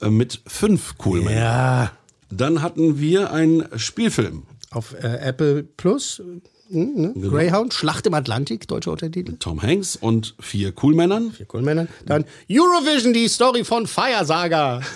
äh, 0.00 0.10
mit 0.10 0.40
fünf 0.46 0.96
Coolmännern. 0.98 1.38
Ja. 1.42 1.92
Dann 2.30 2.60
hatten 2.62 2.98
wir 3.00 3.32
einen 3.32 3.66
Spielfilm 3.78 4.42
Auf 4.70 4.94
äh, 4.94 5.16
Apple 5.20 5.62
Plus. 5.62 6.18
hm, 6.18 6.42
Ne? 6.70 7.12
Genau. 7.14 7.30
Greyhound, 7.30 7.72
Schlacht 7.72 8.06
im 8.06 8.12
Atlantik, 8.12 8.68
deutscher 8.68 8.92
Untertitel. 8.92 9.36
Tom 9.38 9.62
Hanks 9.62 9.96
und 9.96 10.34
vier 10.38 10.72
Coolmännern. 10.72 11.32
Vier 11.32 11.46
Coolmännern. 11.46 11.88
Dann 12.04 12.26
Eurovision, 12.50 13.14
die 13.14 13.26
Story 13.28 13.64
von 13.64 13.86
Fire 13.86 14.24
Saga. 14.26 14.82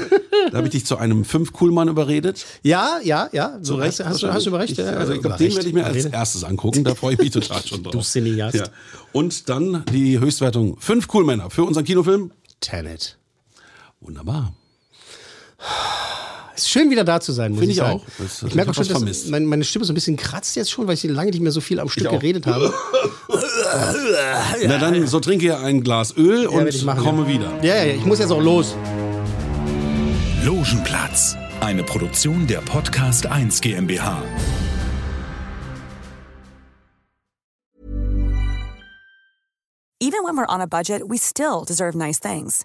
Da 0.52 0.58
habe 0.58 0.68
ich 0.68 0.72
dich 0.72 0.86
zu 0.86 0.96
einem 0.96 1.24
fünf 1.24 1.52
Coolmann 1.52 1.88
überredet. 1.88 2.44
Ja, 2.62 2.98
ja, 3.02 3.28
ja. 3.32 3.58
Zu 3.62 3.74
Recht. 3.74 3.98
Hast, 4.04 4.22
du, 4.22 4.32
hast 4.32 4.46
du 4.46 4.50
überrecht? 4.50 4.78
Ich, 4.78 4.84
also 4.86 5.12
ich 5.12 5.20
glaube, 5.20 5.36
den 5.38 5.52
werde 5.54 5.66
ich 5.68 5.74
mir 5.74 5.84
als 5.84 6.04
erstes 6.04 6.44
angucken. 6.44 6.84
Da 6.84 6.94
freue 6.94 7.14
ich 7.14 7.18
mich 7.18 7.30
total 7.32 7.66
schon 7.66 7.82
drauf. 7.82 7.92
Du 7.92 8.00
Cineast. 8.00 8.54
Ja. 8.54 8.64
Und 9.12 9.48
dann 9.48 9.84
die 9.92 10.20
Höchstwertung 10.20 10.76
fünf 10.78 11.08
Coolmänner 11.08 11.50
für 11.50 11.64
unseren 11.64 11.84
Kinofilm. 11.84 12.30
Tenet. 12.60 13.18
Wunderbar. 14.00 14.52
Ist 16.54 16.70
schön 16.70 16.90
wieder 16.90 17.04
da 17.04 17.20
zu 17.20 17.32
sein, 17.32 17.50
muss 17.52 17.58
Finde 17.60 17.72
ich 17.72 17.78
ich 17.78 17.82
auch. 17.82 18.02
Das- 18.18 18.42
ich 18.42 18.48
ich 18.48 18.54
merke 18.54 18.70
auch 18.70 18.74
schon, 18.74 18.84
dass 18.88 18.96
vermisst. 18.96 19.28
mein, 19.30 19.44
meine 19.46 19.64
Stimme 19.64 19.84
so 19.84 19.92
ein 19.92 19.94
bisschen 19.94 20.16
kratzt 20.16 20.54
jetzt 20.56 20.70
schon, 20.70 20.86
weil 20.86 20.94
ich 20.94 21.02
lange 21.04 21.30
nicht 21.30 21.40
mehr 21.42 21.52
so 21.52 21.60
viel 21.60 21.80
am 21.80 21.88
Stück 21.88 22.08
geredet 22.08 22.46
habe. 22.46 22.72
Na 24.66 24.78
dann, 24.78 25.06
so 25.06 25.20
trinke 25.20 25.44
ihr 25.46 25.58
ein 25.60 25.82
Glas 25.82 26.16
Öl 26.16 26.44
Ja, 26.50 26.64
ich 26.66 26.76
und 26.78 26.84
machen, 26.86 27.04
komme 27.04 27.22
ja. 27.22 27.28
wieder. 27.28 27.52
Ja, 27.64 27.84
ja, 27.84 27.94
ich 27.94 28.04
muss 28.04 28.20
jetzt 28.20 28.30
auch 28.30 28.40
los. 28.40 28.74
Logenplatz, 30.46 31.34
eine 31.60 31.82
Produktion 31.82 32.46
der 32.46 32.60
Podcast 32.60 33.26
1 33.26 33.60
GmbH. 33.60 34.22
Even 39.98 40.22
when 40.22 40.36
we're 40.36 40.46
on 40.46 40.60
a 40.60 40.68
budget, 40.68 41.08
we 41.08 41.18
still 41.18 41.64
deserve 41.64 41.96
nice 41.96 42.20
things. 42.20 42.64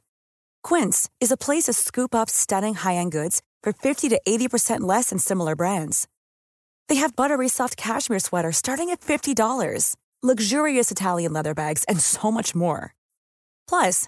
Quince 0.61 1.09
is 1.19 1.31
a 1.31 1.37
place 1.37 1.63
to 1.63 1.73
scoop 1.73 2.13
up 2.13 2.29
stunning 2.29 2.75
high-end 2.75 3.11
goods 3.11 3.41
for 3.63 3.73
50 3.73 4.09
to 4.09 4.21
80% 4.27 4.81
less 4.81 5.09
than 5.09 5.17
similar 5.17 5.55
brands. 5.55 6.07
They 6.87 6.97
have 6.97 7.15
buttery 7.15 7.49
soft 7.49 7.77
cashmere 7.77 8.19
sweaters 8.19 8.57
starting 8.57 8.91
at 8.91 9.01
$50, 9.01 9.95
luxurious 10.21 10.91
Italian 10.91 11.33
leather 11.33 11.55
bags, 11.55 11.83
and 11.85 11.99
so 11.99 12.29
much 12.29 12.53
more. 12.53 12.93
Plus, 13.67 14.07